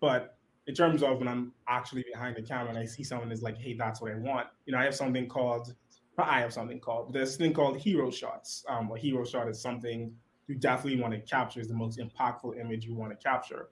But 0.00 0.37
in 0.68 0.74
terms 0.74 1.02
of 1.02 1.18
when 1.18 1.26
I'm 1.26 1.52
actually 1.66 2.04
behind 2.12 2.36
the 2.36 2.42
camera 2.42 2.68
and 2.68 2.78
I 2.78 2.84
see 2.84 3.02
someone 3.02 3.32
is 3.32 3.42
like, 3.42 3.56
hey, 3.56 3.72
that's 3.72 4.02
what 4.02 4.12
I 4.12 4.16
want. 4.16 4.48
You 4.66 4.74
know, 4.74 4.78
I 4.78 4.84
have 4.84 4.94
something 4.94 5.26
called, 5.26 5.74
I 6.18 6.40
have 6.40 6.52
something 6.52 6.78
called, 6.78 7.14
there's 7.14 7.30
this 7.30 7.36
thing 7.38 7.54
called 7.54 7.78
hero 7.78 8.10
shots. 8.10 8.64
Um, 8.68 8.90
a 8.94 8.98
hero 8.98 9.24
shot 9.24 9.48
is 9.48 9.60
something 9.60 10.12
you 10.46 10.54
definitely 10.56 11.00
want 11.00 11.14
to 11.14 11.20
capture, 11.20 11.60
is 11.60 11.68
the 11.68 11.74
most 11.74 11.98
impactful 11.98 12.60
image 12.60 12.84
you 12.84 12.94
want 12.94 13.10
to 13.10 13.16
capture. 13.16 13.70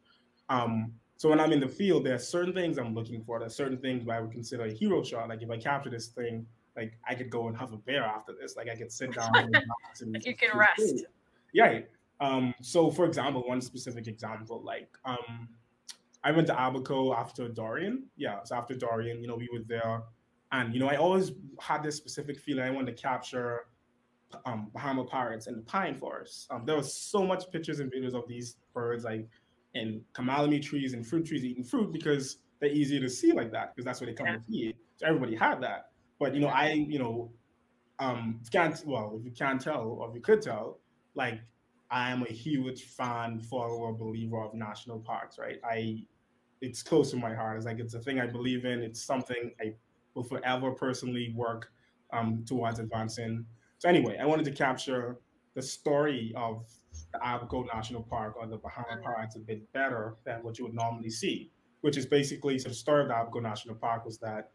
Um, 0.48 0.92
so 1.18 1.28
when 1.28 1.38
I'm 1.38 1.52
in 1.52 1.60
the 1.60 1.68
field, 1.68 2.04
there 2.04 2.14
are 2.14 2.18
certain 2.18 2.54
things 2.54 2.78
I'm 2.78 2.94
looking 2.94 3.22
for. 3.22 3.38
There 3.38 3.46
are 3.46 3.50
certain 3.50 3.78
things 3.78 4.06
that 4.06 4.12
I 4.12 4.20
would 4.20 4.32
consider 4.32 4.64
a 4.64 4.72
hero 4.72 5.04
shot. 5.04 5.28
Like 5.28 5.42
if 5.42 5.50
I 5.50 5.58
capture 5.58 5.90
this 5.90 6.08
thing, 6.08 6.46
like 6.76 6.94
I 7.06 7.14
could 7.14 7.28
go 7.28 7.48
and 7.48 7.56
have 7.58 7.74
a 7.74 7.78
bear 7.78 8.04
after 8.04 8.32
this. 8.40 8.56
Like 8.56 8.70
I 8.70 8.76
could 8.76 8.90
sit 8.90 9.14
down 9.14 9.36
and, 9.36 9.54
and 10.00 10.22
you 10.24 10.34
can 10.34 10.56
rest. 10.56 10.78
Food. 10.78 11.06
Yeah. 11.52 11.80
Um, 12.20 12.54
so 12.62 12.90
for 12.90 13.04
example, 13.04 13.46
one 13.46 13.60
specific 13.60 14.06
example, 14.06 14.62
like 14.62 14.88
um, 15.04 15.48
I 16.24 16.32
went 16.32 16.46
to 16.48 16.54
Abaco 16.54 17.14
after 17.16 17.48
Dorian. 17.48 18.04
Yeah, 18.16 18.42
so 18.44 18.56
after 18.56 18.74
Dorian, 18.74 19.20
you 19.20 19.28
know, 19.28 19.36
we 19.36 19.48
were 19.52 19.64
there, 19.66 20.02
and 20.52 20.74
you 20.74 20.80
know, 20.80 20.88
I 20.88 20.96
always 20.96 21.32
had 21.60 21.82
this 21.82 21.96
specific 21.96 22.38
feeling 22.38 22.64
I 22.64 22.70
wanted 22.70 22.96
to 22.96 23.02
capture 23.02 23.66
um, 24.44 24.70
Bahama 24.72 25.04
parrots 25.04 25.46
in 25.46 25.56
the 25.56 25.62
pine 25.62 25.94
forest. 25.94 26.46
Um, 26.50 26.64
there 26.64 26.76
was 26.76 26.92
so 26.92 27.24
much 27.24 27.50
pictures 27.50 27.80
and 27.80 27.92
videos 27.92 28.14
of 28.14 28.26
these 28.28 28.56
birds, 28.74 29.04
like 29.04 29.28
and 29.74 30.00
kamalame 30.14 30.62
trees 30.62 30.94
and 30.94 31.06
fruit 31.06 31.26
trees 31.26 31.44
eating 31.44 31.62
fruit 31.64 31.92
because 31.92 32.38
they're 32.60 32.70
easier 32.70 33.00
to 33.00 33.10
see 33.10 33.32
like 33.32 33.52
that 33.52 33.74
because 33.74 33.84
that's 33.84 34.00
where 34.00 34.06
they 34.06 34.14
come 34.14 34.26
yeah. 34.26 34.36
to 34.36 34.40
feed. 34.40 34.76
So 34.96 35.06
everybody 35.06 35.36
had 35.36 35.60
that. 35.62 35.90
But 36.18 36.34
you 36.34 36.40
know, 36.40 36.48
I 36.48 36.72
you 36.72 36.98
know, 36.98 37.30
um, 37.98 38.40
can't 38.50 38.82
well 38.86 39.16
if 39.18 39.24
you 39.24 39.32
can't 39.32 39.60
tell 39.60 39.82
or 39.82 40.08
if 40.08 40.14
you 40.14 40.20
could 40.20 40.42
tell, 40.42 40.78
like 41.14 41.40
I 41.90 42.10
am 42.10 42.22
a 42.22 42.32
huge 42.32 42.84
fan, 42.84 43.40
follower, 43.40 43.92
believer 43.92 44.42
of 44.42 44.54
national 44.54 45.00
parks. 45.00 45.38
Right, 45.38 45.58
I 45.64 46.06
it's 46.60 46.82
close 46.82 47.10
to 47.10 47.16
my 47.16 47.34
heart. 47.34 47.56
It's 47.56 47.66
like 47.66 47.78
it's 47.78 47.94
a 47.94 48.00
thing 48.00 48.20
I 48.20 48.26
believe 48.26 48.64
in. 48.64 48.82
It's 48.82 49.02
something 49.02 49.52
I 49.60 49.74
will 50.14 50.24
forever 50.24 50.72
personally 50.72 51.32
work 51.36 51.70
um, 52.12 52.44
towards 52.46 52.78
advancing. 52.78 53.44
So 53.78 53.88
anyway, 53.88 54.18
I 54.20 54.26
wanted 54.26 54.44
to 54.46 54.52
capture 54.52 55.18
the 55.54 55.62
story 55.62 56.32
of 56.36 56.66
the 57.12 57.18
Abaco 57.18 57.64
National 57.72 58.02
Park 58.02 58.36
or 58.36 58.46
the 58.46 58.56
Bahama 58.56 58.88
mm-hmm. 58.92 59.02
Parrots 59.02 59.36
a 59.36 59.40
bit 59.40 59.70
better 59.72 60.16
than 60.24 60.42
what 60.42 60.58
you 60.58 60.64
would 60.64 60.74
normally 60.74 61.10
see, 61.10 61.50
which 61.82 61.96
is 61.96 62.06
basically 62.06 62.58
so 62.58 62.68
the 62.68 62.74
story 62.74 63.02
of 63.02 63.08
the 63.08 63.14
Abaco 63.14 63.40
National 63.40 63.74
Park 63.74 64.04
was 64.04 64.18
that 64.18 64.50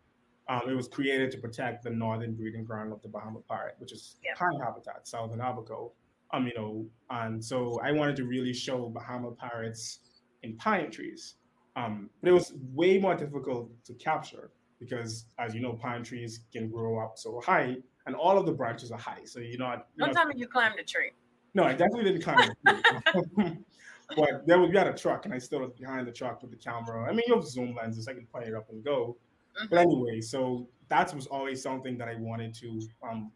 um, 0.50 0.62
it 0.68 0.74
was 0.74 0.88
created 0.88 1.32
to 1.32 1.38
protect 1.38 1.84
the 1.84 1.90
northern 1.90 2.34
breeding 2.34 2.66
ground 2.66 2.92
of 2.92 3.02
the 3.02 3.08
Bahama 3.08 3.40
parrot, 3.48 3.76
which 3.78 3.92
is 3.92 4.18
yeah. 4.24 4.34
pine 4.36 4.60
habitat, 4.60 5.08
southern 5.08 5.40
Abaco. 5.40 5.94
Um, 6.34 6.48
you 6.48 6.54
know, 6.56 6.86
and 7.10 7.44
so 7.44 7.80
I 7.84 7.92
wanted 7.92 8.16
to 8.18 8.26
really 8.26 8.54
show 8.54 8.90
Bahama 8.90 9.32
parrots 9.32 10.00
in 10.44 10.56
pine 10.58 10.90
trees. 10.90 11.36
Um, 11.76 12.10
but 12.22 12.30
it 12.30 12.34
was 12.34 12.54
way 12.74 12.98
more 13.00 13.16
difficult 13.16 13.70
to 13.86 13.94
capture 13.94 14.52
because, 14.80 15.26
as 15.40 15.54
you 15.54 15.62
know, 15.62 15.74
pine 15.74 16.04
trees 16.04 16.42
can 16.52 16.70
grow 16.70 17.00
up 17.00 17.18
so 17.18 17.40
high, 17.40 17.78
and 18.06 18.16
all 18.16 18.38
of 18.38 18.46
the 18.46 18.52
branches 18.52 18.92
are 18.92 19.00
high. 19.00 19.24
So 19.26 19.40
you 19.40 19.58
know, 19.58 19.82
don't 19.98 20.14
tell 20.14 20.26
me 20.26 20.36
you 20.38 20.48
climbed 20.48 20.80
a 20.80 20.84
tree. 20.84 21.12
No, 21.54 21.64
I 21.64 21.74
definitely 21.74 22.06
didn't 22.06 22.24
climb 22.24 22.50
a 22.68 22.72
tree. 23.12 23.58
but 24.16 24.48
there 24.48 24.60
was 24.60 24.70
we 24.70 24.78
had 24.78 24.88
a 24.88 24.94
truck, 24.94 25.26
and 25.26 25.34
I 25.34 25.38
still 25.38 25.60
was 25.60 25.72
behind 25.72 26.08
the 26.08 26.12
truck 26.12 26.42
with 26.42 26.52
the 26.52 26.58
camera. 26.58 27.10
I 27.10 27.14
mean, 27.14 27.24
you 27.28 27.36
have 27.36 27.46
zoom 27.46 27.76
lenses, 27.76 28.08
I 28.08 28.14
can 28.14 28.26
point 28.26 28.48
it 28.48 28.56
up 28.56 28.70
and 28.70 28.84
go. 28.84 29.18
Mm-hmm. 29.58 29.68
But 29.70 29.80
anyway, 29.80 30.22
so 30.22 30.68
that 30.90 31.14
was 31.14 31.28
always 31.28 31.62
something 31.62 31.98
that 31.98 32.08
I 32.08 32.16
wanted 32.16 32.54
to 32.56 32.82
um, 33.10 33.32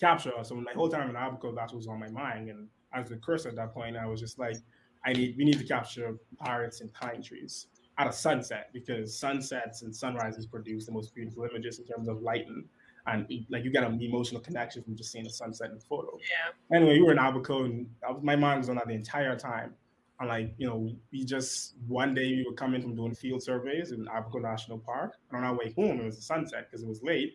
capture. 0.00 0.32
So 0.42 0.54
my 0.54 0.72
whole 0.74 0.88
time 0.88 1.10
in 1.10 1.16
Abaco, 1.16 1.54
that 1.54 1.72
was 1.72 1.86
on 1.86 2.00
my 2.00 2.08
mind. 2.08 2.48
And 2.48 2.68
as 2.92 3.08
the 3.08 3.16
curse 3.16 3.46
at 3.46 3.54
that 3.56 3.74
point, 3.74 3.96
I 3.96 4.06
was 4.06 4.20
just 4.20 4.38
like, 4.38 4.56
I 5.04 5.12
need 5.12 5.36
we 5.38 5.44
need 5.44 5.58
to 5.58 5.64
capture 5.64 6.16
parrots 6.38 6.80
in 6.80 6.88
pine 6.88 7.22
trees 7.22 7.66
at 7.98 8.06
a 8.06 8.12
sunset 8.12 8.70
because 8.72 9.18
sunsets 9.18 9.82
and 9.82 9.94
sunrises 9.94 10.46
produce 10.46 10.86
the 10.86 10.92
most 10.92 11.14
beautiful 11.14 11.44
images 11.44 11.78
in 11.78 11.86
terms 11.86 12.08
of 12.08 12.22
lighting 12.22 12.64
and 13.06 13.26
like 13.50 13.64
you 13.64 13.70
get 13.70 13.84
an 13.84 14.00
emotional 14.00 14.40
connection 14.40 14.82
from 14.82 14.96
just 14.96 15.12
seeing 15.12 15.24
the 15.24 15.30
sunset 15.30 15.70
in 15.70 15.76
the 15.76 15.84
photo. 15.84 16.18
Yeah. 16.18 16.76
Anyway, 16.76 16.98
we 16.98 17.02
were 17.02 17.12
in 17.12 17.18
Abaco 17.18 17.64
and 17.64 17.86
my 18.22 18.36
mind 18.36 18.58
was 18.58 18.68
on 18.68 18.76
that 18.76 18.86
the 18.86 18.94
entire 18.94 19.36
time. 19.36 19.74
And 20.18 20.28
like, 20.28 20.52
you 20.58 20.66
know, 20.66 20.92
we 21.12 21.24
just 21.24 21.76
one 21.86 22.14
day 22.14 22.34
we 22.36 22.44
were 22.46 22.54
coming 22.54 22.82
from 22.82 22.94
doing 22.94 23.14
field 23.14 23.42
surveys 23.42 23.92
in 23.92 24.06
Abaco 24.08 24.38
National 24.38 24.78
Park. 24.78 25.14
And 25.30 25.38
on 25.38 25.44
our 25.44 25.56
way 25.56 25.72
home, 25.76 26.00
it 26.00 26.04
was 26.04 26.18
a 26.18 26.22
sunset 26.22 26.66
because 26.70 26.82
it 26.82 26.88
was 26.88 27.02
late. 27.02 27.34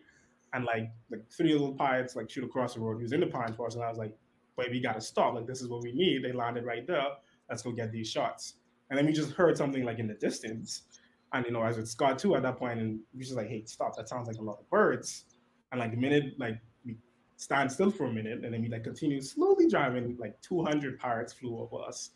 And 0.52 0.64
like 0.64 0.90
like 1.10 1.24
three 1.30 1.52
little 1.52 1.74
parrots 1.74 2.16
like 2.16 2.30
shoot 2.30 2.44
across 2.44 2.74
the 2.74 2.80
road. 2.80 2.96
He 2.98 3.02
was 3.02 3.12
in 3.12 3.20
the 3.20 3.26
pine 3.26 3.52
forest, 3.54 3.76
and 3.76 3.84
I 3.84 3.88
was 3.88 3.98
like, 3.98 4.16
"Wait, 4.56 4.70
we 4.70 4.80
gotta 4.80 5.00
stop. 5.00 5.34
Like 5.34 5.46
this 5.46 5.60
is 5.60 5.68
what 5.68 5.82
we 5.82 5.92
need." 5.92 6.22
They 6.24 6.32
landed 6.32 6.64
right 6.64 6.86
there. 6.86 7.04
Let's 7.50 7.62
go 7.62 7.72
get 7.72 7.92
these 7.92 8.08
shots. 8.10 8.54
And 8.88 8.96
then 8.98 9.06
we 9.06 9.12
just 9.12 9.32
heard 9.32 9.56
something 9.56 9.84
like 9.84 9.98
in 9.98 10.06
the 10.06 10.14
distance. 10.14 10.82
And 11.32 11.44
you 11.44 11.52
know, 11.52 11.60
I 11.60 11.68
was 11.68 11.76
with 11.76 11.88
Scott 11.88 12.18
too 12.18 12.36
at 12.36 12.42
that 12.42 12.56
point, 12.56 12.80
and 12.80 13.00
we 13.14 13.20
just 13.24 13.36
like, 13.36 13.48
"Hey, 13.48 13.64
stop! 13.66 13.96
That 13.96 14.08
sounds 14.08 14.28
like 14.28 14.36
a 14.38 14.42
lot 14.42 14.58
of 14.60 14.70
birds." 14.70 15.24
And 15.72 15.80
like 15.80 15.90
the 15.90 15.96
minute 15.98 16.38
like 16.38 16.58
we 16.84 16.96
stand 17.36 17.70
still 17.70 17.90
for 17.90 18.06
a 18.06 18.12
minute 18.12 18.44
and 18.44 18.54
then 18.54 18.62
we 18.62 18.68
like 18.68 18.84
continue 18.84 19.20
slowly 19.20 19.66
driving, 19.68 20.16
like 20.18 20.40
200 20.42 20.98
parrots 20.98 21.32
flew 21.32 21.58
over 21.58 21.82
us. 21.84 22.10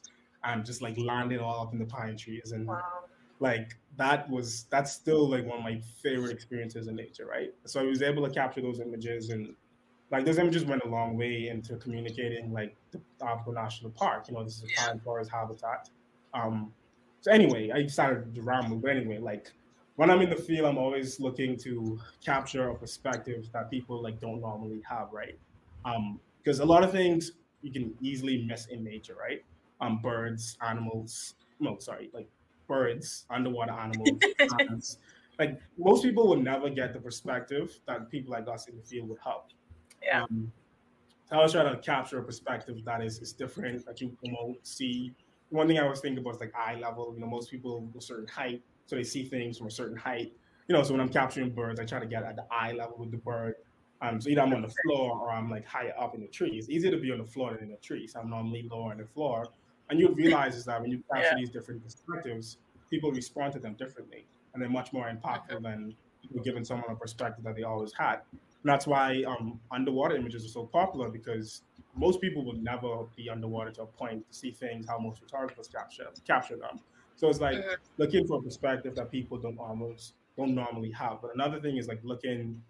and 0.44 0.64
just 0.64 0.80
like 0.80 0.96
landed 0.96 1.38
all 1.38 1.66
up 1.66 1.72
in 1.74 1.78
the 1.78 1.84
pine 1.84 2.16
trees 2.16 2.52
and 2.52 2.66
Wow. 2.66 2.80
Like 3.40 3.76
that 3.96 4.28
was 4.30 4.66
that's 4.70 4.92
still 4.92 5.28
like 5.28 5.44
one 5.46 5.58
of 5.58 5.64
my 5.64 5.80
favorite 6.02 6.30
experiences 6.30 6.86
in 6.88 6.94
nature, 6.94 7.26
right? 7.26 7.52
So 7.64 7.80
I 7.80 7.84
was 7.84 8.02
able 8.02 8.26
to 8.26 8.32
capture 8.32 8.60
those 8.60 8.80
images 8.80 9.30
and 9.30 9.54
like 10.10 10.24
those 10.24 10.38
images 10.38 10.64
went 10.64 10.82
a 10.84 10.88
long 10.88 11.16
way 11.16 11.48
into 11.48 11.76
communicating 11.76 12.52
like 12.52 12.76
the 12.90 13.00
Abaco 13.20 13.52
National 13.52 13.90
Park. 13.92 14.28
You 14.28 14.34
know, 14.34 14.44
this 14.44 14.56
is 14.56 14.64
a 14.64 14.80
pine 14.80 15.00
forest 15.00 15.30
habitat. 15.30 15.88
Um, 16.34 16.72
so 17.20 17.30
anyway, 17.32 17.70
I 17.70 17.86
started 17.86 18.34
to 18.34 18.42
ramble, 18.42 18.76
but 18.76 18.90
anyway, 18.90 19.18
like 19.18 19.52
when 19.96 20.10
I'm 20.10 20.20
in 20.20 20.30
the 20.30 20.36
field, 20.36 20.66
I'm 20.66 20.78
always 20.78 21.20
looking 21.20 21.56
to 21.58 21.98
capture 22.24 22.68
a 22.70 22.74
perspective 22.74 23.48
that 23.52 23.70
people 23.70 24.02
like 24.02 24.20
don't 24.20 24.40
normally 24.40 24.82
have, 24.88 25.08
right? 25.12 25.38
Um, 25.84 26.20
because 26.42 26.60
a 26.60 26.64
lot 26.64 26.82
of 26.82 26.90
things 26.90 27.32
you 27.62 27.70
can 27.70 27.94
easily 28.00 28.44
miss 28.46 28.66
in 28.66 28.82
nature, 28.82 29.14
right? 29.20 29.44
Um, 29.80 30.00
birds, 30.02 30.56
animals, 30.62 31.34
no, 31.58 31.78
sorry, 31.78 32.10
like 32.12 32.28
birds, 32.70 33.26
underwater 33.28 33.72
animals. 33.72 34.98
Like 35.40 35.58
most 35.78 36.02
people 36.02 36.28
would 36.28 36.44
never 36.44 36.68
get 36.68 36.92
the 36.92 37.00
perspective 37.00 37.80
that 37.86 38.10
people 38.10 38.30
like 38.30 38.46
us 38.46 38.68
in 38.68 38.76
the 38.76 38.82
field 38.82 39.08
would 39.08 39.18
have. 39.24 39.40
Yeah. 40.02 40.24
Um, 40.24 40.52
so 41.24 41.38
I 41.38 41.42
was 41.42 41.52
trying 41.52 41.74
to 41.74 41.80
capture 41.80 42.18
a 42.18 42.22
perspective 42.22 42.76
that 42.84 43.02
is, 43.02 43.20
is 43.20 43.32
different, 43.32 43.86
that 43.86 44.02
you 44.02 44.14
won't 44.22 44.66
see. 44.66 45.14
One 45.48 45.66
thing 45.66 45.78
I 45.78 45.88
was 45.88 46.00
thinking 46.00 46.18
about 46.18 46.34
is 46.34 46.40
like 46.40 46.52
eye 46.54 46.78
level. 46.78 47.14
You 47.14 47.20
know, 47.20 47.26
most 47.26 47.50
people 47.50 47.90
a 47.96 48.02
certain 48.02 48.28
height, 48.28 48.60
so 48.84 48.96
they 48.96 49.02
see 49.02 49.24
things 49.24 49.56
from 49.56 49.68
a 49.68 49.70
certain 49.70 49.96
height. 49.96 50.34
You 50.68 50.76
know, 50.76 50.82
so 50.82 50.92
when 50.92 51.00
I'm 51.00 51.08
capturing 51.08 51.48
birds, 51.54 51.80
I 51.80 51.86
try 51.86 52.00
to 52.00 52.06
get 52.06 52.22
at 52.22 52.36
the 52.36 52.44
eye 52.50 52.72
level 52.72 52.96
with 52.98 53.10
the 53.10 53.16
bird. 53.16 53.54
Um, 54.02 54.20
so 54.20 54.28
either 54.28 54.42
I'm 54.42 54.52
on 54.52 54.60
the 54.60 54.74
floor 54.84 55.18
or 55.18 55.30
I'm 55.30 55.48
like 55.48 55.66
higher 55.66 55.94
up 55.98 56.14
in 56.14 56.20
the 56.20 56.28
tree. 56.28 56.50
It's 56.50 56.68
easier 56.68 56.90
to 56.90 56.98
be 56.98 57.12
on 57.12 57.18
the 57.18 57.24
floor 57.24 57.52
than 57.52 57.62
in 57.62 57.70
the 57.70 57.78
tree. 57.78 58.06
So 58.06 58.20
I'm 58.20 58.28
normally 58.28 58.68
lower 58.70 58.90
on 58.90 58.98
the 58.98 59.06
floor. 59.06 59.46
And 59.90 59.98
you 60.00 60.14
realize 60.14 60.56
is 60.56 60.64
that 60.66 60.80
when 60.80 60.90
you 60.90 61.02
capture 61.12 61.34
Yeah. 61.34 61.38
these 61.40 61.50
different 61.50 61.82
perspectives, 61.82 62.58
people 62.90 63.10
respond 63.12 63.52
to 63.54 63.58
them 63.60 63.74
differently, 63.74 64.28
and 64.54 64.62
they're 64.62 64.70
much 64.70 64.92
more 64.92 65.10
impactful 65.10 65.62
than 65.62 65.96
giving 66.44 66.64
someone 66.64 66.90
a 66.90 66.96
perspective 66.96 67.44
that 67.44 67.56
they 67.56 67.62
always 67.64 67.92
had. 67.92 68.20
And 68.62 68.70
that's 68.72 68.86
why 68.86 69.22
um, 69.24 69.60
underwater 69.70 70.16
images 70.16 70.44
are 70.44 70.48
so 70.48 70.66
popular 70.66 71.10
because 71.10 71.62
most 71.96 72.20
people 72.20 72.44
would 72.46 72.62
never 72.62 73.04
be 73.16 73.28
underwater 73.28 73.72
to 73.72 73.82
a 73.82 73.86
point 73.86 74.26
to 74.28 74.34
see 74.34 74.52
things 74.52 74.86
how 74.88 74.98
most 74.98 75.20
photographers 75.20 75.68
capture 75.68 76.06
capture 76.26 76.56
them. 76.56 76.80
So 77.16 77.28
it's 77.28 77.40
like 77.40 77.58
Mhm. 77.58 77.76
looking 77.98 78.26
for 78.26 78.38
a 78.38 78.42
perspective 78.42 78.94
that 78.94 79.10
people 79.10 79.38
don't 79.38 79.58
almost 79.58 80.14
don't 80.36 80.54
normally 80.54 80.92
have. 80.92 81.20
But 81.20 81.34
another 81.34 81.60
thing 81.60 81.76
is 81.78 81.88
like 81.88 82.00
looking 82.04 82.62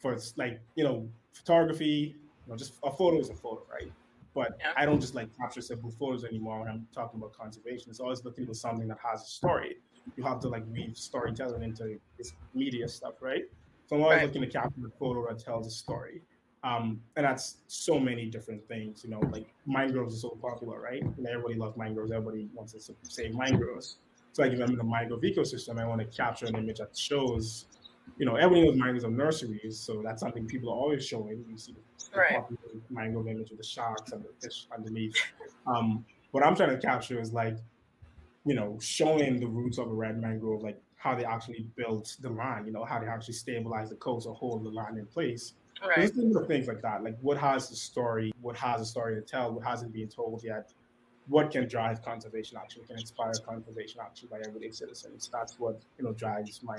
for 0.00 0.16
like 0.36 0.60
you 0.74 0.84
know 0.84 1.10
photography. 1.32 2.16
You 2.46 2.50
know, 2.52 2.56
just 2.56 2.74
a 2.82 2.90
photo 2.90 3.20
is 3.20 3.30
a 3.30 3.36
photo, 3.36 3.64
right? 3.70 3.92
But 4.34 4.56
Yeah. 4.60 4.72
I 4.76 4.86
don't 4.86 5.00
just 5.00 5.14
like 5.14 5.28
capture 5.36 5.60
simple 5.60 5.90
photos 5.90 6.24
anymore 6.24 6.60
when 6.60 6.68
I'm 6.68 6.86
talking 6.94 7.20
about 7.20 7.32
conservation. 7.34 7.90
It's 7.90 8.00
always 8.00 8.24
looking 8.24 8.46
for 8.46 8.54
something 8.54 8.88
that 8.88 8.98
has 9.04 9.22
a 9.22 9.26
story. 9.26 9.76
You 10.16 10.24
have 10.24 10.40
to 10.40 10.48
like 10.48 10.64
weave 10.70 10.96
storytelling 10.96 11.62
into 11.62 11.98
this 12.18 12.32
media 12.54 12.88
stuff, 12.88 13.14
right? 13.20 13.44
So 13.86 13.96
I'm 13.96 14.02
always 14.02 14.18
Right. 14.18 14.26
looking 14.26 14.42
to 14.42 14.48
capture 14.48 14.86
a 14.86 14.90
photo 14.98 15.26
that 15.28 15.38
tells 15.38 15.66
a 15.66 15.70
story. 15.70 16.22
Um, 16.64 17.02
and 17.16 17.26
that's 17.26 17.62
so 17.66 17.98
many 17.98 18.26
different 18.30 18.66
things, 18.68 19.02
you 19.04 19.10
know, 19.10 19.20
like 19.32 19.46
mangroves 19.66 20.14
are 20.14 20.18
so 20.18 20.38
popular, 20.40 20.80
right? 20.80 21.02
And 21.02 21.26
everybody 21.26 21.56
loves 21.56 21.76
mangroves. 21.76 22.12
Everybody 22.12 22.48
wants 22.54 22.72
to 22.72 22.94
save 23.02 23.34
mangroves. 23.34 23.98
So 24.32 24.42
like 24.42 24.52
if 24.52 24.60
I'm 24.60 24.70
in 24.70 24.76
the 24.76 24.84
mangrove 24.84 25.22
ecosystem, 25.22 25.78
I 25.80 25.86
want 25.86 26.00
to 26.00 26.06
capture 26.16 26.46
an 26.46 26.54
image 26.54 26.78
that 26.78 26.96
shows, 26.96 27.66
you 28.16 28.24
know, 28.24 28.36
everybody 28.36 28.66
knows 28.66 28.76
mangroves 28.76 29.04
are 29.04 29.10
nurseries. 29.10 29.80
So 29.80 30.02
that's 30.04 30.20
something 30.20 30.46
people 30.46 30.70
are 30.70 30.76
always 30.76 31.04
showing. 31.04 31.44
You 31.48 31.58
see 31.58 31.72
the 31.72 31.80
Right. 32.18 32.32
Mangrove 32.90 33.28
image 33.28 33.50
with 33.50 33.58
the 33.58 33.66
sharks 33.66 34.12
and 34.12 34.24
the 34.24 34.28
fish 34.40 34.66
underneath. 34.76 35.14
Um, 35.66 36.04
what 36.30 36.44
I'm 36.44 36.56
trying 36.56 36.70
to 36.70 36.78
capture 36.78 37.20
is 37.20 37.32
like, 37.32 37.56
you 38.44 38.54
know, 38.54 38.78
showing 38.80 39.38
the 39.38 39.46
roots 39.46 39.78
of 39.78 39.88
a 39.88 39.92
red 39.92 40.20
mangrove, 40.20 40.62
like 40.62 40.80
how 40.96 41.14
they 41.14 41.24
actually 41.24 41.66
built 41.76 42.16
the 42.20 42.30
land, 42.30 42.66
you 42.66 42.72
know, 42.72 42.84
how 42.84 42.98
they 42.98 43.06
actually 43.06 43.34
stabilize 43.34 43.90
the 43.90 43.96
coast 43.96 44.26
or 44.26 44.34
hold 44.34 44.64
the 44.64 44.70
land 44.70 44.98
in 44.98 45.06
place. 45.06 45.54
Right. 45.84 46.14
Little 46.14 46.44
things 46.44 46.68
like 46.68 46.80
that. 46.82 47.02
Like 47.02 47.18
what 47.20 47.38
has 47.38 47.68
the 47.68 47.76
story, 47.76 48.32
what 48.40 48.56
has 48.56 48.80
a 48.80 48.84
story 48.84 49.16
to 49.16 49.20
tell, 49.20 49.52
what 49.52 49.64
hasn't 49.64 49.92
been 49.92 50.08
told 50.08 50.44
yet, 50.44 50.72
what 51.28 51.50
can 51.50 51.68
drive 51.68 52.02
conservation 52.02 52.56
action, 52.56 52.82
can 52.86 52.98
inspire 52.98 53.32
conservation 53.44 54.00
action 54.00 54.28
by 54.30 54.38
everyday 54.46 54.70
citizens. 54.70 55.28
That's 55.32 55.58
what, 55.58 55.80
you 55.98 56.04
know, 56.04 56.12
drives 56.12 56.60
my 56.62 56.78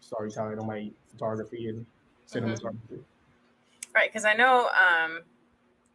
storytelling 0.00 0.58
or 0.58 0.66
my 0.66 0.90
photography 1.10 1.68
and 1.68 1.86
cinematography. 2.30 3.00
Right, 3.94 4.10
because 4.10 4.24
I 4.24 4.34
know, 4.34 4.68
um, 4.68 5.20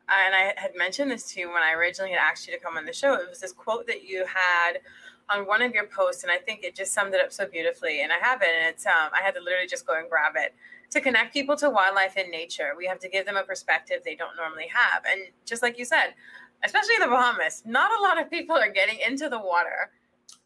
and 0.08 0.34
I 0.34 0.54
had 0.56 0.72
mentioned 0.78 1.12
this 1.12 1.32
to 1.34 1.42
you 1.42 1.50
when 1.50 1.62
I 1.62 1.74
originally 1.74 2.12
had 2.12 2.20
asked 2.20 2.48
you 2.48 2.54
to 2.54 2.60
come 2.60 2.78
on 2.78 2.86
the 2.86 2.94
show. 2.94 3.14
It 3.16 3.30
was 3.30 3.42
this 3.42 3.52
quote 3.52 3.88
that 3.88 4.04
you 4.04 4.26
had 4.26 4.80
on 5.30 5.46
one 5.46 5.62
of 5.62 5.74
your 5.74 5.86
posts, 5.86 6.24
and 6.24 6.32
I 6.32 6.38
think 6.38 6.64
it 6.64 6.76
just 6.76 6.94
summed 6.94 7.14
it 7.14 7.22
up 7.22 7.34
so 7.34 7.46
beautifully. 7.46 8.02
And 8.02 8.12
I 8.12 8.18
have 8.22 8.42
it, 8.42 8.50
and 8.58 8.74
it's 8.74 8.86
um, 8.86 9.10
I 9.14 9.22
had 9.22 9.36
to 9.36 9.42
literally 9.42 9.68
just 9.68 9.86
go 9.86 10.00
and 10.00 10.10
grab 10.10 10.34
it. 10.38 10.56
To 10.92 11.02
connect 11.02 11.34
people 11.34 11.56
to 11.58 11.70
wildlife 11.70 12.16
and 12.16 12.32
nature, 12.32 12.72
we 12.76 12.88
have 12.88 13.00
to 13.00 13.10
give 13.10 13.26
them 13.26 13.36
a 13.36 13.44
perspective 13.44 14.02
they 14.04 14.16
don't 14.16 14.36
normally 14.38 14.70
have. 14.74 15.04
And 15.08 15.22
just 15.46 15.62
like 15.62 15.78
you 15.78 15.86
said, 15.86 16.16
especially 16.64 16.96
in 16.96 17.02
the 17.02 17.08
Bahamas, 17.08 17.64
not 17.66 17.92
a 18.00 18.02
lot 18.02 18.20
of 18.20 18.30
people 18.32 18.56
are 18.56 18.72
getting 18.72 18.98
into 19.06 19.30
the 19.30 19.38
water. 19.40 19.92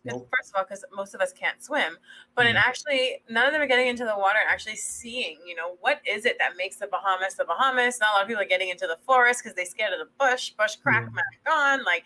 Nope. 0.06 0.28
First 0.36 0.50
of 0.50 0.56
all, 0.56 0.64
because 0.64 0.84
most 0.94 1.14
of 1.16 1.22
us 1.22 1.32
can't 1.32 1.64
swim, 1.64 1.98
but 2.36 2.46
in 2.46 2.56
Mhm. 2.56 2.64
actually, 2.66 3.24
none 3.30 3.46
of 3.46 3.54
them 3.54 3.62
are 3.62 3.68
getting 3.68 3.88
into 3.88 4.04
the 4.06 4.18
water 4.18 4.38
and 4.40 4.50
actually 4.50 4.76
seeing, 4.76 5.40
you 5.46 5.56
know, 5.56 5.78
what 5.80 6.02
is 6.06 6.26
it 6.26 6.38
that 6.40 6.58
makes 6.58 6.76
the 6.78 6.88
Bahamas 6.88 7.36
the 7.36 7.46
Bahamas? 7.46 8.00
Not 8.00 8.12
a 8.12 8.14
lot 8.16 8.22
of 8.24 8.28
people 8.28 8.42
are 8.42 8.46
getting 8.46 8.70
into 8.70 8.86
the 8.88 8.98
forest 9.06 9.42
because 9.44 9.56
they're 9.56 9.66
scared 9.66 9.94
of 9.94 10.00
the 10.00 10.12
bush, 10.20 10.52
bush 10.52 10.76
crack, 10.76 11.06
Mhm. 11.06 11.14
man, 11.14 11.24
gone. 11.46 11.84
Like 11.84 12.04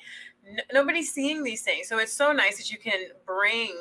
n- 0.47 0.61
nobody's 0.71 1.11
seeing 1.11 1.43
these 1.43 1.63
things, 1.63 1.87
so 1.87 1.97
it's 1.97 2.13
so 2.13 2.31
nice 2.31 2.57
that 2.57 2.71
you 2.71 2.77
can 2.77 3.11
bring 3.25 3.75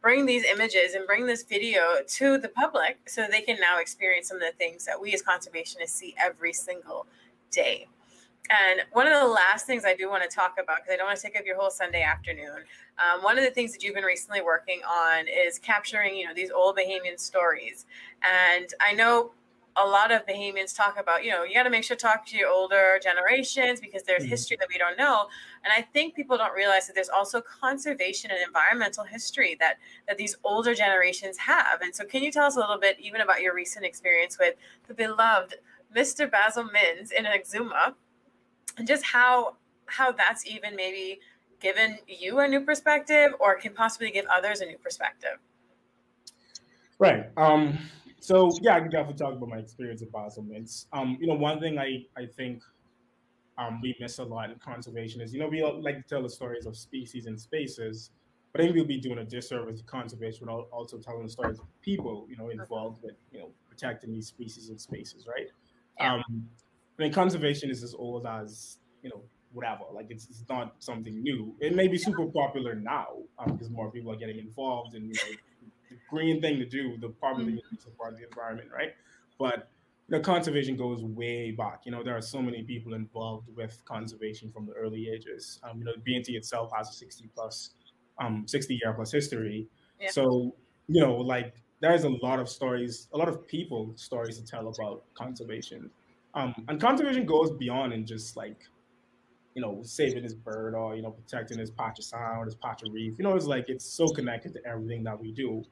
bring 0.00 0.26
these 0.26 0.44
images 0.44 0.94
and 0.94 1.04
bring 1.08 1.26
this 1.26 1.42
video 1.42 2.00
to 2.06 2.38
the 2.38 2.48
public 2.50 3.08
so 3.10 3.26
they 3.26 3.40
can 3.40 3.58
now 3.58 3.78
experience 3.80 4.28
some 4.28 4.36
of 4.36 4.42
the 4.44 4.52
things 4.52 4.84
that 4.84 5.00
we 5.00 5.12
as 5.12 5.22
conservationists 5.24 5.88
see 5.88 6.14
every 6.18 6.52
single 6.52 7.08
day. 7.50 7.88
And 8.50 8.82
one 8.92 9.08
of 9.08 9.12
the 9.12 9.26
last 9.26 9.66
things 9.66 9.84
I 9.84 9.94
do 9.94 10.08
want 10.08 10.22
to 10.22 10.28
talk 10.28 10.56
about, 10.58 10.78
because 10.78 10.92
I 10.94 10.96
don't 10.96 11.06
want 11.06 11.18
to 11.18 11.22
take 11.26 11.36
up 11.36 11.44
your 11.44 11.56
whole 11.56 11.70
Sunday 11.70 12.02
afternoon, 12.02 12.64
um, 12.98 13.22
one 13.22 13.38
of 13.38 13.44
the 13.44 13.50
things 13.50 13.72
that 13.72 13.82
you've 13.82 13.94
been 13.94 14.04
recently 14.04 14.40
working 14.40 14.80
on 14.88 15.26
is 15.28 15.58
capturing, 15.58 16.16
you 16.16 16.26
know, 16.26 16.34
these 16.34 16.50
old 16.50 16.76
Bahamian 16.76 17.18
stories. 17.18 17.86
And 18.22 18.68
I 18.80 18.92
know 18.92 19.32
a 19.76 19.86
lot 19.86 20.10
of 20.10 20.26
Bahamians 20.26 20.76
talk 20.76 20.98
about, 20.98 21.24
you 21.24 21.30
know, 21.30 21.44
you 21.44 21.54
got 21.54 21.62
to 21.62 21.70
make 21.70 21.84
sure 21.84 21.96
to 21.96 22.02
talk 22.02 22.26
to 22.26 22.36
your 22.36 22.48
older 22.48 22.98
generations 23.00 23.80
because 23.80 24.02
there's 24.02 24.24
Mhm. 24.24 24.28
history 24.28 24.56
that 24.58 24.68
we 24.68 24.76
don't 24.76 24.98
know. 24.98 25.28
And 25.62 25.72
I 25.72 25.82
think 25.82 26.16
people 26.16 26.36
don't 26.36 26.52
realize 26.52 26.88
that 26.88 26.94
there's 26.94 27.08
also 27.08 27.40
conservation 27.40 28.32
and 28.32 28.40
environmental 28.44 29.04
history 29.04 29.56
that 29.60 29.76
that 30.08 30.16
these 30.18 30.36
older 30.42 30.74
generations 30.74 31.38
have. 31.38 31.80
And 31.80 31.94
so, 31.94 32.04
can 32.04 32.22
you 32.24 32.32
tell 32.32 32.46
us 32.46 32.56
a 32.56 32.60
little 32.60 32.78
bit, 32.78 32.98
even 32.98 33.20
about 33.20 33.40
your 33.40 33.54
recent 33.54 33.84
experience 33.84 34.36
with 34.38 34.56
the 34.88 34.94
beloved 34.94 35.56
Mr. 35.94 36.26
Basil 36.26 36.64
Minns 36.64 37.12
in 37.12 37.24
Exuma, 37.24 37.94
and 38.76 38.86
just 38.88 39.04
how 39.04 39.56
how 39.86 40.12
that's 40.12 40.44
even 40.46 40.76
maybe 40.76 41.20
given 41.60 41.98
you 42.06 42.40
a 42.40 42.48
new 42.48 42.60
perspective, 42.60 43.32
or 43.40 43.56
can 43.56 43.74
possibly 43.74 44.10
give 44.10 44.26
others 44.26 44.60
a 44.60 44.66
new 44.66 44.78
perspective? 44.78 45.38
Right. 46.98 47.26
Um, 47.36 47.78
so 48.20 48.50
yeah, 48.60 48.76
I 48.76 48.80
can 48.80 48.90
definitely 48.90 49.18
talk 49.18 49.34
about 49.34 49.48
my 49.48 49.58
experience 49.58 50.02
at 50.02 50.10
Basil 50.10 50.42
Minns. 50.42 50.86
Um, 50.92 51.16
you 51.20 51.26
know, 51.26 51.34
one 51.34 51.60
thing 51.60 51.78
I, 51.78 52.04
I 52.16 52.26
think 52.26 52.62
um, 53.56 53.80
we 53.80 53.96
miss 54.00 54.18
a 54.18 54.24
lot 54.24 54.50
in 54.50 54.58
conservation 54.58 55.20
is, 55.20 55.32
you 55.32 55.40
know, 55.40 55.48
we 55.48 55.62
all 55.62 55.80
like 55.82 55.96
to 55.96 56.02
tell 56.02 56.22
the 56.22 56.30
stories 56.30 56.66
of 56.66 56.76
species 56.76 57.26
and 57.26 57.40
spaces, 57.40 58.10
but 58.52 58.60
I 58.60 58.64
think 58.64 58.76
we'll 58.76 58.84
be 58.84 58.98
doing 58.98 59.18
a 59.18 59.24
disservice 59.24 59.80
to 59.80 59.86
conservation 59.86 60.46
without 60.46 60.68
also 60.72 60.98
telling 60.98 61.24
the 61.24 61.30
stories 61.30 61.58
of 61.58 61.66
people, 61.82 62.26
you 62.28 62.36
know, 62.36 62.50
involved 62.50 63.02
with, 63.02 63.14
you 63.32 63.40
know, 63.40 63.50
protecting 63.68 64.12
these 64.12 64.26
species 64.26 64.68
and 64.68 64.80
spaces, 64.80 65.26
right? 65.26 65.48
Yeah. 65.98 66.14
Um, 66.14 66.48
I 66.98 67.02
mean, 67.02 67.12
conservation 67.12 67.70
is 67.70 67.82
as 67.82 67.94
old 67.94 68.26
as, 68.26 68.78
whatever. 69.58 69.84
Like 69.92 70.06
it's, 70.10 70.26
it's 70.30 70.44
not 70.48 70.76
something 70.78 71.22
new. 71.22 71.54
It 71.60 71.74
may 71.74 71.88
be 71.88 71.98
super 71.98 72.26
popular 72.26 72.74
now 72.74 73.08
um, 73.38 73.52
because 73.52 73.70
more 73.70 73.90
people 73.90 74.12
are 74.12 74.16
getting 74.16 74.38
involved 74.38 74.94
and, 74.94 75.04
you 75.06 75.14
know, 75.14 75.36
the 75.90 75.96
green 76.08 76.40
thing 76.40 76.58
to 76.58 76.66
do, 76.66 76.96
the 76.98 77.08
proper 77.08 77.40
thing 77.44 77.56
to 77.56 77.62
do 77.70 77.76
to 77.76 77.82
support 77.82 78.16
the 78.16 78.24
environment, 78.24 78.68
right? 78.72 78.92
But 79.38 79.68
you 80.08 80.16
know, 80.16 80.22
conservation 80.22 80.76
goes 80.76 81.02
way 81.02 81.50
back. 81.50 81.80
You 81.84 81.92
know, 81.92 82.02
there 82.02 82.16
are 82.16 82.22
so 82.22 82.40
many 82.40 82.62
people 82.62 82.94
involved 82.94 83.48
with 83.54 83.82
conservation 83.84 84.50
from 84.50 84.64
the 84.66 84.72
early 84.72 85.08
ages. 85.14 85.60
Um, 85.62 85.78
you 85.78 85.84
know, 85.84 85.92
BNT 86.06 86.30
itself 86.30 86.70
has 86.76 86.88
a 86.88 86.92
60 86.92 87.28
plus, 87.34 87.70
um, 88.18 88.44
60 88.46 88.78
year 88.82 88.94
plus 88.94 89.12
history. 89.12 89.66
Yeah. 90.00 90.10
So, 90.10 90.54
you 90.88 91.02
know, 91.02 91.14
like 91.14 91.54
there's 91.80 92.04
a 92.04 92.08
lot 92.08 92.38
of 92.38 92.48
stories, 92.48 93.08
a 93.12 93.18
lot 93.18 93.28
of 93.28 93.46
people 93.46 93.92
stories 93.96 94.38
to 94.38 94.44
tell 94.44 94.68
about 94.68 95.04
conservation. 95.14 95.90
Um, 96.34 96.54
and 96.68 96.80
conservation 96.80 97.26
goes 97.26 97.50
beyond 97.50 97.92
and 97.92 98.06
just 98.06 98.36
like, 98.36 98.56
you 99.58 99.66
know, 99.66 99.82
saving 99.82 100.22
this 100.22 100.34
bird 100.34 100.74
or, 100.74 100.94
you 100.94 101.02
know, 101.02 101.10
protecting 101.10 101.58
this 101.58 101.70
patch 101.70 101.98
of 101.98 102.04
sound, 102.04 102.46
this 102.46 102.54
patch 102.54 102.82
of 102.82 102.92
reef. 102.92 103.18
You 103.18 103.24
know, 103.24 103.34
it's 103.34 103.46
like 103.46 103.66
it's 103.68 103.84
so 103.84 104.08
connected 104.08 104.54
to 104.54 104.60
everything 104.66 105.02
that 105.04 105.18
we 105.18 105.32
do. 105.32 105.64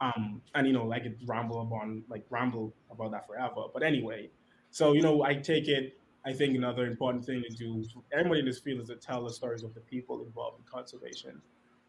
Um, 0.00 0.40
and 0.54 0.66
you 0.66 0.72
know, 0.72 0.84
like 0.84 1.04
it 1.04 1.16
ramble 1.26 1.58
on 1.58 2.02
like 2.08 2.24
ramble 2.30 2.74
about 2.90 3.12
that 3.12 3.26
forever. 3.26 3.64
But 3.72 3.82
anyway, 3.82 4.30
so 4.70 4.92
you 4.92 5.02
know, 5.02 5.22
I 5.22 5.34
take 5.34 5.68
it 5.68 5.98
I 6.24 6.32
think 6.32 6.56
another 6.56 6.86
important 6.86 7.24
thing 7.24 7.42
to 7.48 7.54
do 7.54 7.84
for 7.92 8.02
everybody 8.12 8.40
in 8.40 8.46
this 8.46 8.60
field 8.60 8.80
is 8.80 8.88
to 8.88 8.96
tell 8.96 9.24
the 9.24 9.32
stories 9.32 9.64
of 9.64 9.74
the 9.74 9.80
people 9.80 10.22
involved 10.22 10.58
in 10.60 10.64
conservation. 10.70 11.40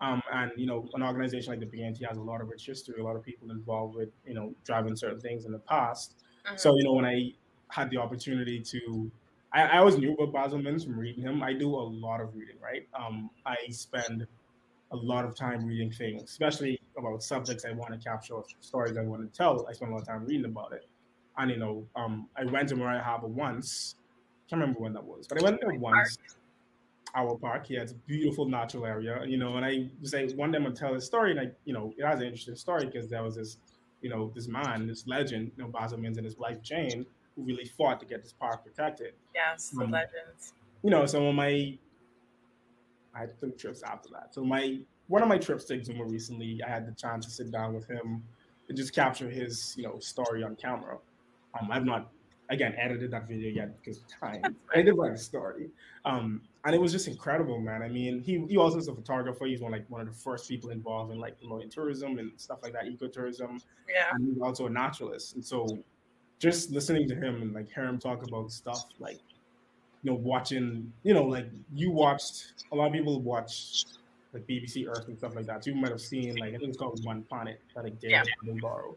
Um, 0.02 0.22
and 0.34 0.52
you 0.58 0.66
know, 0.66 0.90
an 0.96 1.04
organization 1.04 1.52
like 1.52 1.60
the 1.60 1.78
BNT 1.78 2.06
has 2.08 2.18
a 2.18 2.22
lot 2.22 2.42
of 2.42 2.50
rich 2.50 2.66
history, 2.66 3.00
a 3.00 3.04
lot 3.04 3.16
of 3.16 3.24
people 3.24 3.52
involved 3.52 3.96
with 3.96 4.10
you 4.26 4.34
know 4.34 4.54
driving 4.66 4.96
certain 4.96 5.20
things 5.20 5.46
in 5.46 5.52
the 5.52 5.60
past. 5.60 6.16
Mm-hmm. 6.46 6.58
So 6.58 6.76
you 6.76 6.84
know, 6.84 6.94
when 6.94 7.06
I 7.06 7.32
had 7.70 7.90
the 7.90 7.98
opportunity 7.98 8.60
to, 8.60 9.12
I, 9.54 9.64
I 9.64 9.78
always 9.78 9.98
knew 9.98 10.14
about 10.14 10.34
Basil 10.34 10.60
Minns 10.60 10.84
from 10.84 10.98
reading 10.98 11.24
him. 11.24 11.44
I 11.44 11.54
do 11.54 11.70
a 11.70 11.78
lot 11.78 12.22
of 12.22 12.36
reading, 12.36 12.56
right? 12.62 12.88
Um, 12.94 13.30
I 13.46 13.56
spend 13.70 14.26
a 14.92 14.96
lot 14.96 15.26
of 15.26 15.36
time 15.36 15.66
reading 15.66 15.92
things, 15.92 16.24
especially 16.24 16.80
about 16.98 17.24
subjects 17.24 17.66
I 17.66 17.72
want 17.72 17.94
to 17.94 17.98
capture, 17.98 18.36
stories 18.62 18.98
I 18.98 19.02
want 19.02 19.32
to 19.32 19.38
tell. 19.38 19.66
I 19.68 19.74
spend 19.74 19.92
a 19.92 19.96
lot 19.96 20.02
of 20.02 20.08
time 20.08 20.26
reading 20.26 20.46
about 20.46 20.74
it. 20.74 20.88
And 21.38 21.50
you 21.50 21.58
know, 21.58 21.88
um, 21.96 22.28
I 22.38 22.46
went 22.46 22.70
to 22.70 22.76
Moriah 22.76 23.02
Harbour 23.02 23.28
once. 23.28 23.96
Can't 24.50 24.62
remember 24.62 24.82
when 24.82 24.94
that 24.94 25.04
was, 25.04 25.28
but 25.28 25.42
I 25.42 25.44
went 25.44 25.60
there 25.62 25.74
once. 25.74 26.18
Our 27.16 27.38
park, 27.38 27.70
yeah, 27.70 27.82
it's 27.82 27.92
a 27.92 27.96
beautiful 27.96 28.48
natural 28.48 28.86
area, 28.86 29.24
you 29.26 29.38
know. 29.38 29.58
And 29.58 29.66
I 29.66 29.90
say 30.02 30.28
one 30.34 30.52
day 30.52 30.58
I'm 30.58 30.64
gonna 30.64 30.76
tell 30.76 30.96
a 30.96 31.02
story, 31.02 31.32
and 31.32 31.40
I, 31.40 31.52
you 31.66 31.74
know, 31.74 31.94
it 31.98 32.04
has 32.06 32.20
an 32.20 32.26
interesting 32.26 32.56
story 32.56 32.86
because 32.86 33.08
there 33.08 33.22
was 33.24 33.36
this, 33.36 33.58
you 34.02 34.10
know, 34.10 34.32
this 34.34 34.48
man, 34.48 34.88
this 34.88 35.06
legend, 35.08 35.52
you 35.56 35.64
know, 35.64 35.70
Basil 35.70 36.00
Mins 36.00 36.18
and 36.18 36.26
his 36.26 36.38
wife 36.38 36.62
Jane, 36.62 37.06
who 37.36 37.44
really 37.44 37.66
fought 37.66 38.00
to 38.00 38.06
get 38.06 38.22
this 38.22 38.34
park 38.34 38.64
protected. 38.64 39.14
Yes, 39.34 39.70
the 39.70 39.84
um, 39.84 39.92
legends. 39.92 40.54
You 40.84 40.90
know, 40.90 41.06
so 41.06 41.28
on 41.28 41.36
my, 41.36 41.78
I 43.16 43.20
had 43.20 43.40
three 43.40 43.52
trips 43.52 43.84
after 43.84 44.10
that. 44.10 44.34
So 44.34 44.44
my 44.44 44.80
one 45.08 45.22
of 45.22 45.28
my 45.28 45.38
trips 45.38 45.66
to 45.66 45.78
Exuma 45.78 46.10
recently, 46.10 46.62
I 46.66 46.70
had 46.70 46.88
the 46.88 46.94
chance 46.94 47.26
to 47.26 47.32
sit 47.32 47.52
down 47.52 47.74
with 47.74 47.88
him 47.88 48.24
and 48.68 48.78
just 48.78 48.96
capture 48.96 49.30
his, 49.30 49.76
you 49.78 49.84
know, 49.84 50.00
story 50.00 50.44
on 50.44 50.56
camera. 50.56 50.98
Um, 51.60 51.70
I've 51.72 51.86
not 51.86 52.10
again 52.50 52.74
edited 52.78 53.12
that 53.12 53.28
video 53.28 53.50
yet 53.50 53.78
because 53.80 54.00
of 54.00 54.08
time. 54.08 54.56
I 54.76 54.82
did 54.82 54.94
write 54.94 55.14
a 55.14 55.18
story, 55.18 55.70
um, 56.06 56.42
and 56.66 56.74
it 56.74 56.82
was 56.82 56.92
just 56.92 57.08
incredible, 57.08 57.60
man. 57.60 57.82
I 57.82 57.90
mean, 57.90 58.22
he 58.22 58.46
he 58.48 58.58
also 58.58 58.78
is 58.78 58.88
a 58.88 58.96
photographer. 58.96 59.46
He's 59.46 59.62
one 59.62 59.72
like 59.72 59.86
one 59.90 60.02
of 60.02 60.08
the 60.08 60.14
first 60.14 60.50
people 60.50 60.70
involved 60.70 61.12
in 61.12 61.20
like 61.20 61.40
promoting 61.40 61.70
tourism 61.70 62.18
and 62.20 62.32
stuff 62.38 62.60
like 62.64 62.74
that, 62.74 62.86
ecotourism. 62.86 63.62
Yeah, 63.90 64.10
and 64.14 64.34
he's 64.34 64.42
also 64.42 64.68
a 64.68 64.70
naturalist, 64.70 65.36
and 65.36 65.46
so 65.46 65.84
just 66.40 66.72
listening 66.72 67.08
to 67.10 67.16
him 67.16 67.42
and 67.42 67.54
like 67.54 67.72
hear 67.72 67.86
him 67.86 68.00
talk 68.00 68.26
about 68.28 68.52
stuff 68.52 68.86
like 69.00 69.20
you 70.04 70.12
know 70.12 70.18
watching 70.18 70.92
you 71.04 71.14
know 71.14 71.24
like 71.24 71.48
you 71.74 71.92
watched 71.92 72.54
a 72.72 72.76
lot 72.76 72.88
of 72.88 72.94
people 72.94 73.22
watched 73.22 74.00
like 74.34 74.46
BBC 74.48 74.88
Earth 74.88 75.08
and 75.08 75.18
stuff 75.18 75.36
like 75.36 75.46
that. 75.46 75.64
So 75.64 75.70
you 75.70 75.76
might 75.78 75.92
have 75.92 76.02
seen 76.02 76.36
like 76.38 76.56
I 76.56 76.58
think 76.58 76.70
it's 76.70 76.78
called 76.78 77.00
One 77.06 77.24
Planet 77.24 77.60
that 77.76 77.84
like 77.84 78.00
David 78.00 78.28
yeah. 78.46 78.52
Attenborough 78.54 78.96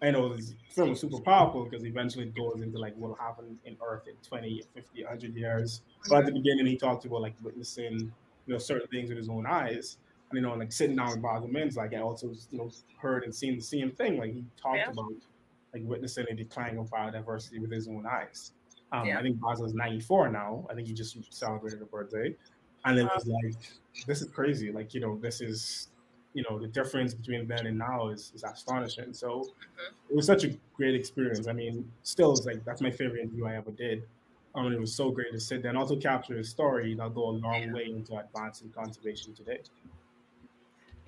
I 0.00 0.10
know 0.12 0.34
this 0.34 0.54
film 0.70 0.92
is 0.92 1.00
super 1.00 1.20
powerful 1.20 1.64
because 1.64 1.84
eventually 1.84 2.24
it 2.24 2.34
goes 2.34 2.60
into 2.62 2.78
like 2.78 2.94
what 2.96 3.10
will 3.10 3.16
happen 3.16 3.58
in 3.64 3.76
Earth 3.84 4.06
in 4.06 4.14
20, 4.26 4.62
50, 4.74 5.02
100 5.02 5.34
years. 5.34 5.82
But 6.08 6.20
at 6.20 6.26
the 6.26 6.32
beginning, 6.32 6.66
he 6.66 6.76
talked 6.76 7.04
about 7.04 7.22
like 7.22 7.34
witnessing, 7.42 8.12
you 8.46 8.52
know, 8.52 8.58
certain 8.58 8.86
things 8.88 9.08
with 9.08 9.18
his 9.18 9.28
own 9.28 9.44
eyes. 9.46 9.98
And, 10.30 10.36
you 10.36 10.42
know, 10.42 10.54
like 10.54 10.70
sitting 10.70 10.94
down 10.94 11.20
with 11.20 11.50
Minns, 11.50 11.76
like 11.76 11.94
I 11.94 12.00
also, 12.00 12.28
you 12.50 12.58
know, 12.58 12.70
heard 13.00 13.24
and 13.24 13.34
seen 13.34 13.56
the 13.56 13.62
same 13.62 13.90
thing. 13.90 14.18
Like 14.18 14.34
he 14.34 14.44
talked 14.60 14.76
yeah. 14.76 14.90
about 14.90 15.12
like 15.72 15.82
witnessing 15.84 16.26
a 16.30 16.34
decline 16.34 16.78
of 16.78 16.90
biodiversity 16.90 17.60
with 17.60 17.70
his 17.70 17.88
own 17.88 18.04
eyes. 18.06 18.52
Um, 18.92 19.06
yeah. 19.06 19.18
I 19.18 19.22
think 19.22 19.40
Basil 19.40 19.66
is 19.66 19.74
94 19.74 20.30
now. 20.30 20.66
I 20.70 20.74
think 20.74 20.88
he 20.88 20.94
just 20.94 21.16
celebrated 21.32 21.82
a 21.82 21.84
birthday. 21.84 22.34
And 22.84 22.98
it 22.98 23.04
was 23.04 23.26
like, 23.26 23.54
this 24.06 24.22
is 24.22 24.30
crazy. 24.30 24.72
Like, 24.72 24.94
you 24.94 25.00
know, 25.00 25.18
this 25.18 25.40
is 25.40 25.88
you 26.34 26.44
know 26.48 26.58
the 26.58 26.68
difference 26.68 27.14
between 27.14 27.48
then 27.48 27.66
and 27.66 27.78
now 27.78 28.08
is, 28.08 28.32
is 28.34 28.44
astonishing. 28.44 29.12
So 29.12 29.28
mm-hmm. 29.28 30.10
it 30.10 30.16
was 30.16 30.26
such 30.26 30.44
a 30.44 30.56
great 30.76 30.94
experience. 30.94 31.48
I 31.48 31.52
mean, 31.52 31.90
still, 32.02 32.32
it's 32.32 32.46
like 32.46 32.64
that's 32.64 32.80
my 32.80 32.90
favorite 32.90 33.22
interview 33.22 33.46
I 33.46 33.56
ever 33.56 33.70
did. 33.70 34.04
I 34.54 34.62
mean, 34.62 34.72
it 34.72 34.80
was 34.80 34.94
so 34.94 35.10
great 35.10 35.32
to 35.32 35.40
sit 35.40 35.62
there 35.62 35.70
and 35.70 35.78
also 35.78 35.96
capture 35.96 36.38
a 36.38 36.44
story 36.44 36.94
that'll 36.94 37.10
go 37.10 37.28
a 37.28 37.36
long 37.46 37.62
yeah. 37.62 37.72
way 37.72 37.84
into 37.86 38.16
advancing 38.16 38.70
conservation 38.70 39.34
today. 39.34 39.60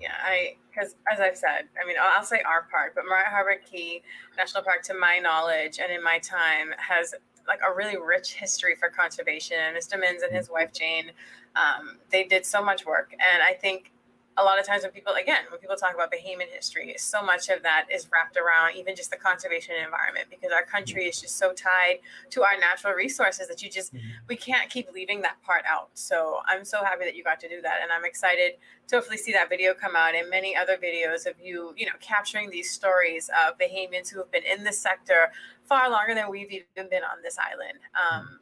Yeah, 0.01 0.13
I 0.23 0.55
because 0.69 0.95
as 1.11 1.19
I've 1.19 1.37
said, 1.37 1.67
I 1.81 1.85
mean, 1.87 1.97
I'll, 2.01 2.17
I'll 2.17 2.23
say 2.23 2.41
our 2.41 2.67
park, 2.71 2.93
but 2.95 3.03
Moriah 3.05 3.29
Harbour 3.29 3.61
Cay 3.69 4.01
National 4.37 4.63
Park, 4.63 4.81
to 4.83 4.93
my 4.93 5.19
knowledge 5.19 5.79
and 5.79 5.91
in 5.91 6.03
my 6.03 6.17
time, 6.19 6.71
has 6.77 7.13
like 7.47 7.59
a 7.67 7.75
really 7.75 7.97
rich 7.97 8.33
history 8.33 8.75
for 8.75 8.89
conservation. 8.89 9.57
Mr. 9.77 9.99
Minns 9.99 10.23
and 10.23 10.35
his 10.35 10.49
wife 10.49 10.73
Jane, 10.73 11.11
um, 11.55 11.97
they 12.09 12.23
did 12.23 12.45
so 12.45 12.63
much 12.63 12.85
work, 12.85 13.13
and 13.13 13.43
I 13.43 13.53
think 13.53 13.91
a 14.37 14.43
lot 14.43 14.59
of 14.59 14.65
times 14.65 14.83
when 14.83 14.91
people 14.91 15.13
again 15.13 15.43
when 15.49 15.59
people 15.59 15.75
talk 15.75 15.93
about 15.93 16.11
bahamian 16.11 16.47
history 16.51 16.95
so 16.97 17.21
much 17.21 17.49
of 17.49 17.61
that 17.63 17.85
is 17.93 18.07
wrapped 18.11 18.37
around 18.37 18.75
even 18.75 18.95
just 18.95 19.11
the 19.11 19.17
conservation 19.17 19.75
environment 19.83 20.27
because 20.29 20.51
our 20.51 20.63
country 20.63 21.05
is 21.05 21.19
just 21.19 21.37
so 21.37 21.53
tied 21.53 21.99
to 22.29 22.41
our 22.43 22.57
natural 22.59 22.93
resources 22.93 23.47
that 23.47 23.61
you 23.61 23.69
just 23.69 23.93
mm-hmm. 23.93 24.07
we 24.29 24.35
can't 24.35 24.69
keep 24.69 24.89
leaving 24.93 25.21
that 25.21 25.41
part 25.43 25.63
out 25.67 25.89
so 25.93 26.39
i'm 26.47 26.63
so 26.63 26.83
happy 26.83 27.03
that 27.03 27.15
you 27.15 27.23
got 27.23 27.39
to 27.39 27.49
do 27.49 27.61
that 27.61 27.79
and 27.81 27.91
i'm 27.91 28.05
excited 28.05 28.53
to 28.87 28.95
hopefully 28.95 29.17
see 29.17 29.33
that 29.33 29.49
video 29.49 29.73
come 29.73 29.95
out 29.95 30.15
and 30.15 30.29
many 30.29 30.55
other 30.55 30.77
videos 30.77 31.25
of 31.25 31.33
you 31.41 31.73
you 31.75 31.85
know 31.85 31.93
capturing 31.99 32.49
these 32.49 32.71
stories 32.71 33.29
of 33.45 33.57
bahamians 33.57 34.09
who 34.09 34.19
have 34.19 34.31
been 34.31 34.43
in 34.43 34.63
this 34.63 34.79
sector 34.79 35.31
far 35.67 35.89
longer 35.89 36.15
than 36.15 36.29
we've 36.29 36.51
even 36.51 36.89
been 36.89 37.03
on 37.03 37.21
this 37.21 37.37
island 37.37 37.79
um, 37.95 38.39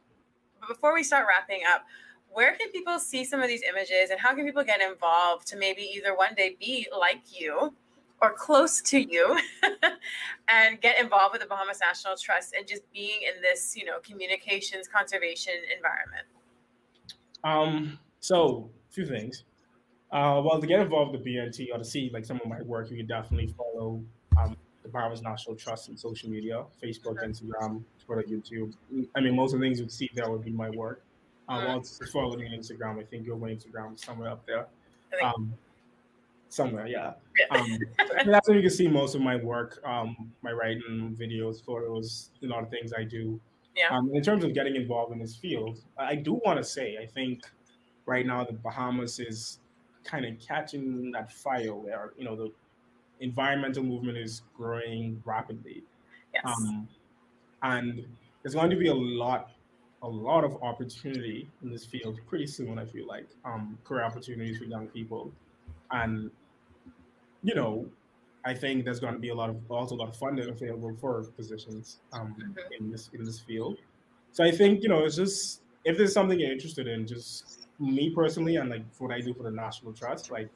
but 0.60 0.68
before 0.68 0.94
we 0.94 1.02
start 1.02 1.26
wrapping 1.28 1.62
up 1.72 1.84
where 2.32 2.54
can 2.54 2.70
people 2.70 2.98
see 2.98 3.24
some 3.24 3.40
of 3.40 3.48
these 3.48 3.62
images 3.68 4.10
and 4.10 4.20
how 4.20 4.34
can 4.34 4.44
people 4.44 4.64
get 4.64 4.80
involved 4.80 5.46
to 5.48 5.56
maybe 5.56 5.82
either 5.94 6.16
one 6.16 6.34
day 6.34 6.56
be 6.58 6.86
like 6.98 7.20
you 7.28 7.74
or 8.22 8.32
close 8.32 8.80
to 8.82 9.00
you 9.00 9.38
and 10.48 10.80
get 10.80 11.00
involved 11.00 11.32
with 11.32 11.42
the 11.42 11.48
Bahamas 11.48 11.80
National 11.80 12.16
Trust 12.16 12.54
and 12.56 12.66
just 12.66 12.82
being 12.92 13.20
in 13.22 13.40
this, 13.42 13.76
you 13.76 13.84
know, 13.84 13.98
communications 14.00 14.86
conservation 14.86 15.54
environment? 15.74 16.26
Um, 17.42 17.98
so 18.20 18.70
a 18.90 18.92
few 18.92 19.06
things. 19.06 19.44
Uh, 20.12 20.42
well, 20.44 20.60
to 20.60 20.66
get 20.66 20.80
involved 20.80 21.12
with 21.12 21.24
the 21.24 21.36
BNT 21.36 21.68
or 21.72 21.78
to 21.78 21.84
see 21.84 22.10
like 22.12 22.24
some 22.24 22.40
of 22.40 22.46
my 22.46 22.60
work, 22.62 22.90
you 22.90 22.96
can 22.96 23.06
definitely 23.06 23.54
follow 23.56 24.02
um, 24.38 24.56
the 24.82 24.88
Bahamas 24.88 25.22
National 25.22 25.56
Trust 25.56 25.88
on 25.88 25.96
social 25.96 26.28
media, 26.28 26.64
Facebook, 26.82 27.24
Instagram, 27.24 27.82
Twitter, 28.04 28.24
YouTube. 28.28 28.74
I 29.14 29.20
mean, 29.20 29.36
most 29.36 29.54
of 29.54 29.60
the 29.60 29.66
things 29.66 29.78
you 29.78 29.84
would 29.84 29.92
see 29.92 30.10
there 30.14 30.28
would 30.30 30.44
be 30.44 30.50
my 30.50 30.68
work. 30.70 31.02
Um, 31.50 31.64
well, 31.64 31.78
it's 31.78 32.00
follow 32.12 32.36
me 32.36 32.46
on 32.46 32.52
Instagram. 32.52 33.00
I 33.00 33.04
think 33.04 33.26
your 33.26 33.36
Instagram 33.36 33.98
somewhere 33.98 34.30
up 34.30 34.46
there. 34.46 34.66
Um, 35.20 35.52
somewhere, 36.48 36.86
yeah. 36.86 37.14
Um, 37.50 37.78
that's 38.24 38.48
where 38.48 38.56
you 38.56 38.62
can 38.62 38.70
see 38.70 38.86
most 38.86 39.16
of 39.16 39.20
my 39.20 39.34
work, 39.34 39.80
um, 39.84 40.30
my 40.42 40.52
writing, 40.52 41.16
videos, 41.18 41.62
photos, 41.64 42.30
a 42.44 42.46
lot 42.46 42.62
of 42.62 42.70
things 42.70 42.92
I 42.96 43.02
do. 43.02 43.40
Yeah. 43.76 43.88
Um, 43.96 44.10
in 44.14 44.22
terms 44.22 44.44
of 44.44 44.54
getting 44.54 44.76
involved 44.76 45.12
in 45.12 45.18
this 45.18 45.34
field, 45.34 45.80
I 45.98 46.14
do 46.14 46.34
want 46.44 46.58
to 46.58 46.64
say 46.64 46.98
I 47.02 47.06
think 47.06 47.42
right 48.06 48.24
now 48.24 48.44
the 48.44 48.52
Bahamas 48.52 49.18
is 49.18 49.58
kind 50.04 50.24
of 50.24 50.38
catching 50.38 51.10
that 51.12 51.32
fire 51.32 51.74
where 51.74 52.12
you 52.16 52.24
know 52.24 52.36
the 52.36 52.52
environmental 53.18 53.82
movement 53.82 54.18
is 54.18 54.42
growing 54.56 55.20
rapidly. 55.24 55.82
Yes. 56.32 56.44
Um, 56.46 56.88
and 57.62 58.06
there's 58.42 58.54
going 58.54 58.70
to 58.70 58.76
be 58.76 58.88
a 58.88 58.94
lot 58.94 59.50
a 60.02 60.08
lot 60.08 60.44
of 60.44 60.56
opportunity 60.62 61.48
in 61.62 61.70
this 61.70 61.84
field 61.84 62.18
pretty 62.26 62.46
soon. 62.46 62.78
I 62.78 62.84
feel 62.84 63.06
like 63.06 63.26
um, 63.44 63.78
career 63.84 64.04
opportunities 64.04 64.58
for 64.58 64.64
young 64.64 64.86
people, 64.88 65.32
and 65.90 66.30
you 67.42 67.54
know, 67.54 67.86
I 68.44 68.54
think 68.54 68.84
there's 68.84 69.00
going 69.00 69.14
to 69.14 69.20
be 69.20 69.28
a 69.28 69.34
lot 69.34 69.50
of 69.50 69.56
also 69.70 69.94
a 69.94 69.98
lot 69.98 70.08
of 70.08 70.16
funding 70.16 70.48
available 70.48 70.96
for 71.00 71.22
positions 71.36 71.98
um, 72.12 72.34
mm-hmm. 72.38 72.84
in 72.84 72.90
this 72.90 73.10
in 73.12 73.24
this 73.24 73.40
field. 73.40 73.78
So 74.32 74.44
I 74.44 74.50
think 74.50 74.82
you 74.82 74.88
know 74.88 75.04
it's 75.04 75.16
just 75.16 75.62
if 75.84 75.96
there's 75.96 76.12
something 76.12 76.38
you're 76.38 76.52
interested 76.52 76.86
in, 76.86 77.06
just 77.06 77.66
me 77.78 78.10
personally, 78.10 78.56
and 78.56 78.70
like 78.70 78.84
what 78.98 79.12
I 79.12 79.20
do 79.20 79.34
for 79.34 79.42
the 79.42 79.50
National 79.50 79.92
Trust, 79.92 80.30
like 80.30 80.48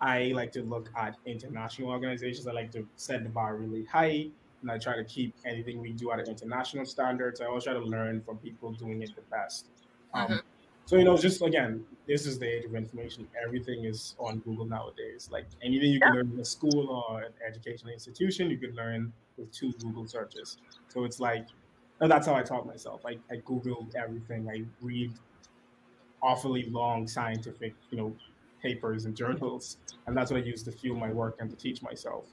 I 0.00 0.32
like 0.34 0.52
to 0.52 0.62
look 0.62 0.90
at 0.96 1.16
international 1.24 1.90
organizations. 1.90 2.46
I 2.46 2.52
like 2.52 2.72
to 2.72 2.86
set 2.96 3.22
the 3.22 3.30
bar 3.30 3.56
really 3.56 3.84
high 3.84 4.28
and 4.62 4.70
I 4.70 4.78
try 4.78 4.96
to 4.96 5.04
keep 5.04 5.34
anything 5.44 5.80
we 5.80 5.92
do 5.92 6.12
at 6.12 6.20
an 6.20 6.28
international 6.28 6.86
standards. 6.86 7.40
I 7.40 7.46
always 7.46 7.64
try 7.64 7.72
to 7.72 7.80
learn 7.80 8.22
from 8.22 8.38
people 8.38 8.72
doing 8.72 9.02
it 9.02 9.14
the 9.14 9.22
best. 9.22 9.66
Um, 10.14 10.26
mm-hmm. 10.26 10.36
So 10.84 10.96
you 10.96 11.04
know, 11.04 11.16
just 11.16 11.42
again, 11.42 11.84
this 12.06 12.26
is 12.26 12.38
the 12.38 12.46
age 12.46 12.64
of 12.64 12.74
information. 12.74 13.28
Everything 13.44 13.84
is 13.84 14.16
on 14.18 14.38
Google 14.40 14.64
nowadays. 14.64 15.28
Like 15.30 15.46
anything 15.62 15.92
you 15.92 16.00
can 16.00 16.14
learn 16.14 16.32
in 16.32 16.40
a 16.40 16.44
school 16.44 17.04
or 17.08 17.22
an 17.22 17.32
educational 17.46 17.92
institution, 17.92 18.50
you 18.50 18.58
can 18.58 18.74
learn 18.74 19.12
with 19.36 19.52
two 19.52 19.72
Google 19.74 20.06
searches. 20.06 20.58
So 20.88 21.04
it's 21.04 21.20
like, 21.20 21.46
and 22.00 22.10
that's 22.10 22.26
how 22.26 22.34
I 22.34 22.42
taught 22.42 22.66
myself. 22.66 23.02
I, 23.06 23.18
I 23.30 23.36
Google 23.44 23.86
everything. 23.96 24.48
I 24.48 24.64
read 24.80 25.12
awfully 26.20 26.64
long 26.64 27.06
scientific, 27.06 27.74
you 27.90 27.98
know, 27.98 28.14
papers 28.60 29.04
and 29.06 29.16
journals, 29.16 29.78
and 30.06 30.16
that's 30.16 30.30
what 30.30 30.40
I 30.40 30.44
use 30.44 30.62
to 30.64 30.72
fuel 30.72 30.96
my 30.96 31.10
work 31.10 31.36
and 31.40 31.48
to 31.50 31.56
teach 31.56 31.82
myself 31.82 32.26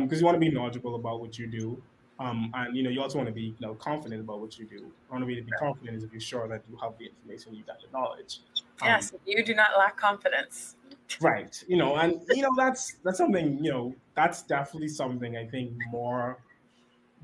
because 0.00 0.20
you 0.20 0.26
want 0.26 0.36
to 0.36 0.40
be 0.40 0.50
knowledgeable 0.50 0.94
about 0.94 1.20
what 1.20 1.38
you 1.38 1.46
do. 1.46 1.82
Um, 2.18 2.50
and 2.54 2.76
you 2.76 2.82
know, 2.82 2.90
you 2.90 3.00
also 3.00 3.18
want 3.18 3.28
to 3.28 3.34
be 3.34 3.42
you 3.42 3.56
know 3.60 3.74
confident 3.74 4.20
about 4.20 4.40
what 4.40 4.58
you 4.58 4.66
do. 4.66 4.76
You 4.76 4.92
want 5.10 5.22
to 5.22 5.26
be 5.26 5.36
to 5.36 5.42
be 5.42 5.52
confident 5.58 5.96
is 5.96 6.04
if 6.04 6.12
you're 6.12 6.20
sure 6.20 6.46
that 6.48 6.62
you 6.70 6.76
have 6.76 6.96
the 6.98 7.06
information, 7.06 7.54
you 7.54 7.64
got 7.64 7.76
the 7.80 7.90
knowledge. 7.92 8.40
Um, 8.80 8.88
yes, 8.88 9.12
you 9.26 9.44
do 9.44 9.54
not 9.54 9.70
lack 9.78 9.96
confidence. 9.96 10.76
Right. 11.20 11.62
You 11.66 11.76
know, 11.76 11.96
and 11.96 12.20
you 12.30 12.42
know 12.42 12.50
that's 12.56 12.96
that's 13.04 13.18
something 13.18 13.62
you 13.64 13.70
know 13.70 13.94
that's 14.14 14.42
definitely 14.42 14.88
something 14.88 15.36
I 15.36 15.46
think 15.46 15.72
more 15.90 16.38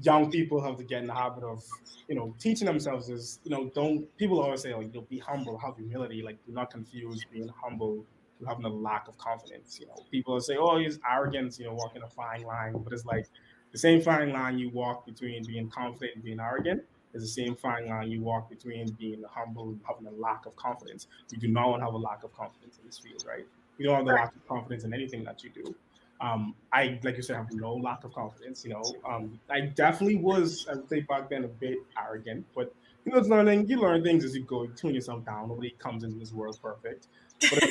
young 0.03 0.31
people 0.31 0.63
have 0.63 0.77
to 0.77 0.85
get 0.85 1.01
in 1.01 1.09
the 1.09 1.15
habit 1.15 1.45
of, 1.45 1.63
you 2.09 2.15
know, 2.15 2.35
teaching 2.39 2.67
themselves 2.67 3.09
is, 3.09 3.41
you 3.45 3.51
know, 3.51 3.71
don't 3.75 4.17
people 4.17 4.41
always 4.41 4.63
say 4.63 4.75
like, 4.75 4.87
you 4.87 5.01
know, 5.01 5.07
be 5.09 5.19
humble, 5.19 5.59
have 5.59 5.77
humility, 5.77 6.23
like 6.23 6.37
do 6.47 6.53
not 6.53 6.71
confuse 6.71 7.25
being 7.33 7.49
humble 7.63 8.05
having 8.47 8.65
a 8.65 8.69
lack 8.69 9.09
of 9.09 9.17
confidence. 9.19 9.79
You 9.81 9.87
know, 9.87 9.97
people 10.11 10.41
say, 10.41 10.57
oh, 10.57 10.79
he's 10.79 10.99
arrogant," 11.09 11.59
you 11.59 11.67
know, 11.67 11.75
walking 11.75 12.03
a 12.03 12.09
fine 12.09 12.43
line, 12.43 12.79
but 12.79 12.93
it's 12.93 13.05
like 13.05 13.27
the 13.73 13.79
same 13.79 14.01
fine 14.01 14.33
line 14.33 14.59
you 14.59 14.71
walk 14.71 15.07
between 15.07 15.45
being 15.45 15.69
confident 15.69 16.17
and 16.17 16.25
being 16.25 16.41
arrogant 16.41 16.85
is 17.15 17.23
the 17.23 17.29
same 17.29 17.57
fine 17.57 17.89
line 17.89 18.11
you 18.11 18.21
walk 18.21 18.49
between 18.49 18.91
being 18.93 19.23
humble 19.31 19.71
and 19.71 19.81
having 19.87 20.07
a 20.07 20.11
lack 20.11 20.47
of 20.47 20.55
confidence. 20.57 21.07
You 21.31 21.39
do 21.39 21.49
not 21.49 21.71
want 21.71 21.81
to 21.81 21.87
have 21.87 21.95
a 21.95 21.99
lack 21.99 22.23
of 22.25 22.35
confidence 22.35 22.79
in 22.79 22.87
this 22.87 22.99
field, 22.99 23.25
right? 23.27 23.47
You 23.79 23.87
don't 23.87 23.97
have 23.97 24.07
a 24.07 24.13
lack 24.13 24.35
of 24.35 24.47
confidence 24.47 24.85
in 24.85 24.93
anything 24.93 25.25
that 25.25 25.43
you 25.43 25.51
do. 25.51 25.75
Um, 26.21 26.55
I, 26.73 26.99
like 27.05 27.17
you 27.17 27.23
said, 27.23 27.37
have 27.37 27.53
no 27.53 27.75
lack 27.75 28.05
of 28.05 28.13
confidence. 28.13 28.65
You 28.65 28.71
know, 28.71 28.83
um, 29.05 29.41
I 29.49 29.61
definitely 29.61 30.17
was, 30.17 30.67
I 30.69 30.75
would 30.75 30.89
say 30.89 31.01
back 31.01 31.31
then, 31.31 31.45
a 31.45 31.49
bit 31.49 31.79
arrogant, 31.97 32.47
but 32.55 32.75
you 33.05 33.13
know, 33.13 33.19
it's 33.19 33.29
learning. 33.29 33.69
You 33.69 33.81
learn 33.81 34.03
things 34.03 34.25
as 34.25 34.35
you 34.35 34.43
go. 34.43 34.65
You 34.65 34.73
tune 34.75 34.95
yourself 34.95 35.25
down. 35.25 35.49
Nobody 35.49 35.71
comes 35.79 36.03
into 36.03 36.19
this 36.19 36.33
world 36.33 36.59
perfect, 36.61 37.07
but 37.41 37.63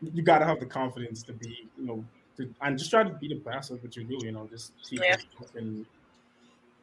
you 0.00 0.22
got 0.22 0.38
to 0.38 0.44
have 0.44 0.60
the 0.60 0.66
confidence 0.66 1.22
to 1.24 1.32
be, 1.32 1.68
you 1.78 1.86
know, 1.86 2.04
to, 2.36 2.52
and 2.60 2.78
just 2.78 2.90
try 2.90 3.02
to 3.02 3.10
be 3.10 3.28
the 3.28 3.36
best 3.36 3.70
at 3.70 3.82
what 3.82 3.96
you 3.96 4.04
do. 4.04 4.18
You 4.22 4.32
know, 4.32 4.46
just 4.50 4.72
keep 4.82 5.00
yeah. 5.02 5.16
and 5.54 5.86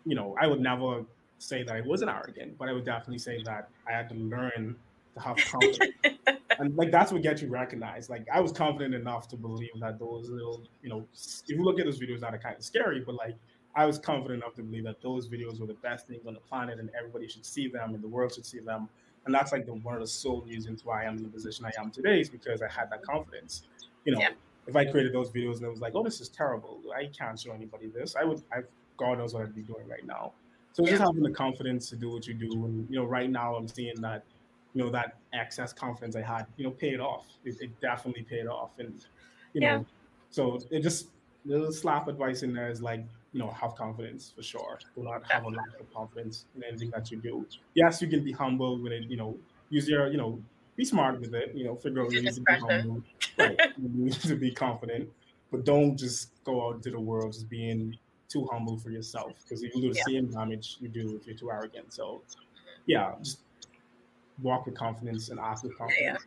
you 0.05 0.15
know, 0.15 0.35
I 0.39 0.47
would 0.47 0.59
never 0.59 1.05
say 1.39 1.63
that 1.63 1.75
I 1.75 1.81
wasn't 1.81 2.11
arrogant, 2.11 2.57
but 2.57 2.69
I 2.69 2.73
would 2.73 2.85
definitely 2.85 3.19
say 3.19 3.41
that 3.43 3.69
I 3.87 3.91
had 3.91 4.09
to 4.09 4.15
learn 4.15 4.75
to 5.13 5.19
have 5.19 5.37
confidence. 5.37 5.95
and 6.59 6.75
like 6.75 6.91
that's 6.91 7.11
what 7.11 7.21
gets 7.21 7.41
you 7.41 7.49
recognized. 7.49 8.09
Like 8.09 8.25
I 8.33 8.39
was 8.39 8.51
confident 8.51 8.93
enough 8.95 9.27
to 9.29 9.37
believe 9.37 9.71
that 9.79 9.99
those 9.99 10.29
little, 10.29 10.61
you 10.81 10.89
know, 10.89 11.05
if 11.13 11.43
you 11.47 11.63
look 11.63 11.79
at 11.79 11.85
those 11.85 11.99
videos 11.99 12.21
that 12.21 12.33
are 12.33 12.39
kind 12.39 12.55
of 12.57 12.63
scary, 12.63 13.01
but 13.01 13.15
like 13.15 13.35
I 13.75 13.85
was 13.85 13.97
confident 13.97 14.43
enough 14.43 14.55
to 14.55 14.63
believe 14.63 14.83
that 14.85 15.01
those 15.01 15.27
videos 15.27 15.59
were 15.59 15.67
the 15.67 15.73
best 15.75 16.07
things 16.07 16.25
on 16.27 16.33
the 16.33 16.39
planet 16.39 16.79
and 16.79 16.89
everybody 16.97 17.27
should 17.27 17.45
see 17.45 17.67
them 17.67 17.93
and 17.93 18.03
the 18.03 18.07
world 18.07 18.33
should 18.33 18.45
see 18.45 18.59
them. 18.59 18.89
And 19.25 19.33
that's 19.33 19.51
like 19.51 19.65
the 19.65 19.73
one 19.73 19.95
of 19.95 20.01
the 20.01 20.07
sole 20.07 20.41
reasons 20.41 20.83
why 20.83 21.03
I'm 21.03 21.17
in 21.17 21.23
the 21.23 21.29
position 21.29 21.65
I 21.65 21.71
am 21.79 21.91
today 21.91 22.19
is 22.19 22.29
because 22.29 22.61
I 22.61 22.67
had 22.67 22.89
that 22.91 23.03
confidence. 23.03 23.63
You 24.05 24.13
know, 24.13 24.19
yeah. 24.19 24.29
if 24.67 24.75
I 24.75 24.85
created 24.85 25.13
those 25.13 25.29
videos 25.29 25.57
and 25.57 25.63
it 25.63 25.69
was 25.69 25.79
like, 25.79 25.93
oh, 25.95 26.03
this 26.03 26.19
is 26.19 26.29
terrible, 26.29 26.81
I 26.95 27.05
can't 27.17 27.39
show 27.39 27.53
anybody 27.53 27.87
this, 27.87 28.15
I 28.15 28.23
would 28.25 28.41
I've 28.51 28.67
God 28.97 29.17
knows 29.17 29.33
what 29.33 29.43
I'd 29.43 29.55
be 29.55 29.61
doing 29.61 29.87
right 29.87 30.05
now. 30.05 30.33
So 30.73 30.83
yeah. 30.83 30.91
just 30.91 31.03
having 31.03 31.23
the 31.23 31.31
confidence 31.31 31.89
to 31.89 31.95
do 31.95 32.11
what 32.11 32.27
you 32.27 32.33
do. 32.33 32.51
And 32.65 32.87
you 32.89 32.99
know, 32.99 33.05
right 33.05 33.29
now 33.29 33.55
I'm 33.55 33.67
seeing 33.67 33.99
that 34.01 34.23
you 34.73 34.83
know 34.83 34.89
that 34.91 35.17
excess 35.33 35.71
confidence 35.73 36.15
I 36.15 36.21
had, 36.21 36.45
you 36.57 36.63
know, 36.63 36.71
paid 36.71 36.99
off. 36.99 37.27
It, 37.45 37.55
it 37.61 37.79
definitely 37.79 38.23
paid 38.23 38.47
off, 38.47 38.71
and 38.79 39.05
you 39.53 39.61
know, 39.61 39.85
so 40.31 40.59
it 40.71 40.81
just 40.81 41.09
little 41.45 41.71
slap 41.71 42.07
advice 42.07 42.41
in 42.41 42.53
there 42.53 42.69
is 42.69 42.81
like, 42.81 43.03
you 43.33 43.39
know, 43.39 43.49
have 43.49 43.75
confidence 43.75 44.31
for 44.35 44.43
sure. 44.43 44.79
Do 44.95 45.03
not 45.03 45.23
have 45.29 45.43
a 45.43 45.49
lack 45.49 45.79
of 45.79 45.91
confidence 45.93 46.45
in 46.55 46.63
anything 46.63 46.91
that 46.91 47.11
you 47.11 47.17
do. 47.17 47.45
Yes, 47.73 48.01
you 48.01 48.07
can 48.07 48.23
be 48.23 48.31
humble 48.31 48.77
with 48.79 48.91
it. 48.91 49.03
You 49.09 49.17
know, 49.17 49.35
use 49.69 49.89
your, 49.89 50.07
you 50.07 50.17
know, 50.17 50.39
be 50.75 50.85
smart 50.85 51.19
with 51.19 51.33
it. 51.33 51.51
You 51.55 51.65
know, 51.65 51.75
figure 51.75 52.03
out 52.03 52.09
ways 52.09 52.35
to 52.35 52.41
be 52.41 52.53
humble. 52.53 53.03
right, 53.37 53.59
you 53.77 53.89
need 53.89 54.13
to 54.13 54.35
be 54.35 54.51
confident, 54.51 55.09
but 55.51 55.65
don't 55.65 55.97
just 55.97 56.31
go 56.43 56.67
out 56.67 56.75
into 56.75 56.91
the 56.91 56.99
world 56.99 57.33
just 57.33 57.49
being 57.49 57.97
too 58.29 58.47
humble 58.51 58.77
for 58.77 58.89
yourself 58.89 59.31
because 59.43 59.61
you 59.61 59.69
will 59.73 59.81
do 59.81 59.93
the 59.93 59.97
yeah. 60.07 60.19
same 60.19 60.27
damage 60.27 60.77
you 60.79 60.87
do 60.87 61.17
if 61.19 61.27
you're 61.27 61.35
too 61.35 61.51
arrogant. 61.51 61.91
So, 61.91 62.21
yeah, 62.85 63.13
just 63.21 63.39
walk 64.41 64.65
with 64.65 64.75
confidence 64.75 65.29
and 65.29 65.39
act 65.39 65.63
with 65.63 65.77
confidence. 65.77 66.21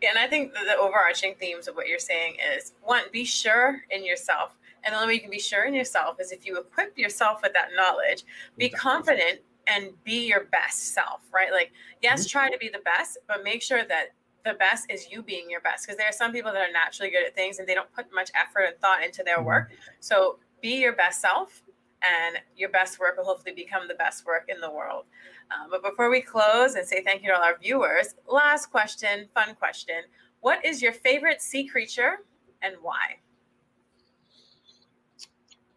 Yeah. 0.00 0.02
yeah. 0.02 0.10
and 0.10 0.18
I 0.18 0.28
think 0.28 0.52
the, 0.52 0.60
the 0.64 0.76
overarching 0.76 1.34
themes 1.38 1.66
of 1.66 1.74
what 1.74 1.88
you're 1.88 1.98
saying 1.98 2.36
is 2.56 2.72
one, 2.82 3.02
be 3.12 3.24
sure 3.24 3.82
in 3.90 4.04
yourself. 4.04 4.57
And 4.84 4.94
the 4.94 4.96
only 4.96 5.08
way 5.08 5.14
you 5.14 5.20
can 5.20 5.30
be 5.30 5.38
sure 5.38 5.64
in 5.64 5.74
yourself 5.74 6.20
is 6.20 6.32
if 6.32 6.46
you 6.46 6.58
equip 6.58 6.96
yourself 6.96 7.40
with 7.42 7.52
that 7.54 7.68
knowledge, 7.76 8.24
be 8.56 8.68
confident 8.68 9.40
and 9.66 9.92
be 10.04 10.26
your 10.26 10.44
best 10.44 10.94
self, 10.94 11.20
right? 11.32 11.52
Like, 11.52 11.72
yes, 12.00 12.20
mm-hmm. 12.20 12.30
try 12.30 12.50
to 12.50 12.58
be 12.58 12.68
the 12.68 12.80
best, 12.80 13.18
but 13.26 13.44
make 13.44 13.62
sure 13.62 13.84
that 13.84 14.14
the 14.44 14.54
best 14.54 14.86
is 14.90 15.10
you 15.10 15.22
being 15.22 15.50
your 15.50 15.60
best. 15.60 15.84
Because 15.84 15.98
there 15.98 16.08
are 16.08 16.12
some 16.12 16.32
people 16.32 16.52
that 16.52 16.62
are 16.62 16.72
naturally 16.72 17.10
good 17.10 17.26
at 17.26 17.34
things 17.34 17.58
and 17.58 17.68
they 17.68 17.74
don't 17.74 17.92
put 17.92 18.06
much 18.14 18.30
effort 18.34 18.62
and 18.62 18.78
thought 18.78 19.02
into 19.02 19.22
their 19.22 19.38
mm-hmm. 19.38 19.46
work. 19.46 19.70
So 20.00 20.38
be 20.62 20.80
your 20.80 20.94
best 20.94 21.20
self, 21.20 21.62
and 22.02 22.36
your 22.56 22.68
best 22.68 23.00
work 23.00 23.16
will 23.16 23.24
hopefully 23.24 23.54
become 23.54 23.88
the 23.88 23.94
best 23.94 24.24
work 24.24 24.44
in 24.48 24.60
the 24.60 24.70
world. 24.70 25.04
Um, 25.50 25.68
but 25.70 25.82
before 25.82 26.10
we 26.10 26.20
close 26.20 26.74
and 26.74 26.86
say 26.86 27.02
thank 27.02 27.22
you 27.22 27.28
to 27.28 27.36
all 27.36 27.42
our 27.42 27.58
viewers, 27.58 28.14
last 28.26 28.66
question, 28.66 29.28
fun 29.34 29.54
question. 29.54 30.02
What 30.40 30.64
is 30.64 30.80
your 30.80 30.92
favorite 30.92 31.42
sea 31.42 31.66
creature 31.66 32.18
and 32.62 32.76
why? 32.82 33.16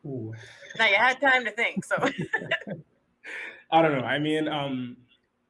Ooh. 0.06 0.34
Now 0.78 0.88
you 0.88 0.96
had 0.96 1.22
time 1.22 1.46
to 1.46 1.52
think, 1.52 1.86
so 1.86 1.96
I 3.72 3.82
don't 3.82 3.98
know. 3.98 4.04
I 4.04 4.20
mean, 4.20 4.48
um, 4.48 4.98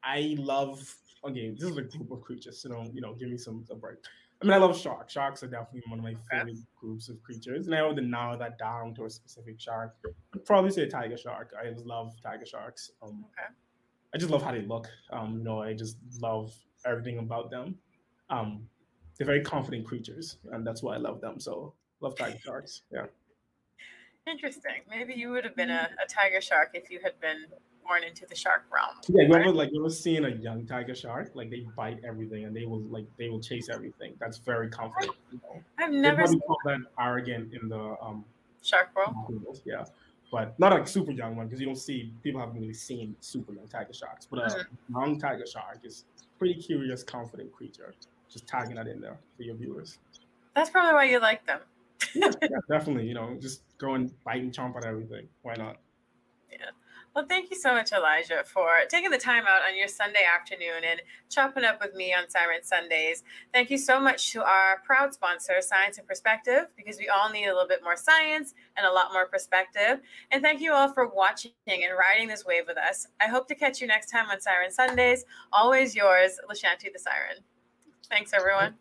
I 0.04 0.36
love 0.38 0.96
okay, 1.24 1.52
this 1.52 1.70
is 1.70 1.78
a 1.78 1.82
group 1.84 2.12
of 2.12 2.22
creatures, 2.22 2.62
so 2.62 2.70
don't 2.70 2.94
you 2.94 3.02
know, 3.02 3.14
give 3.14 3.30
me 3.30 3.38
some 3.38 3.66
a 3.72 3.76
break. 3.76 3.98
I 4.42 4.46
mean, 4.46 4.54
I 4.54 4.58
love 4.58 4.78
sharks. 4.78 5.14
Sharks 5.14 5.44
are 5.44 5.48
definitely 5.48 5.84
one 5.88 6.00
of 6.00 6.04
my 6.04 6.16
favorite 6.30 6.54
okay. 6.54 6.62
groups 6.76 7.10
of 7.10 7.22
creatures, 7.22 7.68
and 7.68 7.76
I 7.76 7.86
would 7.86 8.04
narrow 8.04 8.38
that 8.38 8.58
down 8.58 8.96
to 8.96 9.06
a 9.06 9.10
specific 9.10 9.60
shark. 9.60 9.96
I'd 10.34 10.46
probably 10.46 10.72
say 10.72 10.88
tiger 10.88 11.18
shark. 11.18 11.52
I 11.60 11.70
just 11.70 11.86
love 11.86 12.14
tiger 12.24 12.46
sharks. 12.46 12.92
Um, 13.04 13.26
okay. 13.38 13.54
I 14.14 14.18
just 14.18 14.32
love 14.32 14.42
how 14.42 14.52
they 14.52 14.64
look. 14.64 14.88
Um, 15.12 15.38
you 15.38 15.44
know, 15.44 15.62
I 15.62 15.74
just 15.74 15.98
love 16.20 16.54
everything 16.86 17.20
about 17.20 17.52
them. 17.52 17.78
Um, 18.32 18.68
they're 19.18 19.28
very 19.28 19.42
confident 19.42 19.86
creatures, 19.86 20.38
and 20.52 20.66
that's 20.66 20.82
why 20.82 20.96
I 20.96 20.98
love 20.98 21.22
them. 21.22 21.40
So, 21.40 21.74
love 22.02 22.18
tiger 22.18 22.40
sharks. 22.44 22.82
Yeah. 22.92 23.06
Interesting. 24.30 24.82
Maybe 24.90 25.14
you 25.14 25.32
would 25.32 25.44
have 25.44 25.56
been 25.56 25.70
a, 25.70 25.90
a 26.04 26.08
tiger 26.08 26.42
shark 26.42 26.72
if 26.74 26.92
you 26.92 27.00
had 27.04 27.20
been 27.20 27.46
born 27.86 28.04
into 28.04 28.26
the 28.26 28.36
shark 28.36 28.64
realm. 28.74 28.96
Yeah, 29.08 29.28
you 29.28 29.36
ever 29.36 29.52
like 29.52 29.70
you 29.74 29.82
ever 29.82 29.90
seen 29.90 30.26
a 30.26 30.30
young 30.30 30.66
tiger 30.66 30.96
shark? 30.96 31.32
Like 31.34 31.50
they 31.50 31.66
bite 31.76 32.00
everything 32.04 32.46
and 32.46 32.56
they 32.56 32.66
will 32.66 32.82
like 32.82 33.06
they 33.18 33.30
will 33.30 33.40
chase 33.40 33.70
everything. 33.70 34.14
That's 34.20 34.38
very 34.38 34.70
confident. 34.70 35.16
You 35.32 35.40
know? 35.44 35.62
I've 35.80 35.92
never 35.92 36.26
seen 36.28 36.40
call 36.42 36.58
that 36.66 36.80
arrogant 37.00 37.54
in 37.54 37.70
the 37.70 37.96
um 38.02 38.24
shark 38.62 38.90
world. 38.96 39.60
Yeah, 39.66 39.86
but 40.32 40.58
not 40.60 40.72
like 40.72 40.88
super 40.88 41.12
young 41.12 41.36
one 41.36 41.48
because 41.48 41.60
you 41.60 41.66
don't 41.66 41.76
see 41.76 42.14
people 42.24 42.40
haven't 42.40 42.60
really 42.60 42.74
seen 42.74 43.16
super 43.20 43.54
young 43.54 43.68
tiger 43.68 43.94
sharks. 43.94 44.28
But 44.30 44.40
a 44.40 44.44
mm-hmm. 44.44 45.00
young 45.00 45.20
tiger 45.20 45.46
shark 45.46 45.80
is 45.84 46.06
pretty 46.40 46.56
curious, 46.56 47.04
confident 47.04 47.52
creature. 47.52 47.94
Just 48.30 48.48
tagging 48.48 48.76
that 48.76 48.88
in 48.88 49.02
there 49.02 49.18
for 49.36 49.44
your 49.44 49.56
viewers. 49.56 49.98
That's 50.56 50.70
probably 50.70 50.94
why 50.94 51.04
you 51.06 51.20
like 51.20 51.46
them. 51.46 51.60
yeah, 52.14 52.32
yeah, 52.42 52.48
definitely. 52.70 53.08
You 53.08 53.16
know, 53.16 53.38
just 53.40 53.62
go 53.82 53.96
and 53.96 54.12
bite 54.24 54.42
and 54.42 54.54
chomp 54.54 54.78
at 54.78 54.86
everything. 54.86 55.28
Why 55.42 55.56
not? 55.56 55.78
Yeah. 56.52 56.70
Well, 57.14 57.26
thank 57.28 57.50
you 57.50 57.58
so 57.58 57.74
much, 57.74 57.92
Elijah, 57.92 58.44
for 58.46 58.70
taking 58.88 59.10
the 59.10 59.18
time 59.18 59.44
out 59.46 59.64
on 59.68 59.78
your 59.78 59.90
Sunday 59.90 60.24
afternoon 60.24 60.84
and 60.90 61.02
chopping 61.30 61.66
up 61.66 61.82
with 61.82 61.94
me 61.94 62.14
on 62.14 62.30
Siren 62.30 62.64
Sundays. 62.64 63.24
Thank 63.52 63.70
you 63.70 63.78
so 63.78 64.00
much 64.00 64.32
to 64.32 64.44
our 64.44 64.82
proud 64.86 65.14
sponsor, 65.14 65.56
Science 65.60 65.98
and 65.98 66.08
Perspective, 66.08 66.68
because 66.78 66.98
we 67.00 67.10
all 67.10 67.30
need 67.30 67.48
a 67.48 67.54
little 67.54 67.68
bit 67.68 67.84
more 67.84 67.98
science 67.98 68.54
and 68.78 68.86
a 68.86 68.92
lot 68.92 69.12
more 69.12 69.26
perspective. 69.26 70.00
And 70.32 70.42
thank 70.42 70.62
you 70.62 70.72
all 70.72 70.94
for 70.94 71.08
watching 71.08 71.52
and 71.68 71.98
riding 72.00 72.30
this 72.30 72.46
wave 72.46 72.64
with 72.68 72.78
us. 72.78 73.08
I 73.20 73.28
hope 73.28 73.48
to 73.50 73.56
catch 73.56 73.82
you 73.82 73.88
next 73.88 74.10
time 74.10 74.30
on 74.30 74.40
Siren 74.40 74.72
Sundays. 74.72 75.26
Always 75.52 75.96
yours, 75.96 76.40
Lashanti 76.50 76.94
the 76.94 77.00
Siren. 77.00 77.44
Thanks, 78.10 78.32
everyone. 78.32 78.76